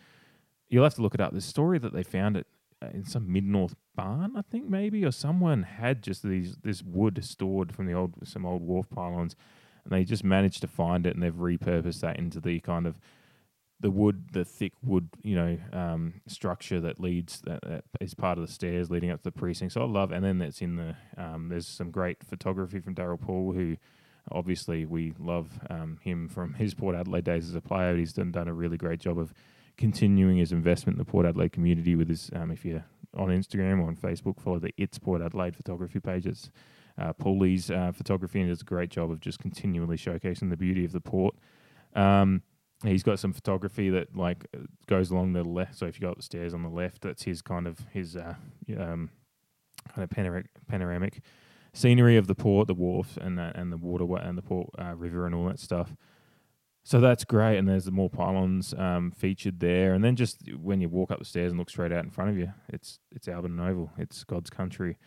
you'll 0.70 0.84
have 0.84 0.96
to 0.96 1.02
look 1.02 1.16
it 1.16 1.22
up. 1.22 1.34
The 1.34 1.42
story 1.42 1.80
that 1.80 1.94
they 1.94 2.04
found 2.04 2.38
it 2.38 2.48
uh, 2.82 2.88
in 2.94 3.04
some 3.04 3.32
mid 3.32 3.44
north 3.44 3.76
barn, 3.96 4.34
I 4.38 4.42
think 4.42 4.70
maybe, 4.70 5.04
or 5.04 5.12
someone 5.12 5.64
had 5.64 6.02
just 6.02 6.24
these 6.24 6.58
this 6.64 6.82
wood 6.82 7.24
stored 7.24 7.74
from 7.76 7.88
the 7.88 7.94
old 7.94 8.16
some 8.24 8.46
old 8.46 8.62
wharf 8.62 8.90
pylons, 8.90 9.36
and 9.84 9.92
they 9.92 10.04
just 10.04 10.24
managed 10.24 10.62
to 10.62 10.68
find 10.68 11.06
it 11.06 11.14
and 11.14 11.24
they've 11.24 11.34
repurposed 11.34 12.02
that 12.02 12.18
into 12.18 12.40
the 12.40 12.60
kind 12.62 12.88
of 12.88 13.00
the 13.82 13.92
wood, 13.92 14.30
the 14.34 14.44
thick 14.44 14.74
wood, 14.84 15.10
you 15.24 15.36
know, 15.36 15.58
um, 15.72 16.16
structure 16.28 16.82
that 16.82 17.00
leads 17.00 17.40
that, 17.42 17.62
that 17.62 17.84
is 18.02 18.14
part 18.14 18.38
of 18.38 18.46
the 18.46 18.52
stairs 18.52 18.92
leading 18.92 19.10
up 19.10 19.20
to 19.20 19.24
the 19.24 19.32
precinct. 19.32 19.74
So 19.74 19.82
I 19.82 19.86
love, 19.86 20.12
and 20.12 20.24
then 20.24 20.38
that's 20.38 20.62
in 20.62 20.76
the 20.76 20.96
um, 21.18 21.50
there's 21.50 21.68
some 21.68 21.92
great 21.92 22.24
photography 22.24 22.80
from 22.80 22.96
Darryl 22.96 23.20
Poole 23.20 23.54
who. 23.54 23.78
Obviously, 24.32 24.86
we 24.86 25.12
love 25.18 25.60
um, 25.72 25.98
him 26.04 26.28
from 26.28 26.54
his 26.54 26.76
Port 26.76 26.94
Adelaide 26.96 27.24
days 27.24 27.50
as 27.50 27.56
a 27.56 27.62
player. 27.62 27.98
He's 27.98 28.14
done, 28.14 28.32
done 28.32 28.48
a 28.48 28.54
really 28.54 28.78
great 28.78 29.00
job 29.00 29.18
of 29.18 29.34
continuing 29.80 30.38
his 30.38 30.52
investment 30.52 30.96
in 30.96 31.00
the 31.00 31.10
Port 31.10 31.26
Adelaide 31.26 31.54
community 31.54 31.96
with 31.96 32.10
his, 32.10 32.30
um, 32.36 32.52
if 32.52 32.66
you're 32.66 32.84
on 33.16 33.30
Instagram 33.30 33.80
or 33.80 33.88
on 33.88 33.96
Facebook, 33.96 34.40
follow 34.40 34.60
the 34.60 34.74
It's 34.78 35.00
Port 35.00 35.22
Adelaide 35.22 35.56
photography 35.56 36.02
page. 36.02 36.28
It's 36.28 36.52
uh, 36.98 37.14
Paulie's 37.14 37.72
uh, 37.72 37.94
photography 37.94 38.42
and 38.42 38.50
does 38.50 38.62
a 38.62 38.66
great 38.66 38.90
job 38.90 39.10
of 39.10 39.22
just 39.22 39.40
continually 39.40 39.96
showcasing 39.96 40.50
the 40.50 40.58
beauty 40.58 40.84
of 40.84 40.92
the 40.92 41.00
port. 41.00 41.34
Um, 41.96 42.42
he's 42.84 43.04
got 43.04 43.20
some 43.20 43.32
photography 43.32 43.90
that 43.90 44.14
like 44.18 44.48
goes 44.88 45.12
along 45.12 45.32
the 45.32 45.46
left. 45.46 45.78
So 45.78 45.86
if 45.86 45.96
you 45.96 46.02
go 46.02 46.12
up 46.12 46.18
the 46.18 46.24
stairs 46.24 46.54
on 46.54 46.62
the 46.62 46.70
left, 46.70 47.02
that's 47.02 47.24
his 47.24 47.42
kind 47.42 47.66
of 47.66 47.80
his 47.94 48.18
uh, 48.18 48.36
um, 48.78 49.12
kind 49.88 50.04
of 50.04 50.10
panoramic, 50.10 50.48
panoramic 50.68 51.22
scenery 51.72 52.18
of 52.18 52.28
the 52.28 52.36
port, 52.36 52.68
the 52.68 52.74
wharf, 52.74 53.16
and 53.16 53.40
and 53.40 53.72
the 53.72 53.78
waterway 53.78 54.22
and 54.24 54.38
the 54.38 54.42
port 54.42 54.70
uh, 54.78 54.94
river 54.94 55.26
and 55.26 55.34
all 55.34 55.48
that 55.48 55.60
stuff. 55.60 55.96
So 56.84 57.00
that's 57.00 57.24
great, 57.24 57.58
and 57.58 57.68
there's 57.68 57.90
more 57.92 58.10
pylons 58.10 58.74
um, 58.78 59.12
featured 59.12 59.60
there. 59.60 59.94
And 59.94 60.04
then 60.04 60.16
just 60.16 60.42
when 60.56 60.82
you 60.82 60.90
walk 60.90 61.12
up 61.12 61.20
the 61.20 61.26
stairs 61.26 61.52
and 61.52 61.60
look 61.60 61.70
straight 61.70 61.92
out 61.92 62.04
in 62.04 62.10
front 62.10 62.32
of 62.32 62.38
you, 62.38 62.52
it's 62.70 63.00
it's 63.12 63.28
Alberton 63.28 63.60
Oval, 63.60 63.92
it's 63.98 64.24
God's 64.24 64.50
country, 64.50 64.98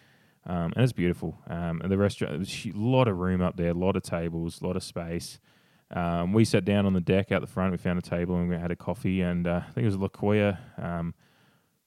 um, 0.46 0.72
and 0.76 0.84
it's 0.84 0.92
beautiful. 0.92 1.38
Um, 1.48 1.80
and 1.80 1.90
the 1.90 1.98
restaurant, 1.98 2.34
there's 2.36 2.66
a 2.66 2.78
lot 2.78 3.08
of 3.08 3.18
room 3.18 3.40
up 3.40 3.56
there, 3.56 3.70
a 3.70 3.74
lot 3.74 3.96
of 3.96 4.02
tables, 4.02 4.60
a 4.60 4.66
lot 4.66 4.76
of 4.76 4.82
space. 4.84 5.40
Um, 5.90 6.32
we 6.32 6.44
sat 6.44 6.64
down 6.64 6.86
on 6.86 6.94
the 6.94 7.00
deck 7.00 7.32
out 7.32 7.40
the 7.42 7.46
front. 7.46 7.72
We 7.72 7.78
found 7.78 7.98
a 7.98 8.02
table 8.02 8.36
and 8.36 8.48
we 8.48 8.56
had 8.56 8.70
a 8.70 8.76
coffee, 8.76 9.20
and 9.20 9.46
uh, 9.46 9.62
I 9.66 9.70
think 9.72 9.84
it 9.84 9.96
was 9.96 9.96
Lakoya, 9.96 10.58
um, 10.82 11.14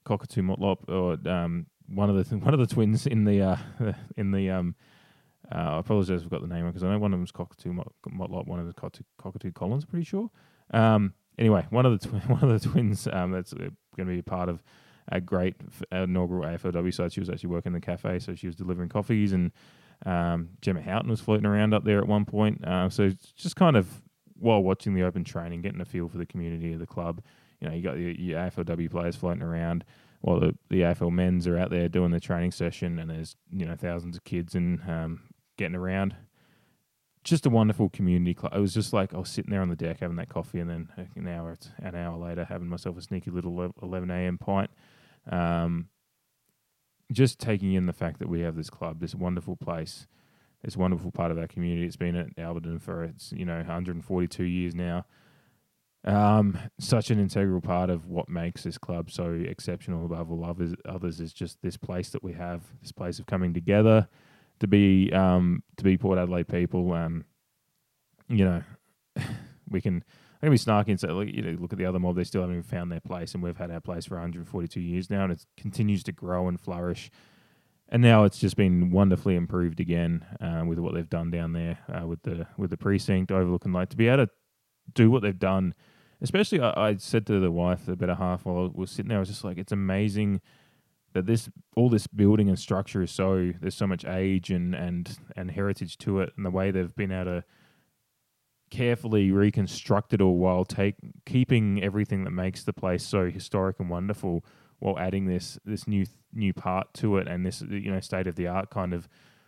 Cockatoo 0.04 0.42
Motlop, 0.42 0.88
or 0.90 1.18
um, 1.30 1.66
one 1.88 2.10
of 2.10 2.16
the 2.16 2.24
th- 2.24 2.42
one 2.44 2.54
of 2.54 2.60
the 2.60 2.68
twins 2.68 3.08
in 3.08 3.24
the 3.24 3.42
uh, 3.42 3.58
in 4.18 4.32
the 4.32 4.50
um, 4.50 4.76
uh, 5.52 5.76
I 5.76 5.80
apologize 5.80 6.22
if 6.22 6.26
I've 6.26 6.32
got 6.32 6.42
the 6.42 6.54
name 6.54 6.66
because 6.68 6.84
I 6.84 6.90
know 6.90 7.00
one 7.00 7.14
of 7.14 7.20
them 7.20 7.24
is 7.24 7.32
Cockatoo 7.32 7.74
Motlop, 7.74 8.48
one 8.48 8.60
of 8.60 8.66
them 8.66 8.70
is 8.70 8.76
Cockatoo, 8.76 9.04
Cockatoo 9.18 9.52
Collins, 9.52 9.86
pretty 9.86 10.06
sure. 10.06 10.30
Um, 10.72 11.14
anyway, 11.38 11.66
one 11.70 11.86
of 11.86 12.00
the 12.00 12.08
twi- 12.08 12.20
one 12.28 12.44
of 12.44 12.62
the 12.62 12.70
twins 12.70 13.08
um, 13.12 13.32
that's 13.32 13.54
uh, 13.54 13.70
going 13.96 14.08
to 14.08 14.16
be 14.16 14.22
part 14.22 14.50
of 14.50 14.64
a 15.10 15.22
great 15.22 15.56
f- 15.68 15.84
inaugural 15.92 16.44
AFLW 16.44 16.94
side. 16.94 17.14
She 17.14 17.20
was 17.20 17.30
actually 17.30 17.50
working 17.50 17.72
in 17.72 17.80
the 17.80 17.86
cafe, 17.86 18.20
so 18.20 18.36
she 18.36 18.48
was 18.48 18.56
delivering 18.56 18.90
coffees, 18.90 19.34
and 19.34 19.52
um, 20.06 20.50
Gemma 20.62 20.82
Houghton 20.82 21.10
was 21.10 21.22
floating 21.22 21.46
around 21.46 21.74
up 21.74 21.84
there 21.84 22.00
at 22.00 22.08
one 22.08 22.26
point. 22.26 22.66
Uh, 22.66 22.90
so 22.90 23.12
just 23.36 23.56
kind 23.56 23.76
of 23.76 24.02
while 24.38 24.62
watching 24.62 24.94
the 24.94 25.04
open 25.04 25.24
training, 25.24 25.62
getting 25.62 25.82
a 25.82 25.86
feel 25.86 26.10
for 26.10 26.18
the 26.18 26.26
community 26.26 26.74
of 26.74 26.80
the 26.80 26.88
club. 26.88 27.22
You 27.62 27.70
know, 27.70 27.76
you 27.76 27.82
got 27.82 27.98
your, 27.98 28.12
your 28.12 28.40
AFLW 28.40 28.92
players 28.92 29.16
floating 29.16 29.44
around 29.44 29.86
while 30.22 30.40
the, 30.40 30.56
the 30.70 30.82
AFL 30.82 31.12
men's 31.12 31.48
are 31.48 31.58
out 31.58 31.70
there 31.70 31.88
doing 31.88 32.12
the 32.12 32.20
training 32.20 32.52
session, 32.52 33.00
and 33.00 33.10
there's 33.10 33.36
you 33.52 33.66
know 33.66 33.76
thousands 33.76 34.18
of 34.18 34.24
kids 34.24 34.56
and 34.56 34.82
um, 34.88 35.22
getting 35.58 35.76
around. 35.76 36.16
Just 37.24 37.46
a 37.46 37.50
wonderful 37.50 37.90
community 37.90 38.34
club. 38.36 38.54
I 38.54 38.60
was 38.60 38.74
just 38.74 38.94
like 38.94 39.14
I 39.14 39.18
was 39.18 39.30
sitting 39.30 39.52
there 39.52 39.62
on 39.62 39.70
the 39.70 39.76
deck 39.76 40.00
having 40.00 40.18
that 40.18 40.30
coffee, 40.30 40.60
and 40.60 40.70
then 40.70 40.90
an 41.16 41.28
hour 41.28 41.56
an 41.80 41.96
hour 41.96 42.18
later 42.18 42.46
having 42.46 42.68
myself 42.68 42.98
a 42.98 43.02
sneaky 43.02 43.32
little 43.32 43.74
eleven 43.82 44.12
a.m. 44.12 44.38
pint. 44.38 44.70
Um, 45.32 45.90
just 47.12 47.40
taking 47.40 47.74
in 47.74 47.86
the 47.86 47.94
fact 47.94 48.20
that 48.20 48.30
we 48.30 48.42
have 48.42 48.56
this 48.56 48.70
club, 48.70 49.00
this 49.00 49.16
wonderful 49.16 49.56
place, 49.56 50.08
this 50.64 50.78
wonderful 50.78 51.12
part 51.12 51.32
of 51.32 51.38
our 51.40 51.48
community. 51.48 51.86
It's 51.86 51.96
been 51.96 52.16
at 52.16 52.36
Alberton 52.38 52.80
for 52.80 53.04
its 53.04 53.32
you 53.32 53.46
know 53.46 53.58
142 53.58 54.44
years 54.44 54.76
now. 54.76 55.06
Um, 56.06 56.60
such 56.80 57.10
an 57.10 57.20
integral 57.20 57.62
part 57.62 57.90
of 57.90 58.08
what 58.08 58.30
makes 58.30 58.62
this 58.62 58.78
club 58.78 59.10
so 59.10 59.32
exceptional 59.32 60.06
above 60.06 60.32
all 60.32 60.46
others, 60.46 60.76
others 60.88 61.20
is 61.20 61.34
just 61.34 61.58
this 61.64 61.78
place 61.78 62.12
that 62.12 62.24
we 62.24 62.34
have, 62.34 62.62
this 62.80 62.92
place 62.92 63.18
of 63.18 63.26
coming 63.26 63.56
together, 63.56 64.08
to 64.60 64.68
be 64.68 65.12
um, 65.14 65.64
to 65.78 65.84
be 65.84 65.98
Port 65.98 66.18
Adelaide 66.18 66.48
people. 66.48 66.94
Um, 66.94 67.26
you 68.28 68.46
know, 68.46 68.64
we 69.70 69.82
can. 69.82 70.04
I 70.42 70.48
can 70.48 70.52
be 70.52 70.58
snarky 70.60 70.90
and 70.90 71.00
say, 71.00 71.08
look, 71.08 71.30
you 71.30 71.42
know, 71.42 71.58
look 71.60 71.72
at 71.72 71.80
the 71.80 71.86
other 71.86 71.98
mob; 71.98 72.18
they 72.18 72.24
still 72.24 72.42
haven't 72.42 72.58
even 72.58 72.70
found 72.70 72.92
their 72.92 73.00
place, 73.00 73.34
and 73.34 73.42
we've 73.42 73.58
had 73.58 73.72
our 73.72 73.80
place 73.80 74.06
for 74.06 74.16
142 74.16 74.80
years 74.80 75.10
now, 75.10 75.24
and 75.24 75.32
it 75.32 75.46
continues 75.58 76.04
to 76.04 76.12
grow 76.12 76.48
and 76.48 76.60
flourish. 76.60 77.10
And 77.90 78.02
now 78.02 78.24
it's 78.26 78.40
just 78.40 78.58
been 78.58 78.92
wonderfully 78.92 79.36
improved 79.36 79.80
again 79.80 80.26
uh, 80.42 80.64
with 80.66 80.80
what 80.80 80.94
they've 80.94 81.10
done 81.10 81.32
down 81.32 81.54
there 81.54 81.80
uh, 81.92 82.06
with 82.06 82.22
the 82.24 82.48
with 82.58 82.70
the 82.70 82.78
precinct 82.78 83.32
overlooking 83.32 83.72
like 83.72 83.90
to 83.90 83.98
be 83.98 84.08
able 84.08 84.26
to 84.26 84.32
do 84.94 85.10
what 85.10 85.22
they've 85.22 85.38
done. 85.38 85.74
Especially, 86.22 86.60
I, 86.60 86.90
I 86.90 86.96
said 86.96 87.26
to 87.28 87.40
the 87.40 87.52
wife, 87.52 87.86
the 87.86 87.96
better 87.96 88.16
half, 88.16 88.46
while 88.46 88.66
I 88.66 88.70
was 88.74 88.92
sitting 88.92 89.10
there, 89.10 89.18
I 89.18 89.22
was 89.22 89.30
just 89.30 89.44
like, 89.44 89.58
it's 89.58 89.72
amazing 89.72 90.42
that 91.16 91.26
this 91.26 91.50
all 91.78 91.90
this 91.90 92.08
building 92.08 92.50
and 92.50 92.60
structure 92.60 93.02
is 93.02 93.10
so 93.10 93.54
there's 93.62 93.74
so 93.74 93.88
much 93.88 94.06
age 94.06 94.52
and 94.52 94.76
and 94.76 95.18
and 95.36 95.50
heritage 95.50 95.98
to 96.00 96.20
it, 96.20 96.34
and 96.36 96.46
the 96.46 96.52
way 96.52 96.70
they've 96.70 96.96
been 96.96 97.12
able 97.12 97.26
to 97.26 97.44
carefully 98.70 99.32
reconstruct 99.32 100.14
it 100.14 100.22
all 100.22 100.38
while 100.38 100.66
take 100.66 100.96
keeping 101.26 101.82
everything 101.82 102.26
that 102.26 102.32
makes 102.32 102.64
the 102.64 102.74
place 102.74 103.04
so 103.04 103.32
historic 103.32 103.80
and 103.80 103.90
wonderful, 103.90 104.44
while 104.80 105.00
adding 105.00 105.26
this 105.26 105.58
this 105.64 105.88
new 105.88 106.06
new 106.34 106.54
part 106.54 106.94
to 106.94 107.18
it 107.18 107.30
and 107.30 107.46
this 107.46 107.62
you 107.62 107.90
know 107.90 108.02
state 108.02 108.28
of 108.28 108.36
the 108.36 108.46
art 108.46 108.70
kind 108.70 108.94
of 108.94 109.08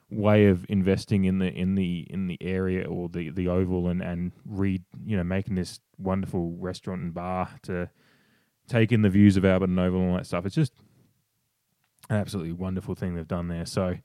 way 0.10 0.46
of 0.46 0.66
investing 0.70 1.26
in 1.26 1.40
the 1.40 1.54
in 1.54 1.76
the 1.76 2.08
in 2.10 2.28
the 2.28 2.38
area 2.40 2.88
or 2.88 3.10
the 3.10 3.30
the 3.30 3.50
oval 3.50 3.90
and 3.90 4.02
and 4.02 4.32
re 4.46 4.80
you 5.06 5.18
know 5.18 5.24
making 5.24 5.56
this 5.56 5.82
wonderful 5.98 6.56
restaurant 6.58 7.02
and 7.02 7.14
bar 7.14 7.50
to 7.62 7.90
take 8.70 8.94
in 8.94 9.02
the 9.02 9.10
views 9.10 9.36
of 9.36 9.44
Alberton 9.44 9.80
Oval 9.80 10.02
and 10.02 10.12
all 10.12 10.18
that 10.18 10.26
stuff. 10.26 10.46
It's 10.46 10.56
just 10.56 10.74
absolutely 12.10 12.54
wonderful 12.54 12.96
thing 12.96 13.16
they've 13.16 13.28
done 13.28 13.48
there. 13.48 13.66
So 13.66 13.96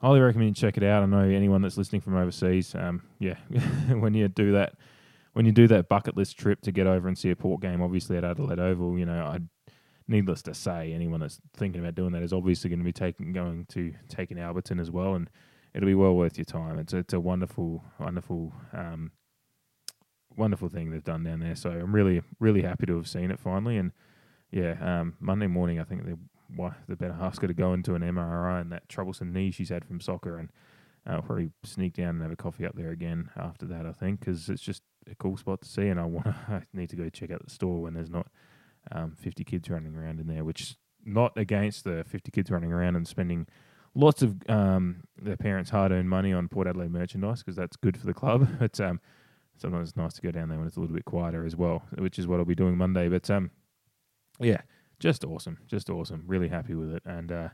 highly 0.00 0.20
recommend 0.20 0.50
you 0.50 0.54
check 0.54 0.76
it 0.76 0.82
out. 0.82 1.02
I 1.02 1.06
know 1.06 1.20
anyone 1.20 1.62
that's 1.62 1.76
listening 1.76 2.00
from 2.00 2.16
overseas, 2.16 2.74
um, 2.74 3.02
yeah, 3.18 3.36
when 3.88 4.14
you 4.14 4.28
do 4.28 4.52
that, 4.52 4.74
when 5.32 5.46
you 5.46 5.52
do 5.52 5.66
that 5.68 5.88
bucket 5.88 6.16
list 6.16 6.38
trip 6.38 6.60
to 6.62 6.72
get 6.72 6.86
over 6.86 7.08
and 7.08 7.18
see 7.18 7.30
a 7.30 7.36
port 7.36 7.60
game, 7.60 7.82
obviously 7.82 8.16
at 8.16 8.24
Adelaide 8.24 8.60
Oval, 8.60 8.98
you 8.98 9.06
know, 9.06 9.24
I 9.24 9.40
needless 10.06 10.42
to 10.42 10.54
say, 10.54 10.92
anyone 10.92 11.20
that's 11.20 11.40
thinking 11.56 11.80
about 11.80 11.94
doing 11.94 12.12
that 12.12 12.22
is 12.22 12.32
obviously 12.32 12.70
going 12.70 12.78
to 12.78 12.84
be 12.84 12.92
taking 12.92 13.32
going 13.32 13.66
to 13.70 13.94
taking 14.08 14.36
Alberton 14.36 14.80
as 14.80 14.90
well, 14.90 15.14
and 15.14 15.30
it'll 15.74 15.86
be 15.86 15.94
well 15.94 16.14
worth 16.14 16.38
your 16.38 16.44
time. 16.44 16.78
It's 16.78 16.92
a, 16.92 16.98
it's 16.98 17.14
a 17.14 17.20
wonderful, 17.20 17.84
wonderful, 17.98 18.52
um, 18.72 19.10
wonderful 20.36 20.68
thing 20.68 20.90
they've 20.90 21.02
done 21.02 21.24
down 21.24 21.40
there. 21.40 21.56
So 21.56 21.70
I'm 21.70 21.94
really, 21.94 22.22
really 22.38 22.62
happy 22.62 22.86
to 22.86 22.96
have 22.96 23.08
seen 23.08 23.30
it 23.30 23.40
finally. 23.40 23.78
And 23.78 23.92
yeah, 24.50 24.76
um, 24.80 25.14
Monday 25.20 25.46
morning, 25.46 25.80
I 25.80 25.84
think 25.84 26.04
they 26.04 26.14
why 26.56 26.74
the 26.88 26.96
better 26.96 27.14
half's 27.14 27.38
got 27.38 27.48
to 27.48 27.54
go 27.54 27.72
into 27.72 27.94
an 27.94 28.02
MRI 28.02 28.60
and 28.60 28.72
that 28.72 28.88
troublesome 28.88 29.32
knee 29.32 29.50
she's 29.50 29.68
had 29.68 29.84
from 29.84 30.00
soccer, 30.00 30.38
and 30.38 30.50
I'll 31.06 31.22
probably 31.22 31.50
sneak 31.64 31.94
down 31.94 32.10
and 32.10 32.22
have 32.22 32.32
a 32.32 32.36
coffee 32.36 32.66
up 32.66 32.76
there 32.76 32.90
again 32.90 33.30
after 33.36 33.66
that. 33.66 33.86
I 33.86 33.92
think 33.92 34.20
because 34.20 34.48
it's 34.48 34.62
just 34.62 34.82
a 35.10 35.14
cool 35.14 35.36
spot 35.36 35.62
to 35.62 35.68
see, 35.68 35.88
and 35.88 36.00
I 36.00 36.04
want 36.04 36.26
I 36.48 36.62
need 36.72 36.90
to 36.90 36.96
go 36.96 37.08
check 37.08 37.30
out 37.30 37.44
the 37.44 37.50
store 37.50 37.82
when 37.82 37.94
there's 37.94 38.10
not 38.10 38.28
um, 38.92 39.12
50 39.12 39.44
kids 39.44 39.68
running 39.70 39.94
around 39.94 40.20
in 40.20 40.26
there, 40.26 40.44
which 40.44 40.76
not 41.04 41.32
against 41.36 41.84
the 41.84 42.04
50 42.06 42.30
kids 42.30 42.50
running 42.50 42.72
around 42.72 42.96
and 42.96 43.06
spending 43.06 43.46
lots 43.94 44.22
of 44.22 44.36
um, 44.48 45.04
their 45.20 45.36
parents' 45.36 45.70
hard-earned 45.70 46.08
money 46.08 46.32
on 46.32 46.48
Port 46.48 46.66
Adelaide 46.66 46.90
merchandise 46.90 47.40
because 47.40 47.56
that's 47.56 47.76
good 47.76 47.96
for 47.96 48.06
the 48.06 48.14
club. 48.14 48.48
But 48.58 48.80
um, 48.80 49.00
sometimes 49.56 49.90
it's 49.90 49.96
nice 49.96 50.14
to 50.14 50.22
go 50.22 50.30
down 50.30 50.48
there 50.48 50.58
when 50.58 50.66
it's 50.66 50.76
a 50.76 50.80
little 50.80 50.94
bit 50.94 51.04
quieter 51.04 51.44
as 51.44 51.56
well, 51.56 51.82
which 51.98 52.18
is 52.18 52.26
what 52.26 52.38
I'll 52.38 52.44
be 52.44 52.54
doing 52.54 52.76
Monday. 52.76 53.08
But 53.08 53.28
um, 53.30 53.50
yeah, 54.40 54.62
just 54.98 55.24
awesome, 55.24 55.58
just 55.66 55.90
awesome. 55.90 56.24
Really 56.26 56.48
happy 56.48 56.74
with 56.74 56.92
it, 56.92 57.02
and 57.04 57.30
uh, 57.30 57.48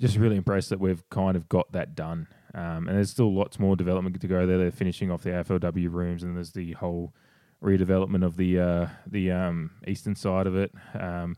just 0.00 0.16
really 0.16 0.36
impressed 0.36 0.70
that 0.70 0.80
we've 0.80 1.08
kind 1.10 1.36
of 1.36 1.48
got 1.48 1.72
that 1.72 1.94
done. 1.94 2.28
Um, 2.54 2.88
and 2.88 2.96
there's 2.96 3.10
still 3.10 3.34
lots 3.34 3.58
more 3.58 3.76
development 3.76 4.20
to 4.20 4.28
go 4.28 4.46
there. 4.46 4.58
They're 4.58 4.70
finishing 4.70 5.10
off 5.10 5.22
the 5.22 5.30
AFLW 5.30 5.92
rooms, 5.92 6.22
and 6.22 6.36
there's 6.36 6.52
the 6.52 6.72
whole 6.72 7.14
redevelopment 7.62 8.24
of 8.24 8.36
the 8.36 8.60
uh, 8.60 8.86
the 9.06 9.30
um, 9.30 9.70
eastern 9.86 10.14
side 10.14 10.46
of 10.46 10.56
it. 10.56 10.72
Um, 10.98 11.36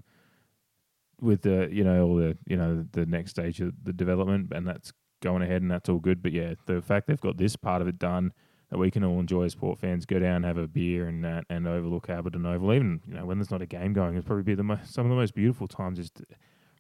with 1.21 1.43
the 1.43 1.69
you 1.71 1.85
know 1.85 2.03
all 2.07 2.17
the 2.17 2.37
you 2.47 2.57
know 2.57 2.87
the 2.93 3.07
next 3.07 3.33
stage 3.33 3.61
of 3.61 3.73
the 3.83 3.93
development, 3.93 4.53
and 4.53 4.67
that's 4.67 4.93
going 5.23 5.43
ahead, 5.43 5.63
and 5.63 5.71
that's 5.71 5.89
all 5.89 5.99
good. 5.99 6.23
But 6.23 6.33
yeah, 6.33 6.55
the 6.67 6.83
fact 6.83 7.07
they've 7.07 7.21
got 7.21 7.37
this 7.37 7.57
part 7.57 7.83
of 7.83 7.89
it 7.89 7.99
done 7.99 8.33
that 8.71 8.79
we 8.79 8.91
can 8.91 9.05
all 9.05 9.19
enjoy 9.19 9.45
as 9.45 9.53
sport 9.53 9.79
fans, 9.79 10.07
go 10.07 10.19
down, 10.19 10.45
have 10.45 10.57
a 10.57 10.67
beer, 10.67 11.09
and 11.09 11.25
and 11.51 11.67
overlook 11.67 12.09
Alberton 12.09 12.47
Oval. 12.47 12.73
Even 12.73 13.01
you 13.07 13.15
know 13.15 13.27
when 13.27 13.39
there's 13.39 13.51
not 13.51 13.63
a 13.63 13.67
game 13.67 13.93
going, 13.93 14.17
it's 14.17 14.27
probably 14.27 14.45
be 14.45 14.55
the 14.55 14.63
most, 14.63 14.93
some 14.93 15.07
of 15.07 15.11
the 15.11 15.17
most 15.17 15.35
beautiful 15.35 15.69
times. 15.69 15.99
Just 15.99 16.23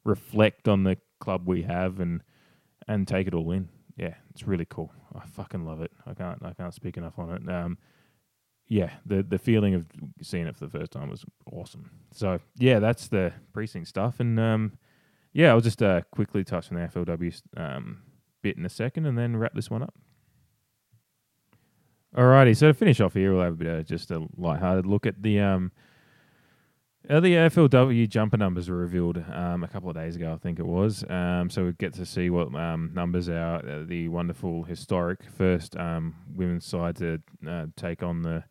reflect 0.04 0.68
on 0.68 0.84
the 0.84 0.96
club 1.18 1.46
we 1.46 1.62
have 1.62 2.00
and 2.00 2.22
and 2.88 3.06
take 3.06 3.26
it 3.26 3.34
all 3.34 3.50
in. 3.50 3.68
Yeah, 3.96 4.14
it's 4.30 4.46
really 4.46 4.66
cool. 4.66 4.92
I 5.14 5.26
fucking 5.26 5.64
love 5.64 5.80
it. 5.82 5.90
I 6.06 6.14
can't 6.14 6.42
I 6.44 6.52
can't 6.52 6.74
speak 6.74 6.96
enough 6.96 7.18
on 7.18 7.30
it. 7.30 7.52
Um, 7.52 7.78
yeah, 8.68 8.90
the 9.04 9.22
the 9.24 9.38
feeling 9.38 9.74
of 9.74 9.86
seeing 10.22 10.46
it 10.46 10.56
for 10.56 10.66
the 10.66 10.78
first 10.78 10.92
time 10.92 11.10
was 11.10 11.24
awesome. 11.50 11.90
So 12.12 12.38
yeah, 12.56 12.78
that's 12.78 13.08
the 13.08 13.32
precinct 13.52 13.88
stuff, 13.88 14.20
and 14.20 14.38
um, 14.38 14.78
yeah, 15.32 15.50
I'll 15.50 15.60
just 15.60 15.82
uh, 15.82 16.02
quickly 16.12 16.44
touch 16.44 16.70
on 16.70 16.78
the 16.78 16.86
FLW 16.86 17.42
um, 17.56 18.02
bit 18.42 18.56
in 18.56 18.64
a 18.64 18.70
second, 18.70 19.06
and 19.06 19.18
then 19.18 19.36
wrap 19.36 19.54
this 19.54 19.70
one 19.70 19.82
up. 19.82 19.94
Alrighty, 22.16 22.56
so 22.56 22.68
to 22.68 22.74
finish 22.74 23.00
off 23.00 23.14
here, 23.14 23.32
we'll 23.32 23.44
have 23.44 23.52
a 23.52 23.56
bit 23.56 23.68
of 23.68 23.86
just 23.86 24.10
a 24.10 24.26
light-hearted 24.36 24.84
look 24.84 25.06
at 25.06 25.22
the 25.22 25.38
um, 25.38 25.70
uh, 27.08 27.20
the 27.20 27.34
AFLW 27.34 28.08
jumper 28.08 28.36
numbers 28.36 28.68
were 28.68 28.76
revealed 28.76 29.24
um, 29.32 29.62
a 29.62 29.68
couple 29.68 29.88
of 29.88 29.94
days 29.94 30.16
ago, 30.16 30.32
I 30.32 30.36
think 30.36 30.58
it 30.58 30.66
was. 30.66 31.04
Um, 31.08 31.50
so 31.50 31.64
we 31.64 31.72
get 31.72 31.94
to 31.94 32.04
see 32.04 32.28
what 32.28 32.52
um, 32.54 32.90
numbers 32.94 33.28
are 33.28 33.56
uh, 33.58 33.84
the 33.86 34.08
wonderful 34.08 34.64
historic 34.64 35.20
first 35.36 35.76
um, 35.76 36.16
women's 36.34 36.66
side 36.66 36.96
to 36.96 37.22
uh, 37.48 37.66
take 37.76 38.02
on 38.02 38.22
the 38.22 38.42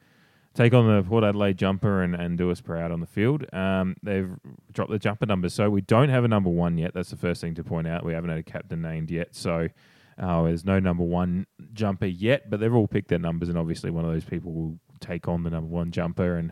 take 0.55 0.73
on 0.73 0.87
the 0.87 1.03
Port 1.03 1.23
Adelaide 1.23 1.57
jumper 1.57 2.01
and, 2.01 2.15
and 2.15 2.37
do 2.37 2.49
us 2.51 2.59
proud 2.61 2.91
on 2.91 3.01
the 3.01 3.05
field. 3.05 3.45
Um, 3.53 3.95
they've 4.01 4.31
dropped 4.71 4.91
the 4.91 4.99
jumper 4.99 5.25
numbers, 5.25 5.53
so 5.53 5.69
we 5.69 5.81
don't 5.81 6.09
have 6.09 6.23
a 6.23 6.27
number 6.29 6.49
one 6.49 6.77
yet. 6.77 6.93
That's 6.93 7.11
the 7.11 7.17
first 7.17 7.41
thing 7.41 7.55
to 7.55 7.63
point 7.63 7.87
out. 7.87 8.05
We 8.05 8.13
haven't 8.13 8.29
had 8.29 8.39
a 8.39 8.43
captain 8.43 8.81
named 8.81 9.11
yet, 9.11 9.35
so 9.35 9.67
uh, 10.19 10.43
there's 10.43 10.65
no 10.65 10.79
number 10.79 11.03
one 11.03 11.47
jumper 11.73 12.05
yet. 12.05 12.49
But 12.49 12.59
they've 12.59 12.73
all 12.73 12.87
picked 12.87 13.09
their 13.09 13.19
numbers, 13.19 13.49
and 13.49 13.57
obviously 13.57 13.91
one 13.91 14.05
of 14.05 14.11
those 14.11 14.25
people 14.25 14.51
will 14.51 14.79
take 14.99 15.27
on 15.27 15.43
the 15.43 15.49
number 15.49 15.69
one 15.69 15.91
jumper 15.91 16.35
and 16.35 16.51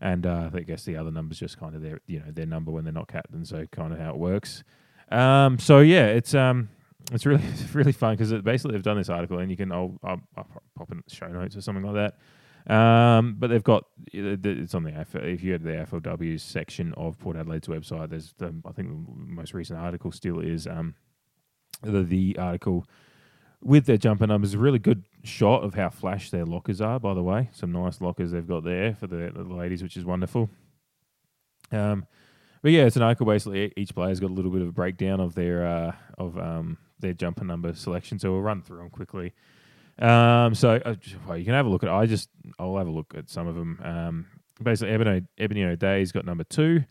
and 0.00 0.26
uh, 0.26 0.50
I 0.52 0.60
guess 0.60 0.84
the 0.84 0.96
other 0.96 1.12
numbers 1.12 1.38
just 1.38 1.58
kind 1.58 1.76
of 1.76 1.82
their 1.82 2.00
you 2.06 2.18
know 2.18 2.32
their 2.32 2.46
number 2.46 2.72
when 2.72 2.84
they're 2.84 2.92
not 2.92 3.08
captain, 3.08 3.44
so 3.44 3.66
kind 3.70 3.92
of 3.92 4.00
how 4.00 4.10
it 4.10 4.16
works. 4.16 4.64
Um, 5.10 5.58
so 5.58 5.78
yeah, 5.78 6.06
it's 6.06 6.34
um, 6.34 6.68
it's 7.12 7.24
really 7.24 7.44
it's 7.52 7.74
really 7.74 7.92
fun 7.92 8.16
because 8.16 8.32
basically 8.42 8.72
they've 8.72 8.82
done 8.82 8.98
this 8.98 9.08
article 9.08 9.38
and 9.38 9.50
you 9.50 9.56
can 9.56 9.72
I'll, 9.72 9.98
I'll, 10.02 10.20
I'll 10.36 10.62
pop 10.76 10.90
in 10.90 11.02
show 11.08 11.28
notes 11.28 11.56
or 11.56 11.60
something 11.60 11.84
like 11.84 11.94
that. 11.94 12.18
Um, 12.66 13.36
but 13.38 13.50
they've 13.50 13.62
got 13.62 13.84
it's 14.12 14.74
on 14.74 14.84
the 14.84 15.06
if 15.14 15.42
you 15.42 15.52
go 15.52 15.58
to 15.58 15.64
the 15.64 15.86
FLW 16.00 16.40
section 16.40 16.94
of 16.94 17.18
Port 17.18 17.36
Adelaide's 17.36 17.68
website, 17.68 18.10
there's 18.10 18.34
the, 18.38 18.54
I 18.64 18.72
think 18.72 18.88
the 18.88 19.12
most 19.14 19.52
recent 19.52 19.80
article 19.80 20.12
still 20.12 20.38
is 20.38 20.66
um, 20.66 20.94
the, 21.82 22.02
the 22.02 22.36
article 22.38 22.86
with 23.62 23.86
their 23.86 23.96
jumper 23.96 24.26
numbers. 24.26 24.54
A 24.54 24.58
really 24.58 24.78
good 24.78 25.04
shot 25.22 25.62
of 25.62 25.74
how 25.74 25.88
flash 25.88 26.30
their 26.30 26.44
lockers 26.44 26.80
are, 26.80 26.98
by 26.98 27.14
the 27.14 27.22
way. 27.22 27.48
Some 27.52 27.72
nice 27.72 28.00
lockers 28.00 28.32
they've 28.32 28.46
got 28.46 28.64
there 28.64 28.94
for 28.94 29.06
the, 29.06 29.30
the 29.34 29.44
ladies, 29.44 29.82
which 29.82 29.96
is 29.96 30.04
wonderful. 30.04 30.50
Um, 31.70 32.06
but 32.62 32.72
yeah, 32.72 32.84
it's 32.84 32.96
an 32.96 33.02
article. 33.02 33.26
Basically, 33.26 33.72
each 33.76 33.94
player's 33.94 34.20
got 34.20 34.30
a 34.30 34.34
little 34.34 34.50
bit 34.50 34.62
of 34.62 34.68
a 34.68 34.72
breakdown 34.72 35.20
of 35.20 35.34
their 35.34 35.66
uh, 35.66 35.92
of 36.18 36.38
um, 36.38 36.78
their 37.00 37.12
jumper 37.12 37.44
number 37.44 37.74
selection. 37.74 38.18
So 38.18 38.32
we'll 38.32 38.42
run 38.42 38.62
through 38.62 38.78
them 38.78 38.90
quickly. 38.90 39.32
Um, 39.98 40.54
so 40.54 40.80
uh, 40.84 40.94
well, 41.26 41.36
you 41.36 41.44
can 41.44 41.54
have 41.54 41.66
a 41.66 41.68
look 41.68 41.82
at. 41.82 41.88
I 41.88 42.06
just 42.06 42.28
I'll 42.58 42.76
have 42.76 42.86
a 42.86 42.90
look 42.92 43.14
at 43.16 43.28
some 43.28 43.46
of 43.46 43.54
them. 43.54 43.80
Um, 43.82 44.26
basically, 44.62 44.94
Ebony, 44.94 45.22
Ebony 45.38 45.64
O'Dea's 45.64 46.12
got 46.12 46.24
number 46.24 46.44
two. 46.44 46.84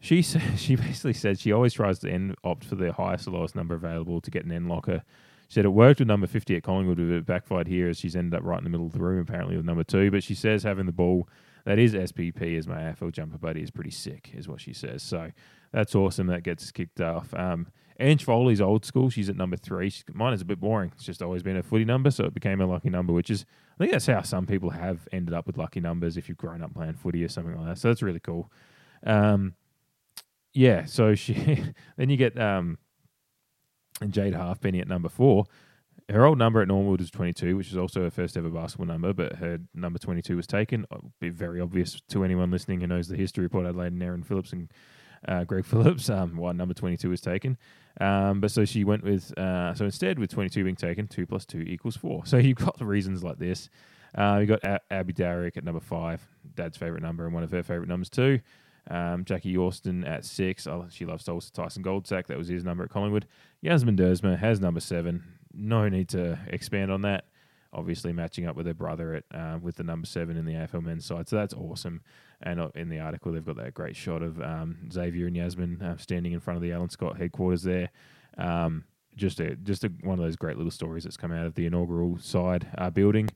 She 0.00 0.22
she 0.56 0.76
basically 0.76 1.14
said 1.14 1.38
she 1.38 1.52
always 1.52 1.72
tries 1.72 1.98
to 2.00 2.10
end, 2.10 2.36
opt 2.44 2.64
for 2.64 2.76
the 2.76 2.92
highest 2.92 3.26
or 3.26 3.32
lowest 3.32 3.56
number 3.56 3.74
available 3.74 4.20
to 4.20 4.30
get 4.30 4.44
an 4.44 4.52
end 4.52 4.68
locker 4.68 5.02
she 5.48 5.54
said 5.54 5.64
it 5.64 5.70
worked 5.70 6.00
with 6.00 6.08
number 6.08 6.26
50 6.26 6.56
at 6.56 6.62
Collingwood, 6.62 6.98
but 6.98 7.08
it 7.08 7.26
backfired 7.26 7.68
here 7.68 7.88
as 7.88 7.98
she's 7.98 8.14
ended 8.14 8.38
up 8.38 8.44
right 8.44 8.58
in 8.58 8.64
the 8.64 8.70
middle 8.70 8.86
of 8.86 8.92
the 8.92 9.00
room, 9.00 9.20
apparently, 9.20 9.56
with 9.56 9.64
number 9.64 9.84
two. 9.84 10.10
But 10.10 10.22
she 10.22 10.34
says 10.34 10.62
having 10.62 10.86
the 10.86 10.92
ball 10.92 11.28
that 11.64 11.78
is 11.78 11.94
SPP 11.94 12.56
as 12.58 12.66
my 12.66 12.76
AFL 12.76 13.12
jumper 13.12 13.38
buddy 13.38 13.62
is 13.62 13.70
pretty 13.70 13.90
sick, 13.90 14.30
is 14.34 14.48
what 14.48 14.60
she 14.60 14.72
says. 14.72 15.02
So 15.02 15.30
that's 15.72 15.94
awesome. 15.94 16.26
That 16.28 16.42
gets 16.42 16.70
kicked 16.70 17.00
off. 17.00 17.32
Um, 17.34 17.66
Ange 18.00 18.24
Foley's 18.24 18.60
old 18.60 18.84
school. 18.84 19.10
She's 19.10 19.28
at 19.28 19.36
number 19.36 19.56
three. 19.56 19.90
She, 19.90 20.02
mine 20.12 20.32
is 20.32 20.40
a 20.40 20.44
bit 20.44 20.60
boring. 20.60 20.92
It's 20.94 21.04
just 21.04 21.20
always 21.20 21.42
been 21.42 21.56
a 21.56 21.62
footy 21.62 21.84
number, 21.84 22.10
so 22.10 22.24
it 22.24 22.34
became 22.34 22.60
a 22.60 22.66
lucky 22.66 22.90
number, 22.90 23.12
which 23.12 23.28
is, 23.28 23.44
I 23.74 23.78
think 23.78 23.92
that's 23.92 24.06
how 24.06 24.22
some 24.22 24.46
people 24.46 24.70
have 24.70 25.08
ended 25.12 25.34
up 25.34 25.46
with 25.46 25.58
lucky 25.58 25.80
numbers 25.80 26.16
if 26.16 26.28
you've 26.28 26.38
grown 26.38 26.62
up 26.62 26.74
playing 26.74 26.94
footy 26.94 27.24
or 27.24 27.28
something 27.28 27.56
like 27.56 27.66
that. 27.66 27.78
So 27.78 27.88
that's 27.88 28.02
really 28.02 28.20
cool. 28.20 28.50
Um, 29.04 29.54
yeah, 30.54 30.84
so 30.84 31.14
she, 31.14 31.34
then 31.96 32.08
you 32.08 32.16
get 32.16 32.38
um, 32.40 32.78
and 34.00 34.12
Jade 34.12 34.34
Halfpenny 34.34 34.80
at 34.80 34.88
number 34.88 35.08
four. 35.08 35.46
Her 36.10 36.24
old 36.24 36.38
number 36.38 36.62
at 36.62 36.68
Norwood 36.68 37.00
was 37.00 37.10
22, 37.10 37.56
which 37.56 37.68
is 37.68 37.76
also 37.76 38.02
her 38.02 38.10
first 38.10 38.36
ever 38.36 38.48
basketball 38.48 38.86
number, 38.86 39.12
but 39.12 39.36
her 39.36 39.58
number 39.74 39.98
22 39.98 40.36
was 40.36 40.46
taken. 40.46 40.86
It'll 40.90 41.12
be 41.20 41.28
very 41.28 41.60
obvious 41.60 42.00
to 42.08 42.24
anyone 42.24 42.50
listening 42.50 42.80
who 42.80 42.86
knows 42.86 43.08
the 43.08 43.16
history 43.16 43.44
of 43.44 43.52
Port 43.52 43.66
Adelaide 43.66 43.92
and 43.92 44.02
Erin 44.02 44.22
Phillips 44.22 44.52
and 44.52 44.72
uh, 45.26 45.44
Greg 45.44 45.64
Phillips 45.66 46.08
um, 46.08 46.36
why 46.36 46.52
number 46.52 46.72
22 46.72 47.10
was 47.10 47.20
taken. 47.20 47.58
Um, 48.00 48.40
but 48.40 48.50
so 48.50 48.64
she 48.64 48.84
went 48.84 49.04
with, 49.04 49.36
uh, 49.36 49.74
so 49.74 49.84
instead 49.84 50.18
with 50.18 50.30
22 50.30 50.64
being 50.64 50.76
taken, 50.76 51.08
2 51.08 51.26
plus 51.26 51.44
2 51.44 51.60
equals 51.60 51.96
4. 51.96 52.24
So 52.24 52.38
you've 52.38 52.56
got 52.56 52.78
the 52.78 52.84
reasons 52.86 53.22
like 53.22 53.38
this. 53.38 53.68
Uh, 54.14 54.38
you 54.40 54.46
got 54.46 54.64
Abby 54.90 55.12
Dowrick 55.12 55.58
at 55.58 55.64
number 55.64 55.80
5, 55.80 56.26
dad's 56.54 56.78
favourite 56.78 57.02
number 57.02 57.26
and 57.26 57.34
one 57.34 57.42
of 57.42 57.50
her 57.50 57.62
favourite 57.62 57.88
numbers 57.88 58.08
too. 58.08 58.40
Um, 58.90 59.24
Jackie 59.24 59.54
Yorston 59.54 60.08
at 60.08 60.24
six. 60.24 60.66
Oh, 60.66 60.86
she 60.90 61.04
loves 61.04 61.24
Tyson 61.24 61.82
Goldsack. 61.82 62.26
That 62.26 62.38
was 62.38 62.48
his 62.48 62.64
number 62.64 62.84
at 62.84 62.90
Collingwood. 62.90 63.26
Yasmin 63.60 63.96
Duursma 63.96 64.38
has 64.38 64.60
number 64.60 64.80
seven. 64.80 65.24
No 65.52 65.88
need 65.88 66.08
to 66.10 66.38
expand 66.46 66.90
on 66.90 67.02
that. 67.02 67.24
Obviously, 67.72 68.14
matching 68.14 68.46
up 68.46 68.56
with 68.56 68.66
her 68.66 68.74
brother 68.74 69.14
at 69.14 69.24
uh, 69.38 69.58
with 69.60 69.76
the 69.76 69.82
number 69.82 70.06
seven 70.06 70.38
in 70.38 70.46
the 70.46 70.54
AFL 70.54 70.82
men's 70.82 71.04
side, 71.04 71.28
so 71.28 71.36
that's 71.36 71.52
awesome. 71.52 72.00
And 72.40 72.60
uh, 72.60 72.70
in 72.74 72.88
the 72.88 73.00
article, 73.00 73.32
they've 73.32 73.44
got 73.44 73.56
that 73.56 73.74
great 73.74 73.94
shot 73.94 74.22
of 74.22 74.40
um, 74.40 74.88
Xavier 74.90 75.26
and 75.26 75.36
Yasmin 75.36 75.82
uh, 75.82 75.96
standing 75.98 76.32
in 76.32 76.40
front 76.40 76.56
of 76.56 76.62
the 76.62 76.72
Alan 76.72 76.88
Scott 76.88 77.18
headquarters 77.18 77.62
there. 77.64 77.90
Um, 78.38 78.84
just 79.16 79.38
a 79.40 79.56
just 79.56 79.84
a, 79.84 79.88
one 80.02 80.18
of 80.18 80.24
those 80.24 80.36
great 80.36 80.56
little 80.56 80.70
stories 80.70 81.04
that's 81.04 81.18
come 81.18 81.32
out 81.32 81.44
of 81.44 81.54
the 81.56 81.66
inaugural 81.66 82.16
side 82.18 82.68
uh, 82.78 82.88
building. 82.88 83.28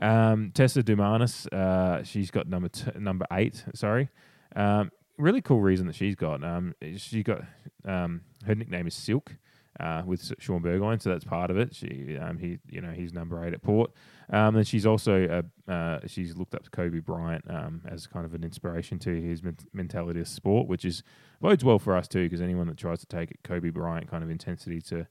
Um, 0.00 0.50
Tessa 0.54 0.82
Doumanis, 0.82 1.52
uh, 1.52 2.02
she's 2.04 2.30
got 2.30 2.48
number 2.48 2.68
t- 2.68 2.90
number 2.98 3.26
eight. 3.32 3.64
Sorry, 3.74 4.08
um, 4.54 4.90
really 5.18 5.40
cool 5.42 5.60
reason 5.60 5.86
that 5.86 5.96
she's 5.96 6.14
got. 6.14 6.42
Um, 6.42 6.74
she 6.96 7.22
got 7.22 7.42
um, 7.84 8.22
her 8.46 8.54
nickname 8.54 8.86
is 8.86 8.94
Silk. 8.94 9.36
Uh, 9.80 10.04
with 10.06 10.32
Shaun 10.38 10.62
Burgoyne, 10.62 11.00
so 11.00 11.10
that's 11.10 11.24
part 11.24 11.50
of 11.50 11.58
it. 11.58 11.74
She, 11.74 12.16
um, 12.16 12.38
he, 12.38 12.60
you 12.70 12.80
know, 12.80 12.92
he's 12.92 13.12
number 13.12 13.44
eight 13.44 13.54
at 13.54 13.60
Port, 13.60 13.90
um, 14.30 14.54
and 14.54 14.64
she's 14.64 14.86
also 14.86 15.42
uh, 15.66 15.98
she's 16.06 16.36
looked 16.36 16.54
up 16.54 16.62
to 16.62 16.70
Kobe 16.70 17.00
Bryant 17.00 17.44
um, 17.50 17.82
as 17.84 18.06
kind 18.06 18.24
of 18.24 18.34
an 18.34 18.44
inspiration 18.44 19.00
to 19.00 19.10
his 19.20 19.42
mentality 19.72 20.20
of 20.20 20.28
sport, 20.28 20.68
which 20.68 20.84
is 20.84 21.02
bodes 21.40 21.64
well 21.64 21.80
for 21.80 21.96
us 21.96 22.06
too, 22.06 22.22
because 22.22 22.40
anyone 22.40 22.68
that 22.68 22.76
tries 22.76 23.00
to 23.00 23.06
take 23.06 23.42
Kobe 23.42 23.70
Bryant 23.70 24.08
kind 24.08 24.22
of 24.22 24.30
intensity 24.30 24.80
to 24.82 25.08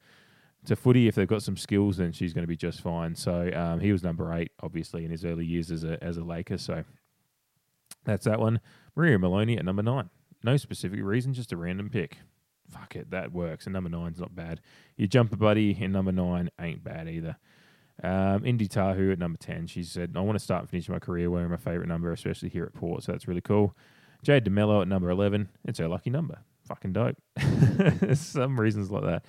to 0.64 0.78
footy, 0.78 1.10
if 1.10 1.16
they've 1.16 1.28
got 1.28 1.44
some 1.44 1.58
skills, 1.58 1.98
then 1.98 2.14
she's 2.14 2.32
going 2.32 2.44
to 2.44 2.48
be 2.48 2.56
just 2.56 2.80
fine. 2.80 3.16
So 3.16 3.52
um, 3.54 3.82
he 3.82 3.92
was 3.92 4.02
number 4.02 4.34
eight, 4.34 4.52
obviously, 4.62 5.04
in 5.04 5.12
his 5.12 5.26
early 5.26 5.46
years 5.46 5.72
as 5.72 5.84
a 5.84 6.02
as 6.02 6.16
a 6.16 6.24
Laker. 6.24 6.58
So 6.58 6.86
that's 8.06 8.24
that 8.24 8.40
one. 8.40 8.62
Maria 8.96 9.20
Moloney 9.20 9.58
at 9.58 9.66
number 9.66 9.84
nine. 9.84 10.10
No 10.44 10.58
specific 10.58 11.00
reason, 11.02 11.34
just 11.34 11.52
a 11.52 11.58
random 11.58 11.90
pick. 11.90 12.18
Fuck 12.70 12.96
it, 12.96 13.12
that 13.12 13.32
works. 13.32 13.66
And 13.66 13.74
number 13.74 13.90
nine's 13.90 14.20
not 14.20 14.36
bad. 14.36 14.62
Your 14.98 15.08
jumper 15.08 15.38
buddy 15.38 15.78
in 15.80 15.92
number 15.92 16.12
nine 16.12 16.50
ain't 16.60 16.84
bad 16.84 17.08
either. 17.08 17.38
Um, 18.02 18.46
Indy 18.46 18.68
Tahau 18.68 19.12
at 19.12 19.20
number 19.20 19.38
10. 19.38 19.68
She 19.68 19.84
said, 19.84 20.14
I 20.16 20.22
want 20.22 20.38
to 20.38 20.44
start 20.44 20.62
and 20.62 20.70
finish 20.70 20.90
my 20.90 21.00
career 21.00 21.30
wearing 21.30 21.50
my 21.50 21.58
favourite 21.58 21.88
number, 21.88 22.12
especially 22.12 22.50
here 22.50 22.64
at 22.64 22.74
Port. 22.74 23.04
So 23.04 23.12
that's 23.12 23.28
really 23.28 23.42
cool. 23.42 23.78
Jade 24.24 24.46
DeMello 24.46 24.82
at 24.82 24.88
number 24.88 25.10
11. 25.10 25.50
It's 25.66 25.80
her 25.80 25.88
lucky 25.88 26.10
number. 26.10 26.40
Fucking 26.68 26.94
dope. 26.94 27.18
Some 28.16 28.60
reasons 28.60 28.90
like 28.90 29.04
that. 29.04 29.26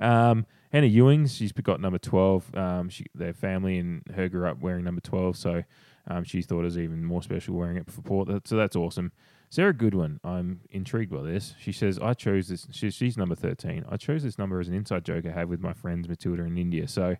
Um, 0.00 0.46
Hannah 0.72 0.88
Ewings, 0.88 1.36
she's 1.36 1.52
got 1.52 1.80
number 1.80 1.98
12. 1.98 2.54
Um, 2.54 2.88
she, 2.88 3.04
their 3.14 3.34
family 3.34 3.78
and 3.78 4.02
her 4.14 4.28
grew 4.28 4.48
up 4.48 4.60
wearing 4.60 4.84
number 4.84 5.00
12. 5.02 5.36
So 5.36 5.62
um, 6.10 6.24
she 6.24 6.42
thought 6.42 6.60
it 6.60 6.64
was 6.64 6.78
even 6.78 7.04
more 7.04 7.22
special 7.22 7.54
wearing 7.54 7.76
it 7.76 7.90
for 7.90 8.02
Port. 8.02 8.28
So 8.46 8.56
that's 8.56 8.74
awesome. 8.74 9.12
Sarah 9.48 9.72
Goodwin, 9.72 10.20
I'm 10.24 10.60
intrigued 10.70 11.12
by 11.12 11.22
this. 11.22 11.54
She 11.58 11.72
says, 11.72 11.98
I 11.98 12.14
chose 12.14 12.48
this, 12.48 12.66
she's, 12.72 12.94
she's 12.94 13.16
number 13.16 13.34
13. 13.34 13.84
I 13.88 13.96
chose 13.96 14.22
this 14.22 14.38
number 14.38 14.60
as 14.60 14.68
an 14.68 14.74
inside 14.74 15.04
joke 15.04 15.24
I 15.24 15.30
have 15.30 15.48
with 15.48 15.60
my 15.60 15.72
friends 15.72 16.08
Matilda 16.08 16.42
in 16.42 16.58
India. 16.58 16.88
So 16.88 17.16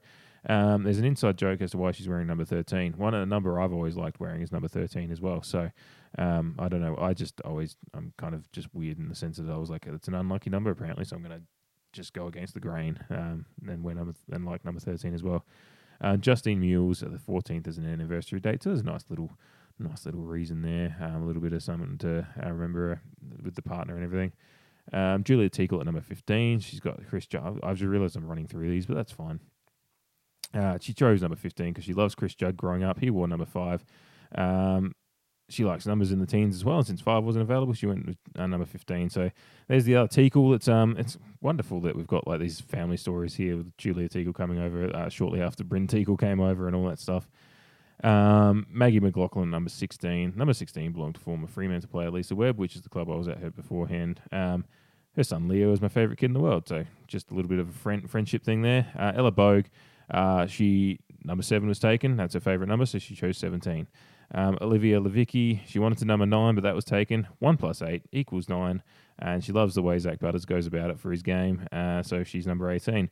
um, 0.49 0.83
there's 0.85 0.99
an 0.99 1.05
inside 1.05 1.39
joke 1.39 1.61
as 1.61 1.73
to 1.73 1.79
why 1.79 1.93
she's 1.93 2.09
wearing 2.09 2.27
number 2.27 2.45
13. 2.45 2.95
One 2.97 3.15
of 3.15 3.21
the 3.21 3.27
number 3.27 3.61
I've 3.61 3.73
always 3.73 3.97
liked 3.97 4.21
wearing 4.21 4.43
is 4.43 4.53
number 4.53 4.69
13 4.69 5.13
as 5.13 5.21
well. 5.21 5.43
So 5.43 5.71
um, 6.19 6.57
I 6.59 6.69
don't 6.69 6.81
know. 6.81 6.97
I 7.01 7.15
just 7.15 7.41
always, 7.43 7.77
I'm 7.95 8.13
kind 8.17 8.35
of 8.35 8.51
just 8.51 8.69
weird 8.75 8.99
in 8.99 9.09
the 9.09 9.15
sense 9.15 9.37
that 9.37 9.51
I 9.51 9.57
was 9.57 9.71
like, 9.71 9.87
it's 9.87 10.09
an 10.09 10.15
unlucky 10.15 10.51
number 10.51 10.71
apparently. 10.71 11.05
So 11.05 11.17
I'm 11.17 11.23
going 11.23 11.39
to 11.39 11.45
just 11.93 12.13
go 12.13 12.27
against 12.27 12.55
the 12.55 12.61
grain 12.61 12.99
um, 13.11 13.45
and 13.69 13.83
wear 13.83 13.95
number, 13.95 14.15
and 14.31 14.45
like 14.45 14.65
number 14.65 14.81
13 14.81 15.15
as 15.15 15.23
well. 15.23 15.45
Uh, 16.01 16.17
Justine 16.17 16.61
Mules, 16.61 17.01
the 17.01 17.07
14th 17.19 17.67
is 17.67 17.79
an 17.79 17.87
anniversary 17.87 18.41
date. 18.41 18.63
So 18.63 18.71
there's 18.71 18.81
a 18.81 18.85
nice 18.85 19.05
little, 19.09 19.31
nice 19.79 20.07
little 20.07 20.23
reason 20.23 20.63
there. 20.63 20.97
Um, 21.01 21.23
a 21.23 21.27
little 21.27 21.43
bit 21.43 21.53
of 21.53 21.63
something 21.63 21.99
to 21.99 22.27
uh, 22.45 22.51
remember 22.51 23.01
with 23.43 23.55
the 23.55 23.63
partner 23.63 23.95
and 23.97 24.05
everything. 24.05 24.33
Um, 24.93 25.23
Julia 25.25 25.51
Teakle 25.51 25.81
at 25.81 25.87
number 25.87 26.01
15. 26.01 26.61
She's 26.61 26.81
got 26.81 27.07
Chris 27.09 27.27
Judd. 27.27 27.61
I've 27.63 27.77
just 27.77 27.89
realised 27.89 28.17
I'm 28.17 28.27
running 28.27 28.47
through 28.47 28.71
these, 28.71 28.87
but 28.87 28.95
that's 28.97 29.13
fine. 29.13 29.41
Uh, 30.53 30.79
she 30.81 30.93
chose 30.93 31.23
number 31.23 31.37
15 31.37 31.69
because 31.69 31.85
she 31.85 31.95
loves 31.95 32.15
Chris 32.15 32.35
Judd 32.35 32.57
growing 32.57 32.83
up. 32.83 32.99
He 32.99 33.11
wore 33.11 33.29
number 33.29 33.47
five. 33.47 33.85
Um, 34.35 34.95
she 35.51 35.65
likes 35.65 35.87
numbers 35.87 36.13
in 36.13 36.19
the 36.19 36.27
teens 36.27 36.55
as 36.55 36.65
well. 36.65 36.79
And 36.79 36.87
since 36.87 37.01
five 37.01 37.25
wasn't 37.25 37.43
available, 37.43 37.75
she 37.75 37.87
went 37.87 38.07
with 38.07 38.17
uh, 38.39 38.47
number 38.47 38.67
15. 38.67 39.11
So 39.11 39.31
there's 39.69 39.85
the 39.85 39.97
other 39.97 40.09
Teakle. 40.09 40.55
It's 40.55 40.69
um, 40.69 40.97
it's 40.99 41.19
wonderful 41.41 41.81
that 41.81 41.97
we've 41.97 42.07
got 42.07 42.27
like 42.27 42.41
these 42.41 42.61
family 42.61 42.97
stories 42.97 43.35
here 43.35 43.57
with 43.57 43.77
Julia 43.77 44.09
Teakle 44.09 44.35
coming 44.35 44.59
over 44.59 44.95
uh, 44.95 45.09
shortly 45.09 45.41
after 45.41 45.65
Bryn 45.65 45.87
Teakle 45.87 46.19
came 46.19 46.41
over 46.41 46.67
and 46.67 46.77
all 46.77 46.89
that 46.89 46.99
stuff. 46.99 47.29
Um, 48.03 48.67
Maggie 48.71 49.01
MacLachlan, 49.01 49.51
number 49.51 49.69
16. 49.71 50.35
Number 50.37 50.55
16 50.55 50.93
belonged 50.93 51.17
to 51.17 51.21
former 51.21 51.47
Fremantle 51.47 51.91
player 51.91 52.11
Lisa 52.11 52.35
Webb, 52.35 52.59
which 52.59 52.77
is 52.77 52.83
the 52.83 52.89
club 52.89 53.11
I 53.11 53.17
was 53.17 53.29
at 53.29 53.39
her 53.39 53.51
beforehand. 53.51 54.21
Um, 54.33 54.65
her 55.17 55.25
son 55.25 55.49
Leo 55.49 55.73
is 55.73 55.83
my 55.83 55.89
favourite 55.89 56.19
kid 56.19 56.27
in 56.27 56.33
the 56.33 56.41
world. 56.41 56.69
So 56.69 56.85
just 57.07 57.31
a 57.31 57.35
little 57.35 57.49
bit 57.49 57.59
of 57.59 57.69
a 57.69 57.73
friend, 57.73 58.09
friendship 58.11 58.43
thing 58.43 58.63
there. 58.63 58.87
Uh, 58.99 59.13
Ella 59.15 59.31
Bogue, 59.31 59.67
uh, 60.11 60.47
she 60.47 61.01
number 61.25 61.43
seven 61.43 61.69
was 61.69 61.79
taken. 61.79 62.17
That's 62.17 62.35
her 62.35 62.41
favourite 62.41 62.69
number, 62.69 62.87
so 62.87 62.99
she 62.99 63.15
chose 63.15 63.37
17. 63.39 63.87
Um, 64.33 64.59
Olivia 64.61 65.01
Levicki, 65.01 65.61
she 65.67 65.79
wanted 65.79 65.99
to 65.99 66.05
number 66.05 66.27
nine, 66.27 66.55
but 66.55 66.63
that 66.63 66.75
was 66.75 66.85
taken. 66.85 67.27
One 67.41 67.57
plus 67.57 67.83
eight 67.83 68.03
equals 68.13 68.49
nine, 68.49 68.83
and 69.19 69.43
she 69.43 69.53
loves 69.53 69.75
the 69.75 69.83
way 69.83 69.99
Zak 69.99 70.21
Butters 70.21 70.45
goes 70.45 70.67
about 70.67 70.91
it 70.91 71.01
for 71.01 71.11
his 71.11 71.23
game, 71.23 71.67
uh, 71.73 72.03
so 72.03 72.23
she's 72.23 72.47
number 72.47 72.71
18. 72.71 73.11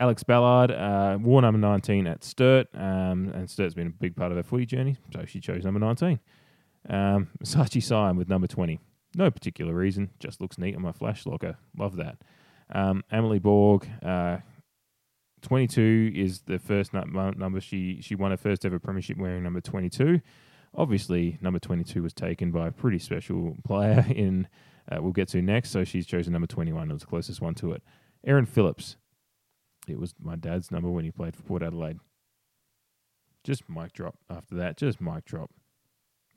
Alex 0.00 0.22
Ballard 0.22 0.70
uh, 0.70 1.18
wore 1.20 1.42
number 1.42 1.58
19 1.58 2.06
at 2.06 2.24
Sturt, 2.24 2.68
um, 2.74 3.30
and 3.34 3.48
Sturt's 3.48 3.74
been 3.74 3.88
a 3.88 3.90
big 3.90 4.16
part 4.16 4.32
of 4.32 4.36
her 4.38 4.42
footy 4.42 4.66
journey, 4.66 4.96
so 5.12 5.24
she 5.26 5.40
chose 5.40 5.64
number 5.64 5.78
19. 5.78 6.18
Um, 6.88 7.28
Sachi 7.44 7.82
Syme 7.82 8.16
with 8.16 8.28
number 8.28 8.46
20. 8.46 8.80
No 9.14 9.30
particular 9.30 9.74
reason, 9.74 10.10
just 10.18 10.40
looks 10.40 10.58
neat 10.58 10.74
on 10.74 10.82
my 10.82 10.92
flash 10.92 11.26
locker. 11.26 11.58
Love 11.76 11.96
that. 11.96 12.16
Um, 12.72 13.04
Emily 13.10 13.38
Borg, 13.38 13.86
uh, 14.02 14.38
22 15.42 16.12
is 16.14 16.42
the 16.42 16.58
first 16.58 16.92
number 16.92 17.60
she 17.60 18.00
she 18.00 18.14
won 18.14 18.30
her 18.30 18.36
first 18.36 18.64
ever 18.64 18.78
premiership 18.78 19.18
wearing 19.18 19.42
number 19.42 19.60
22. 19.60 20.20
Obviously, 20.74 21.38
number 21.40 21.58
22 21.58 22.02
was 22.02 22.12
taken 22.12 22.52
by 22.52 22.68
a 22.68 22.72
pretty 22.72 22.98
special 22.98 23.56
player 23.64 24.04
in 24.14 24.46
uh, 24.90 24.98
we'll 25.00 25.12
get 25.12 25.28
to 25.28 25.42
next. 25.42 25.70
So 25.70 25.84
she's 25.84 26.06
chosen 26.06 26.32
number 26.32 26.46
21. 26.46 26.90
It 26.90 26.92
was 26.92 27.02
the 27.02 27.06
closest 27.06 27.40
one 27.40 27.54
to 27.56 27.72
it. 27.72 27.82
Erin 28.24 28.46
Phillips. 28.46 28.96
It 29.88 29.98
was 29.98 30.14
my 30.20 30.36
dad's 30.36 30.70
number 30.70 30.90
when 30.90 31.04
he 31.04 31.10
played 31.10 31.34
for 31.34 31.42
Port 31.42 31.62
Adelaide. 31.62 31.98
Just 33.42 33.68
mic 33.68 33.92
drop 33.92 34.16
after 34.28 34.54
that. 34.56 34.76
Just 34.76 35.00
mic 35.00 35.24
drop. 35.24 35.50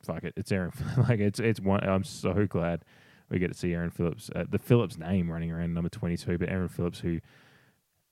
Fuck 0.03 0.23
it. 0.23 0.33
It's 0.37 0.51
Erin. 0.51 0.71
like 0.97 1.19
it's 1.19 1.39
it's 1.39 1.59
one. 1.59 1.83
I'm 1.83 2.03
so 2.03 2.45
glad 2.47 2.83
we 3.29 3.39
get 3.39 3.51
to 3.51 3.57
see 3.57 3.73
Erin 3.73 3.89
Phillips. 3.89 4.29
Uh, 4.35 4.45
the 4.49 4.59
Phillips 4.59 4.97
name 4.97 5.29
running 5.31 5.51
around 5.51 5.73
number 5.73 5.89
22, 5.89 6.37
but 6.37 6.49
Erin 6.49 6.69
Phillips 6.69 6.99
who 6.99 7.19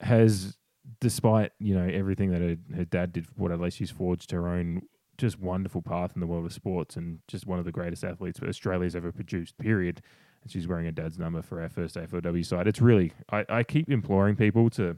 has 0.02 0.58
despite 1.00 1.52
you 1.60 1.76
know 1.76 1.88
everything 1.88 2.32
that 2.32 2.42
her, 2.42 2.58
her 2.76 2.86
dad 2.86 3.14
did 3.14 3.28
for 3.28 3.34
Port 3.34 3.52
Adelaide, 3.52 3.74
she's 3.74 3.92
forged 3.92 4.32
her 4.32 4.48
own 4.48 4.82
just 5.18 5.40
wonderful 5.40 5.82
path 5.82 6.14
in 6.16 6.20
the 6.20 6.28
world 6.28 6.46
of 6.46 6.54
sports 6.54 6.96
and 6.96 7.20
just 7.28 7.46
one 7.46 7.60
of 7.60 7.66
the 7.66 7.72
greatest 7.72 8.04
athletes 8.04 8.40
Australia's 8.42 8.96
ever 8.96 9.12
produced. 9.12 9.58
Period. 9.58 10.02
And 10.42 10.52
she's 10.52 10.68
wearing 10.68 10.86
her 10.86 10.92
dad's 10.92 11.20
number 11.20 11.44
for 11.44 11.62
our 11.62 11.70
first 11.70 11.96
AFLW 11.96 12.44
side. 12.44 12.68
It's 12.68 12.82
really 12.82 13.14
I, 13.32 13.46
I 13.48 13.64
keep 13.64 13.90
imploring 13.90 14.36
people 14.36 14.70
to 14.72 14.98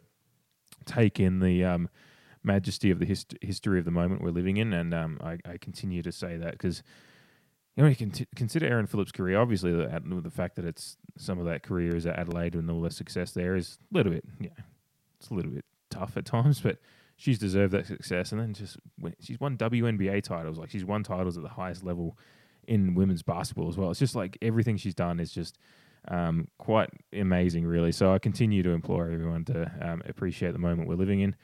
take 0.86 1.19
in 1.19 1.39
the 1.39 1.65
um, 1.65 1.89
majesty 2.43 2.89
of 2.91 2.99
the 2.99 3.05
hist- 3.05 3.36
history 3.41 3.79
of 3.79 3.86
the 3.86 3.91
moment 3.91 4.21
we're 4.21 4.31
living 4.31 4.57
in, 4.57 4.71
and 4.71 4.93
um, 4.93 5.19
I, 5.21 5.38
I 5.45 5.57
continue 5.59 6.01
to 6.03 6.11
say 6.11 6.38
that 6.38 6.53
because 6.53 6.84
you 7.75 7.84
know, 7.84 7.89
you 7.89 7.95
can 7.95 8.11
t- 8.11 8.27
consider 8.36 8.67
Erin 8.67 8.86
Phillips' 8.86 9.11
career. 9.11 9.39
Obviously, 9.39 9.71
the, 9.71 10.21
the 10.21 10.29
fact 10.29 10.55
that 10.55 10.65
it's 10.65 10.95
some 11.17 11.39
of 11.39 11.45
that 11.45 11.63
career 11.63 11.95
is 11.95 12.05
at 12.05 12.19
Adelaide 12.19 12.53
and 12.55 12.69
all 12.69 12.81
the 12.81 12.91
success 12.91 13.31
there 13.31 13.55
is 13.55 13.79
a 13.91 13.97
little 13.97 14.11
bit, 14.11 14.23
yeah, 14.39 14.49
it's 15.19 15.29
a 15.29 15.34
little 15.34 15.51
bit 15.51 15.65
tough 15.93 16.17
at 16.17 16.25
times, 16.25 16.59
but 16.59 16.79
she's 17.15 17.39
deserved 17.39 17.73
that 17.73 17.85
success. 17.85 18.31
And 18.31 18.41
then 18.41 18.53
just 18.53 18.77
she's 19.19 19.39
won 19.39 19.57
WNBA 19.57 20.23
titles, 20.23 20.57
like 20.57 20.69
she's 20.69 20.85
won 20.85 21.03
titles 21.03 21.37
at 21.37 21.43
the 21.43 21.49
highest 21.49 21.83
level 21.83 22.17
in 22.67 22.95
women's 22.95 23.23
basketball 23.23 23.69
as 23.69 23.77
well. 23.77 23.91
It's 23.91 23.99
just 23.99 24.15
like 24.15 24.37
everything 24.41 24.77
she's 24.77 24.95
done 24.95 25.19
is 25.19 25.31
just 25.31 25.57
um, 26.07 26.47
quite 26.57 26.89
amazing, 27.13 27.65
really. 27.65 27.91
So 27.91 28.13
I 28.13 28.19
continue 28.19 28.63
to 28.63 28.71
implore 28.71 29.09
everyone 29.09 29.45
to 29.45 29.71
um, 29.81 30.01
appreciate 30.07 30.51
the 30.53 30.59
moment 30.59 30.87
we're 30.87 30.95
living 30.95 31.21
in. 31.21 31.35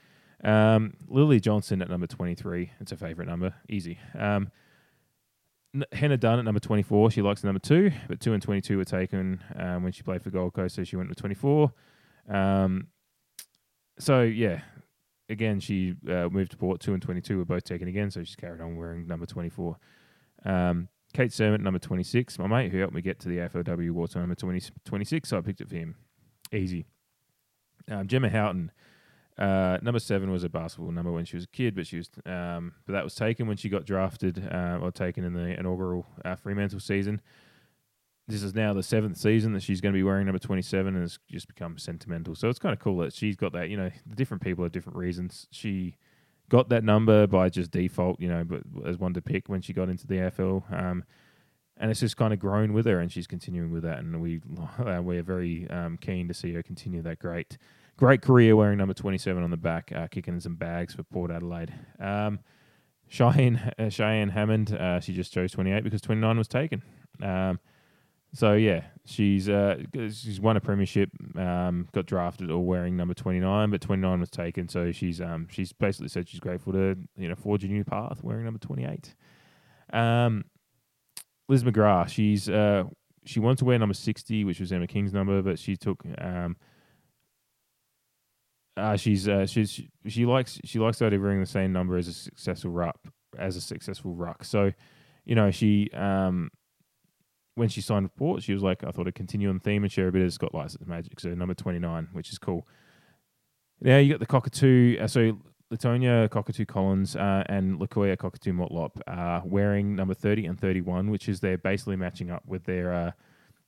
Um, 0.42 0.94
Lily 1.08 1.40
Johnson 1.40 1.82
at 1.82 1.90
number 1.90 2.06
23. 2.06 2.72
It's 2.80 2.90
her 2.90 2.96
favourite 2.96 3.28
number. 3.28 3.54
Easy. 3.68 3.98
Um, 4.18 4.50
Hannah 5.92 6.16
Dunn 6.16 6.38
at 6.38 6.44
number 6.44 6.60
24. 6.60 7.10
She 7.12 7.22
likes 7.22 7.42
the 7.42 7.46
number 7.46 7.60
two, 7.60 7.92
but 8.08 8.20
two 8.20 8.32
and 8.32 8.42
22 8.42 8.76
were 8.76 8.84
taken 8.84 9.42
um, 9.56 9.82
when 9.82 9.92
she 9.92 10.02
played 10.02 10.22
for 10.22 10.30
Gold 10.30 10.54
Coast, 10.54 10.74
so 10.74 10.84
she 10.84 10.96
went 10.96 11.08
with 11.08 11.18
24. 11.18 11.72
Um, 12.28 12.88
so 14.00 14.22
yeah, 14.22 14.62
again 15.28 15.60
she 15.60 15.94
uh, 16.08 16.28
moved 16.28 16.50
to 16.52 16.56
Port. 16.56 16.80
Two 16.80 16.92
and 16.92 17.02
twenty 17.02 17.20
two 17.20 17.38
were 17.38 17.44
both 17.44 17.64
taken 17.64 17.88
again, 17.88 18.10
so 18.10 18.24
she's 18.24 18.36
carried 18.36 18.60
on 18.60 18.76
wearing 18.76 19.06
number 19.06 19.26
twenty 19.26 19.50
four. 19.50 19.76
Um, 20.44 20.88
Kate 21.12 21.32
Surman, 21.32 21.62
number 21.62 21.80
26, 21.80 22.38
my 22.38 22.46
mate 22.46 22.70
who 22.70 22.78
helped 22.78 22.94
me 22.94 23.02
get 23.02 23.18
to 23.20 23.28
the 23.28 23.38
AFLW 23.38 23.90
war 23.90 24.06
number 24.14 24.36
20, 24.36 24.70
26, 24.84 25.28
so 25.28 25.38
I 25.38 25.40
picked 25.40 25.60
it 25.60 25.68
for 25.68 25.74
him. 25.74 25.96
Easy. 26.52 26.86
Um, 27.90 28.06
Gemma 28.06 28.30
Houghton, 28.30 28.70
uh, 29.36 29.78
number 29.82 29.98
seven 29.98 30.30
was 30.30 30.44
a 30.44 30.48
basketball 30.48 30.92
number 30.92 31.10
when 31.10 31.24
she 31.24 31.36
was 31.36 31.44
a 31.44 31.48
kid, 31.48 31.74
but 31.74 31.86
she 31.86 31.96
was, 31.96 32.10
um, 32.26 32.74
but 32.86 32.92
that 32.92 33.02
was 33.02 33.16
taken 33.16 33.48
when 33.48 33.56
she 33.56 33.68
got 33.68 33.84
drafted 33.84 34.46
uh, 34.52 34.78
or 34.80 34.92
taken 34.92 35.24
in 35.24 35.32
the 35.32 35.58
inaugural 35.58 36.06
uh, 36.24 36.36
Fremantle 36.36 36.78
season 36.78 37.20
this 38.30 38.42
is 38.42 38.54
now 38.54 38.72
the 38.72 38.82
seventh 38.82 39.16
season 39.16 39.52
that 39.52 39.62
she's 39.62 39.80
going 39.80 39.92
to 39.92 39.98
be 39.98 40.02
wearing 40.02 40.26
number 40.26 40.38
27 40.38 40.94
and 40.94 41.04
it's 41.04 41.18
just 41.30 41.48
become 41.48 41.78
sentimental. 41.78 42.34
So 42.34 42.48
it's 42.48 42.58
kind 42.58 42.72
of 42.72 42.78
cool 42.78 42.98
that 42.98 43.12
she's 43.12 43.36
got 43.36 43.52
that, 43.52 43.68
you 43.68 43.76
know, 43.76 43.90
the 44.06 44.16
different 44.16 44.42
people 44.42 44.64
have 44.64 44.72
different 44.72 44.98
reasons. 44.98 45.46
She 45.50 45.96
got 46.48 46.68
that 46.68 46.84
number 46.84 47.26
by 47.26 47.48
just 47.48 47.70
default, 47.70 48.20
you 48.20 48.28
know, 48.28 48.44
but 48.44 48.62
as 48.86 48.98
one 48.98 49.14
to 49.14 49.22
pick 49.22 49.48
when 49.48 49.60
she 49.60 49.72
got 49.72 49.88
into 49.88 50.06
the 50.06 50.14
AFL. 50.14 50.72
Um, 50.72 51.04
and 51.76 51.90
it's 51.90 52.00
just 52.00 52.16
kind 52.16 52.32
of 52.32 52.38
grown 52.38 52.72
with 52.72 52.86
her 52.86 53.00
and 53.00 53.10
she's 53.10 53.26
continuing 53.26 53.70
with 53.70 53.82
that. 53.82 53.98
And 53.98 54.20
we, 54.20 54.40
uh, 54.78 55.00
we're 55.02 55.22
very 55.22 55.68
um, 55.70 55.96
keen 55.96 56.28
to 56.28 56.34
see 56.34 56.52
her 56.54 56.62
continue 56.62 57.02
that 57.02 57.18
great, 57.18 57.58
great 57.96 58.22
career 58.22 58.54
wearing 58.54 58.78
number 58.78 58.94
27 58.94 59.42
on 59.42 59.50
the 59.50 59.56
back, 59.56 59.90
uh, 59.94 60.06
kicking 60.06 60.34
in 60.34 60.40
some 60.40 60.56
bags 60.56 60.94
for 60.94 61.02
Port 61.02 61.30
Adelaide. 61.30 61.72
Um, 61.98 62.40
Cheyenne, 63.08 63.72
uh, 63.76 63.88
Cheyenne 63.88 64.28
Hammond, 64.28 64.72
uh, 64.72 65.00
she 65.00 65.12
just 65.12 65.32
chose 65.32 65.50
28 65.50 65.82
because 65.82 66.00
29 66.00 66.38
was 66.38 66.46
taken. 66.46 66.82
Um, 67.20 67.58
so 68.32 68.54
yeah, 68.54 68.84
she's 69.04 69.48
uh, 69.48 69.78
she's 69.94 70.40
won 70.40 70.56
a 70.56 70.60
premiership, 70.60 71.10
um, 71.36 71.88
got 71.92 72.06
drafted 72.06 72.50
all 72.50 72.64
wearing 72.64 72.96
number 72.96 73.14
twenty 73.14 73.40
nine, 73.40 73.70
but 73.70 73.80
twenty 73.80 74.02
nine 74.02 74.20
was 74.20 74.30
taken. 74.30 74.68
So 74.68 74.92
she's 74.92 75.20
um, 75.20 75.48
she's 75.50 75.72
basically 75.72 76.08
said 76.08 76.28
she's 76.28 76.40
grateful 76.40 76.72
to 76.72 76.96
you 77.16 77.28
know 77.28 77.34
forge 77.34 77.64
a 77.64 77.68
new 77.68 77.84
path 77.84 78.22
wearing 78.22 78.44
number 78.44 78.60
twenty 78.60 78.84
eight. 78.84 79.14
Um, 79.92 80.44
Liz 81.48 81.64
McGrath, 81.64 82.08
she's 82.08 82.48
uh, 82.48 82.84
she 83.24 83.40
wanted 83.40 83.58
to 83.58 83.64
wear 83.64 83.78
number 83.78 83.94
sixty, 83.94 84.44
which 84.44 84.60
was 84.60 84.72
Emma 84.72 84.86
King's 84.86 85.12
number, 85.12 85.42
but 85.42 85.58
she 85.58 85.76
took 85.76 86.04
um, 86.18 86.56
uh, 88.76 88.96
she's 88.96 89.28
uh, 89.28 89.46
she's 89.46 89.80
she 90.06 90.24
likes 90.24 90.60
she 90.64 90.78
likes 90.78 90.98
the 90.98 91.06
idea 91.06 91.18
of 91.18 91.22
wearing 91.22 91.40
the 91.40 91.46
same 91.46 91.72
number 91.72 91.96
as 91.96 92.08
a 92.08 92.12
successful 92.12 92.70
ruck 92.70 92.98
as 93.38 93.56
a 93.56 93.60
successful 93.60 94.14
ruck. 94.14 94.44
So, 94.44 94.72
you 95.24 95.34
know, 95.34 95.50
she 95.50 95.90
um 95.92 96.50
when 97.60 97.68
she 97.68 97.82
signed 97.82 98.04
with 98.04 98.16
Port, 98.16 98.42
she 98.42 98.54
was 98.54 98.62
like, 98.62 98.82
I 98.84 98.90
thought 98.90 99.06
I'd 99.06 99.14
continue 99.14 99.50
on 99.50 99.60
theme 99.60 99.82
and 99.82 99.92
share 99.92 100.08
a 100.08 100.12
bit 100.12 100.22
of 100.22 100.32
Scott 100.32 100.54
Lycett's 100.54 100.86
magic. 100.86 101.20
So 101.20 101.28
number 101.34 101.52
29, 101.52 102.08
which 102.14 102.32
is 102.32 102.38
cool. 102.38 102.66
Now 103.82 103.98
you 103.98 104.10
got 104.10 104.18
the 104.18 104.24
Cockatoo, 104.24 104.96
uh, 104.98 105.06
so 105.06 105.38
Latonia 105.70 106.30
Cockatoo 106.30 106.64
Collins 106.64 107.16
uh, 107.16 107.44
and 107.50 107.78
Lakoya 107.78 108.16
Cockatoo 108.16 108.54
Motlop 108.54 108.92
uh, 109.06 109.42
wearing 109.44 109.94
number 109.94 110.14
30 110.14 110.46
and 110.46 110.58
31, 110.58 111.10
which 111.10 111.28
is 111.28 111.40
they're 111.40 111.58
basically 111.58 111.96
matching 111.96 112.30
up 112.30 112.42
with 112.46 112.64
their 112.64 112.94
uh, 112.94 113.10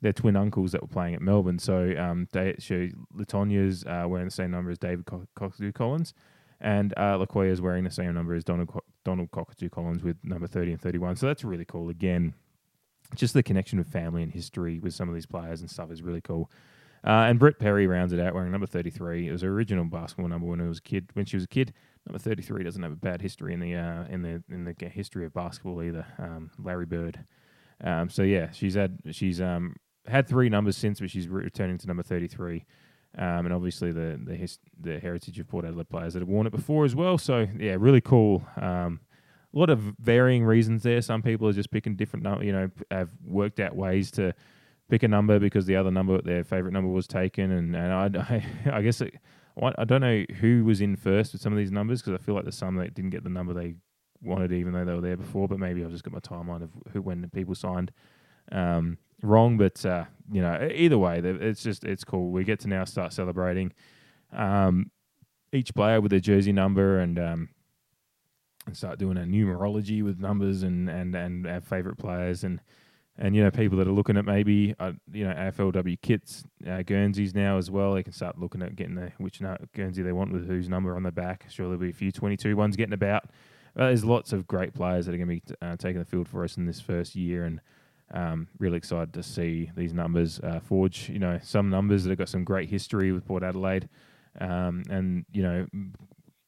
their 0.01 0.15
twin 0.15 0.37
uncles 0.37 0.73
that 0.73 0.81
were 0.81 0.89
playing 0.89 1.15
at 1.15 1.21
Melbourne. 1.21 1.59
So 1.59 1.95
um, 1.99 2.29
they, 2.33 2.57
so 2.59 2.89
Latonia's 3.15 3.85
uh, 3.85 4.07
wearing 4.09 4.25
the 4.25 4.33
same 4.33 4.53
number 4.53 4.71
as 4.71 4.79
David 4.79 5.05
Co- 5.05 5.27
Cockatoo 5.37 5.71
Collins, 5.71 6.15
and 6.63 6.95
uh, 6.97 7.19
Lakoya's 7.19 7.61
wearing 7.61 7.85
the 7.85 7.91
same 7.91 8.15
number 8.15 8.35
as 8.35 8.43
Donald 8.43 8.69
Co- 8.69 8.85
Donald 9.05 9.31
Cockatoo 9.33 9.69
Collins 9.69 10.03
with 10.03 10.17
number 10.25 10.47
30 10.47 10.73
and 10.73 10.81
31. 10.81 11.17
So 11.17 11.27
that's 11.27 11.45
really 11.45 11.67
cool. 11.67 11.91
Again, 11.91 12.35
just 13.15 13.35
the 13.35 13.43
connection 13.43 13.79
with 13.79 13.89
family 13.89 14.23
and 14.23 14.33
history 14.33 14.79
with 14.79 14.95
some 14.95 15.09
of 15.09 15.15
these 15.15 15.27
players 15.27 15.61
and 15.61 15.71
stuff 15.71 15.91
is 15.91 16.03
really 16.03 16.21
cool. 16.21 16.51
Uh, 17.05 17.27
and 17.27 17.39
Britt 17.39 17.59
Perry 17.59 17.87
rounds 17.87 18.13
it 18.13 18.21
out 18.21 18.35
wearing 18.35 18.53
number 18.53 18.67
33. 18.67 19.29
It 19.29 19.33
was 19.33 19.43
her 19.43 19.49
original 19.49 19.85
basketball 19.85 20.29
number 20.29 20.47
when 20.47 20.61
it 20.61 20.69
was 20.69 20.79
kid. 20.79 21.09
When 21.15 21.25
she 21.25 21.37
was 21.37 21.45
a 21.45 21.49
kid, 21.49 21.73
number 22.07 22.19
33 22.19 22.63
doesn't 22.63 22.83
have 22.83 22.93
a 22.93 22.97
bad 22.97 23.21
history 23.21 23.53
in 23.53 23.61
the 23.61 23.75
uh, 23.75 24.05
in 24.09 24.23
the 24.23 24.43
in 24.49 24.65
the 24.65 24.75
history 24.89 25.25
of 25.27 25.35
basketball 25.35 25.83
either. 25.83 26.07
Um, 26.19 26.51
Larry 26.63 26.87
Bird. 26.87 27.25
Um, 27.83 28.09
so 28.09 28.23
yeah, 28.23 28.51
she's 28.53 28.75
had 28.75 28.99
she's 29.11 29.41
um, 29.41 29.75
had 30.07 30.29
three 30.29 30.49
numbers 30.49 30.77
since, 30.77 31.01
but 31.01 31.11
she's 31.11 31.29
returning 31.29 31.79
to 31.79 31.87
number 31.87 32.05
33. 32.05 32.65
Um, 33.19 33.47
and 33.47 33.53
obviously 33.53 33.91
the 33.91 34.21
the, 34.25 34.37
his, 34.37 34.59
the 34.81 35.01
heritage 35.01 35.39
of 35.41 35.49
Port 35.49 35.65
Adelaide 35.65 35.91
players 35.91 36.15
that 36.15 36.21
have 36.21 36.29
worn 36.29 36.47
it 36.47 36.53
before 36.53 36.85
as 36.85 36.95
well. 36.95 37.19
So 37.19 37.49
yeah, 37.59 37.77
really 37.79 38.01
cool. 38.01 38.45
Um, 38.57 39.01
a 39.55 39.59
lot 39.59 39.71
of 39.71 39.81
varying 39.99 40.45
reasons 40.45 40.83
there. 40.83 41.01
Some 41.03 41.23
people 41.23 41.49
are 41.49 41.53
just 41.53 41.71
picking 41.71 41.97
different, 41.97 42.43
you 42.43 42.53
know, 42.53 42.71
have 42.91 43.11
worked 43.25 43.61
out 43.61 43.77
ways 43.77 44.11
to 44.13 44.35
pick 44.89 45.03
a 45.03 45.09
number 45.09 45.39
because 45.39 45.67
the 45.67 45.77
other 45.77 45.91
number, 45.91 46.21
their 46.23 46.45
favorite 46.45 46.73
number, 46.73 46.91
was 46.91 47.07
taken. 47.07 47.51
And, 47.51 47.77
and 47.77 47.93
I, 47.93 48.45
I, 48.71 48.79
I 48.79 48.83
guess 48.83 49.01
it, 49.01 49.15
I 49.61 49.85
don't 49.85 50.01
know 50.01 50.25
who 50.41 50.65
was 50.65 50.81
in 50.81 50.97
first 50.97 51.33
with 51.33 51.43
some 51.43 51.53
of 51.53 51.59
these 51.59 51.71
numbers 51.71 52.01
because 52.01 52.19
I 52.19 52.25
feel 52.25 52.35
like 52.35 52.45
there's 52.45 52.57
some 52.57 52.77
that 52.77 52.95
didn't 52.95 53.11
get 53.11 53.25
the 53.25 53.31
number 53.31 53.53
they 53.53 53.75
wanted 54.23 54.53
even 54.53 54.73
though 54.73 54.85
they 54.85 54.95
were 54.95 55.01
there 55.01 55.17
before. 55.17 55.49
But 55.49 55.59
maybe 55.59 55.85
I've 55.85 55.91
just 55.91 56.05
got 56.05 56.15
my 56.15 56.21
timeline 56.21 56.63
of 56.63 56.71
who 56.93 57.03
when 57.03 57.29
people 57.31 57.55
signed 57.55 57.93
um, 58.51 58.97
wrong. 59.23 59.59
But 59.59 59.85
uh, 59.85 60.05
you 60.31 60.41
know, 60.41 60.71
either 60.75 60.97
way, 60.97 61.21
it's 61.23 61.63
just 61.63 61.85
it's 61.85 62.05
cool. 62.05 62.31
We 62.31 62.45
get 62.45 62.61
to 62.61 62.69
now 62.69 62.85
start 62.85 63.13
celebrating 63.13 63.75
um, 64.33 64.91
each 65.53 65.75
player 65.75 66.01
with 66.01 66.11
their 66.11 66.21
jersey 66.21 66.53
number 66.53 66.99
and. 66.99 67.19
Um, 67.19 67.49
and 68.67 68.77
start 68.77 68.99
doing 68.99 69.17
a 69.17 69.23
numerology 69.23 70.03
with 70.03 70.21
numbers 70.21 70.63
and 70.63 70.89
and 70.89 71.15
and 71.15 71.47
our 71.47 71.61
favorite 71.61 71.99
players 71.99 72.45
and 72.45 72.61
and 73.19 73.37
you 73.37 73.43
know 73.43 73.51
people 73.51 73.77
that 73.79 73.87
are 73.87 73.93
looking 73.93 74.17
at 74.17 74.25
maybe 74.25 74.75
uh, 74.81 74.93
you 75.13 75.25
know 75.25 75.35
AFLW 75.35 76.01
kits 76.01 76.45
uh, 76.69 76.83
Guernseys 76.83 77.35
now 77.35 77.59
as 77.59 77.71
well. 77.71 77.95
They 77.95 78.03
can 78.03 78.13
start 78.13 78.39
looking 78.39 78.63
at 78.63 78.75
getting 78.77 78.95
the 78.95 79.13
which 79.19 79.41
no, 79.41 79.57
Guernsey 79.75 80.03
they 80.03 80.13
want 80.13 80.33
with 80.33 80.47
whose 80.47 80.69
number 80.69 80.97
on 80.97 81.03
the 81.03 81.13
back. 81.13 81.47
Sure, 81.51 81.67
there'll 81.67 81.81
be 81.81 81.91
a 81.91 81.95
few 81.95 82.13
22 82.13 82.57
ones 82.57 82.77
getting 82.77 82.95
about. 82.95 83.25
Uh, 83.77 83.87
there's 83.87 84.05
lots 84.05 84.33
of 84.33 84.47
great 84.47 84.75
players 84.75 85.07
that 85.07 85.15
are 85.15 85.19
going 85.19 85.29
to 85.29 85.47
be 85.47 85.55
uh, 85.63 85.77
taking 85.77 85.99
the 85.99 86.05
field 86.05 86.29
for 86.29 86.45
us 86.45 86.57
in 86.57 86.67
this 86.67 86.81
first 86.81 87.15
year, 87.15 87.45
and 87.45 87.61
um, 88.13 88.49
really 88.59 88.77
excited 88.77 89.13
to 89.15 89.23
see 89.23 89.71
these 89.77 89.93
numbers 89.93 90.41
uh, 90.41 90.61
forge. 90.61 91.09
You 91.09 91.19
know, 91.19 91.39
some 91.43 91.71
numbers 91.71 92.05
that 92.05 92.11
have 92.11 92.19
got 92.19 92.29
some 92.29 92.45
great 92.45 92.69
history 92.69 93.13
with 93.13 93.27
Port 93.27 93.43
Adelaide, 93.43 93.89
um, 94.41 94.83
and 94.91 95.25
you 95.33 95.43
know, 95.43 95.67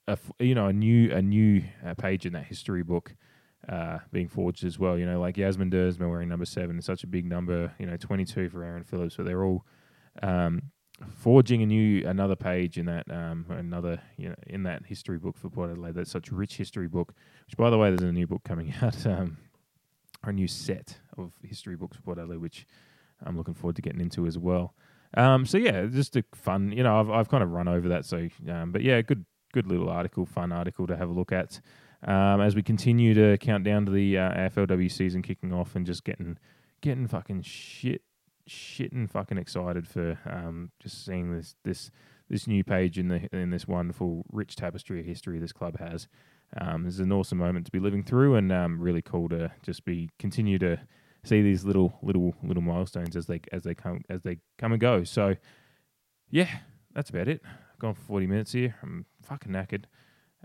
a, 0.08 0.18
you 0.38 0.54
know 0.54 0.66
a 0.66 0.72
new 0.72 1.12
a 1.12 1.22
new 1.22 1.62
uh, 1.84 1.94
page 1.94 2.26
in 2.26 2.32
that 2.34 2.44
history 2.44 2.82
book 2.82 3.14
uh, 3.68 3.98
being 4.12 4.28
forged 4.28 4.64
as 4.64 4.78
well. 4.78 4.98
You 4.98 5.06
know, 5.06 5.20
like 5.20 5.36
Yasmin 5.36 5.70
Duursma 5.70 6.08
wearing 6.08 6.28
number 6.28 6.44
seven 6.44 6.80
such 6.82 7.04
a 7.04 7.06
big 7.06 7.26
number. 7.26 7.72
You 7.78 7.86
know, 7.86 7.96
twenty 7.96 8.24
two 8.24 8.48
for 8.48 8.62
Erin 8.64 8.84
Phillips. 8.84 9.14
So 9.16 9.22
they're 9.22 9.44
all 9.44 9.64
um, 10.22 10.62
forging 11.16 11.62
a 11.62 11.66
new 11.66 12.06
another 12.06 12.36
page 12.36 12.78
in 12.78 12.86
that 12.86 13.10
um, 13.10 13.46
another 13.48 14.00
you 14.16 14.28
know 14.28 14.36
in 14.46 14.62
that 14.64 14.86
history 14.86 15.18
book 15.18 15.36
for 15.36 15.48
Port 15.48 15.70
Adelaide. 15.70 15.94
That's 15.94 16.10
such 16.10 16.30
a 16.30 16.34
rich 16.34 16.56
history 16.56 16.88
book. 16.88 17.14
Which, 17.46 17.56
by 17.56 17.70
the 17.70 17.78
way, 17.78 17.90
there's 17.90 18.02
a 18.02 18.12
new 18.12 18.26
book 18.26 18.44
coming 18.44 18.74
out, 18.82 19.06
um, 19.06 19.38
a 20.22 20.32
new 20.32 20.48
set 20.48 20.98
of 21.16 21.32
history 21.42 21.76
books 21.76 21.96
for 21.96 22.02
Port 22.02 22.18
Adelaide, 22.18 22.40
which 22.40 22.66
I'm 23.24 23.36
looking 23.36 23.54
forward 23.54 23.76
to 23.76 23.82
getting 23.82 24.00
into 24.00 24.26
as 24.26 24.38
well. 24.38 24.74
Um, 25.16 25.46
so 25.46 25.58
yeah, 25.58 25.86
just 25.86 26.16
a 26.16 26.24
fun. 26.34 26.72
You 26.72 26.82
know, 26.82 27.00
I've 27.00 27.10
I've 27.10 27.28
kind 27.28 27.42
of 27.42 27.50
run 27.50 27.68
over 27.68 27.88
that. 27.88 28.04
So, 28.04 28.28
um, 28.48 28.72
but 28.72 28.82
yeah, 28.82 29.00
good 29.00 29.24
good 29.54 29.66
little 29.68 29.88
article, 29.88 30.26
fun 30.26 30.50
article 30.50 30.86
to 30.88 30.96
have 30.96 31.08
a 31.08 31.12
look 31.12 31.30
at. 31.30 31.60
Um, 32.02 32.40
as 32.40 32.56
we 32.56 32.62
continue 32.62 33.14
to 33.14 33.38
count 33.38 33.64
down 33.64 33.86
to 33.86 33.92
the 33.92 34.18
uh, 34.18 34.50
AFLW 34.50 34.90
season 34.90 35.22
kicking 35.22 35.54
off 35.54 35.76
and 35.76 35.86
just 35.86 36.04
getting 36.04 36.36
getting 36.82 37.06
fucking 37.06 37.42
shit 37.42 38.02
shitting 38.46 39.08
fucking 39.08 39.38
excited 39.38 39.88
for 39.88 40.18
um, 40.26 40.70
just 40.80 41.06
seeing 41.06 41.34
this 41.34 41.54
this 41.64 41.90
this 42.28 42.46
new 42.46 42.62
page 42.62 42.98
in 42.98 43.08
the 43.08 43.28
in 43.32 43.50
this 43.50 43.66
wonderful 43.66 44.26
rich 44.32 44.56
tapestry 44.56 45.00
of 45.00 45.06
history 45.06 45.38
this 45.38 45.52
club 45.52 45.78
has. 45.78 46.08
Um, 46.60 46.84
it's 46.86 46.98
an 46.98 47.12
awesome 47.12 47.38
moment 47.38 47.64
to 47.66 47.72
be 47.72 47.80
living 47.80 48.02
through, 48.02 48.34
and 48.34 48.52
um, 48.52 48.78
really 48.80 49.02
cool 49.02 49.28
to 49.30 49.52
just 49.62 49.84
be 49.84 50.10
continue 50.18 50.58
to 50.58 50.78
see 51.24 51.42
these 51.42 51.64
little 51.64 51.98
little 52.02 52.34
little 52.42 52.62
milestones 52.62 53.16
as 53.16 53.26
they 53.26 53.40
as 53.52 53.62
they 53.62 53.74
come 53.74 54.02
as 54.10 54.22
they 54.22 54.38
come 54.58 54.72
and 54.72 54.80
go. 54.80 55.04
So, 55.04 55.36
yeah, 56.28 56.50
that's 56.92 57.08
about 57.08 57.28
it 57.28 57.40
gone 57.84 57.94
for 57.94 58.02
40 58.02 58.26
minutes 58.26 58.52
here. 58.52 58.74
I'm 58.82 59.04
fucking 59.22 59.52
knackered. 59.52 59.84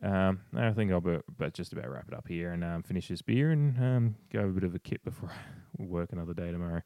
Um, 0.04 0.42
I 0.54 0.72
think 0.72 0.92
I'll 0.92 1.00
be, 1.00 1.20
but 1.38 1.54
just 1.54 1.72
about 1.72 1.90
wrap 1.90 2.10
it 2.10 2.14
up 2.14 2.28
here 2.28 2.52
and 2.52 2.66
um, 2.66 2.84
finish 2.84 3.08
this 3.08 3.22
beer 3.22 3.52
and 3.52 3.78
um, 3.78 4.16
go 4.34 4.40
have 4.40 4.50
a 4.50 4.52
bit 4.52 4.66
of 4.66 4.76
a 4.76 4.80
kit 4.80 5.02
before 5.06 5.32
I 5.32 5.36
work 5.84 6.12
another 6.12 6.34
day 6.34 6.52
tomorrow. 6.52 6.82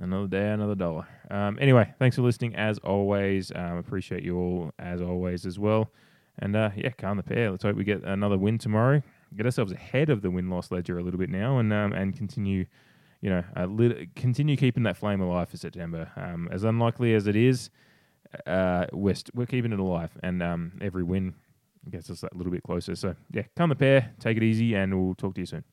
Another 0.00 0.26
day, 0.26 0.48
another 0.52 0.74
dollar. 0.74 1.06
Um, 1.30 1.58
anyway, 1.60 1.92
thanks 1.98 2.16
for 2.16 2.22
listening 2.22 2.56
as 2.56 2.78
always. 2.78 3.52
Um, 3.54 3.76
appreciate 3.76 4.22
you 4.22 4.38
all 4.38 4.72
as 4.78 5.02
always 5.02 5.44
as 5.44 5.58
well. 5.58 5.90
And 6.38 6.56
uh, 6.56 6.70
yeah, 6.74 6.90
calm 6.90 7.18
the 7.18 7.22
pair. 7.22 7.50
Let's 7.50 7.64
hope 7.64 7.76
we 7.76 7.84
get 7.84 8.04
another 8.04 8.38
win 8.38 8.56
tomorrow. 8.56 9.02
Get 9.36 9.44
ourselves 9.44 9.72
ahead 9.72 10.08
of 10.08 10.22
the 10.22 10.30
win 10.30 10.48
loss 10.48 10.70
ledger 10.70 10.98
a 10.98 11.02
little 11.02 11.20
bit 11.20 11.28
now, 11.28 11.58
and 11.58 11.70
um, 11.74 11.92
and 11.92 12.16
continue, 12.16 12.64
you 13.20 13.28
know, 13.28 13.44
continue 14.16 14.56
keeping 14.56 14.84
that 14.84 14.96
flame 14.96 15.20
alive 15.20 15.50
for 15.50 15.58
September. 15.58 16.10
as 16.50 16.64
unlikely 16.64 17.12
as 17.12 17.26
it 17.26 17.36
is, 17.36 17.68
uh, 18.46 18.86
we're, 18.92 19.14
st- 19.14 19.34
we're 19.34 19.46
keeping 19.46 19.72
it 19.72 19.78
alive, 19.78 20.10
and 20.22 20.42
um, 20.42 20.72
every 20.80 21.02
win 21.02 21.34
gets 21.90 22.10
us 22.10 22.22
a 22.22 22.28
little 22.34 22.52
bit 22.52 22.62
closer. 22.62 22.94
So, 22.94 23.14
yeah, 23.32 23.42
come 23.56 23.70
the 23.70 23.76
pair, 23.76 24.12
take 24.20 24.36
it 24.36 24.42
easy, 24.42 24.74
and 24.74 24.94
we'll 24.94 25.14
talk 25.14 25.34
to 25.34 25.40
you 25.40 25.46
soon. 25.46 25.64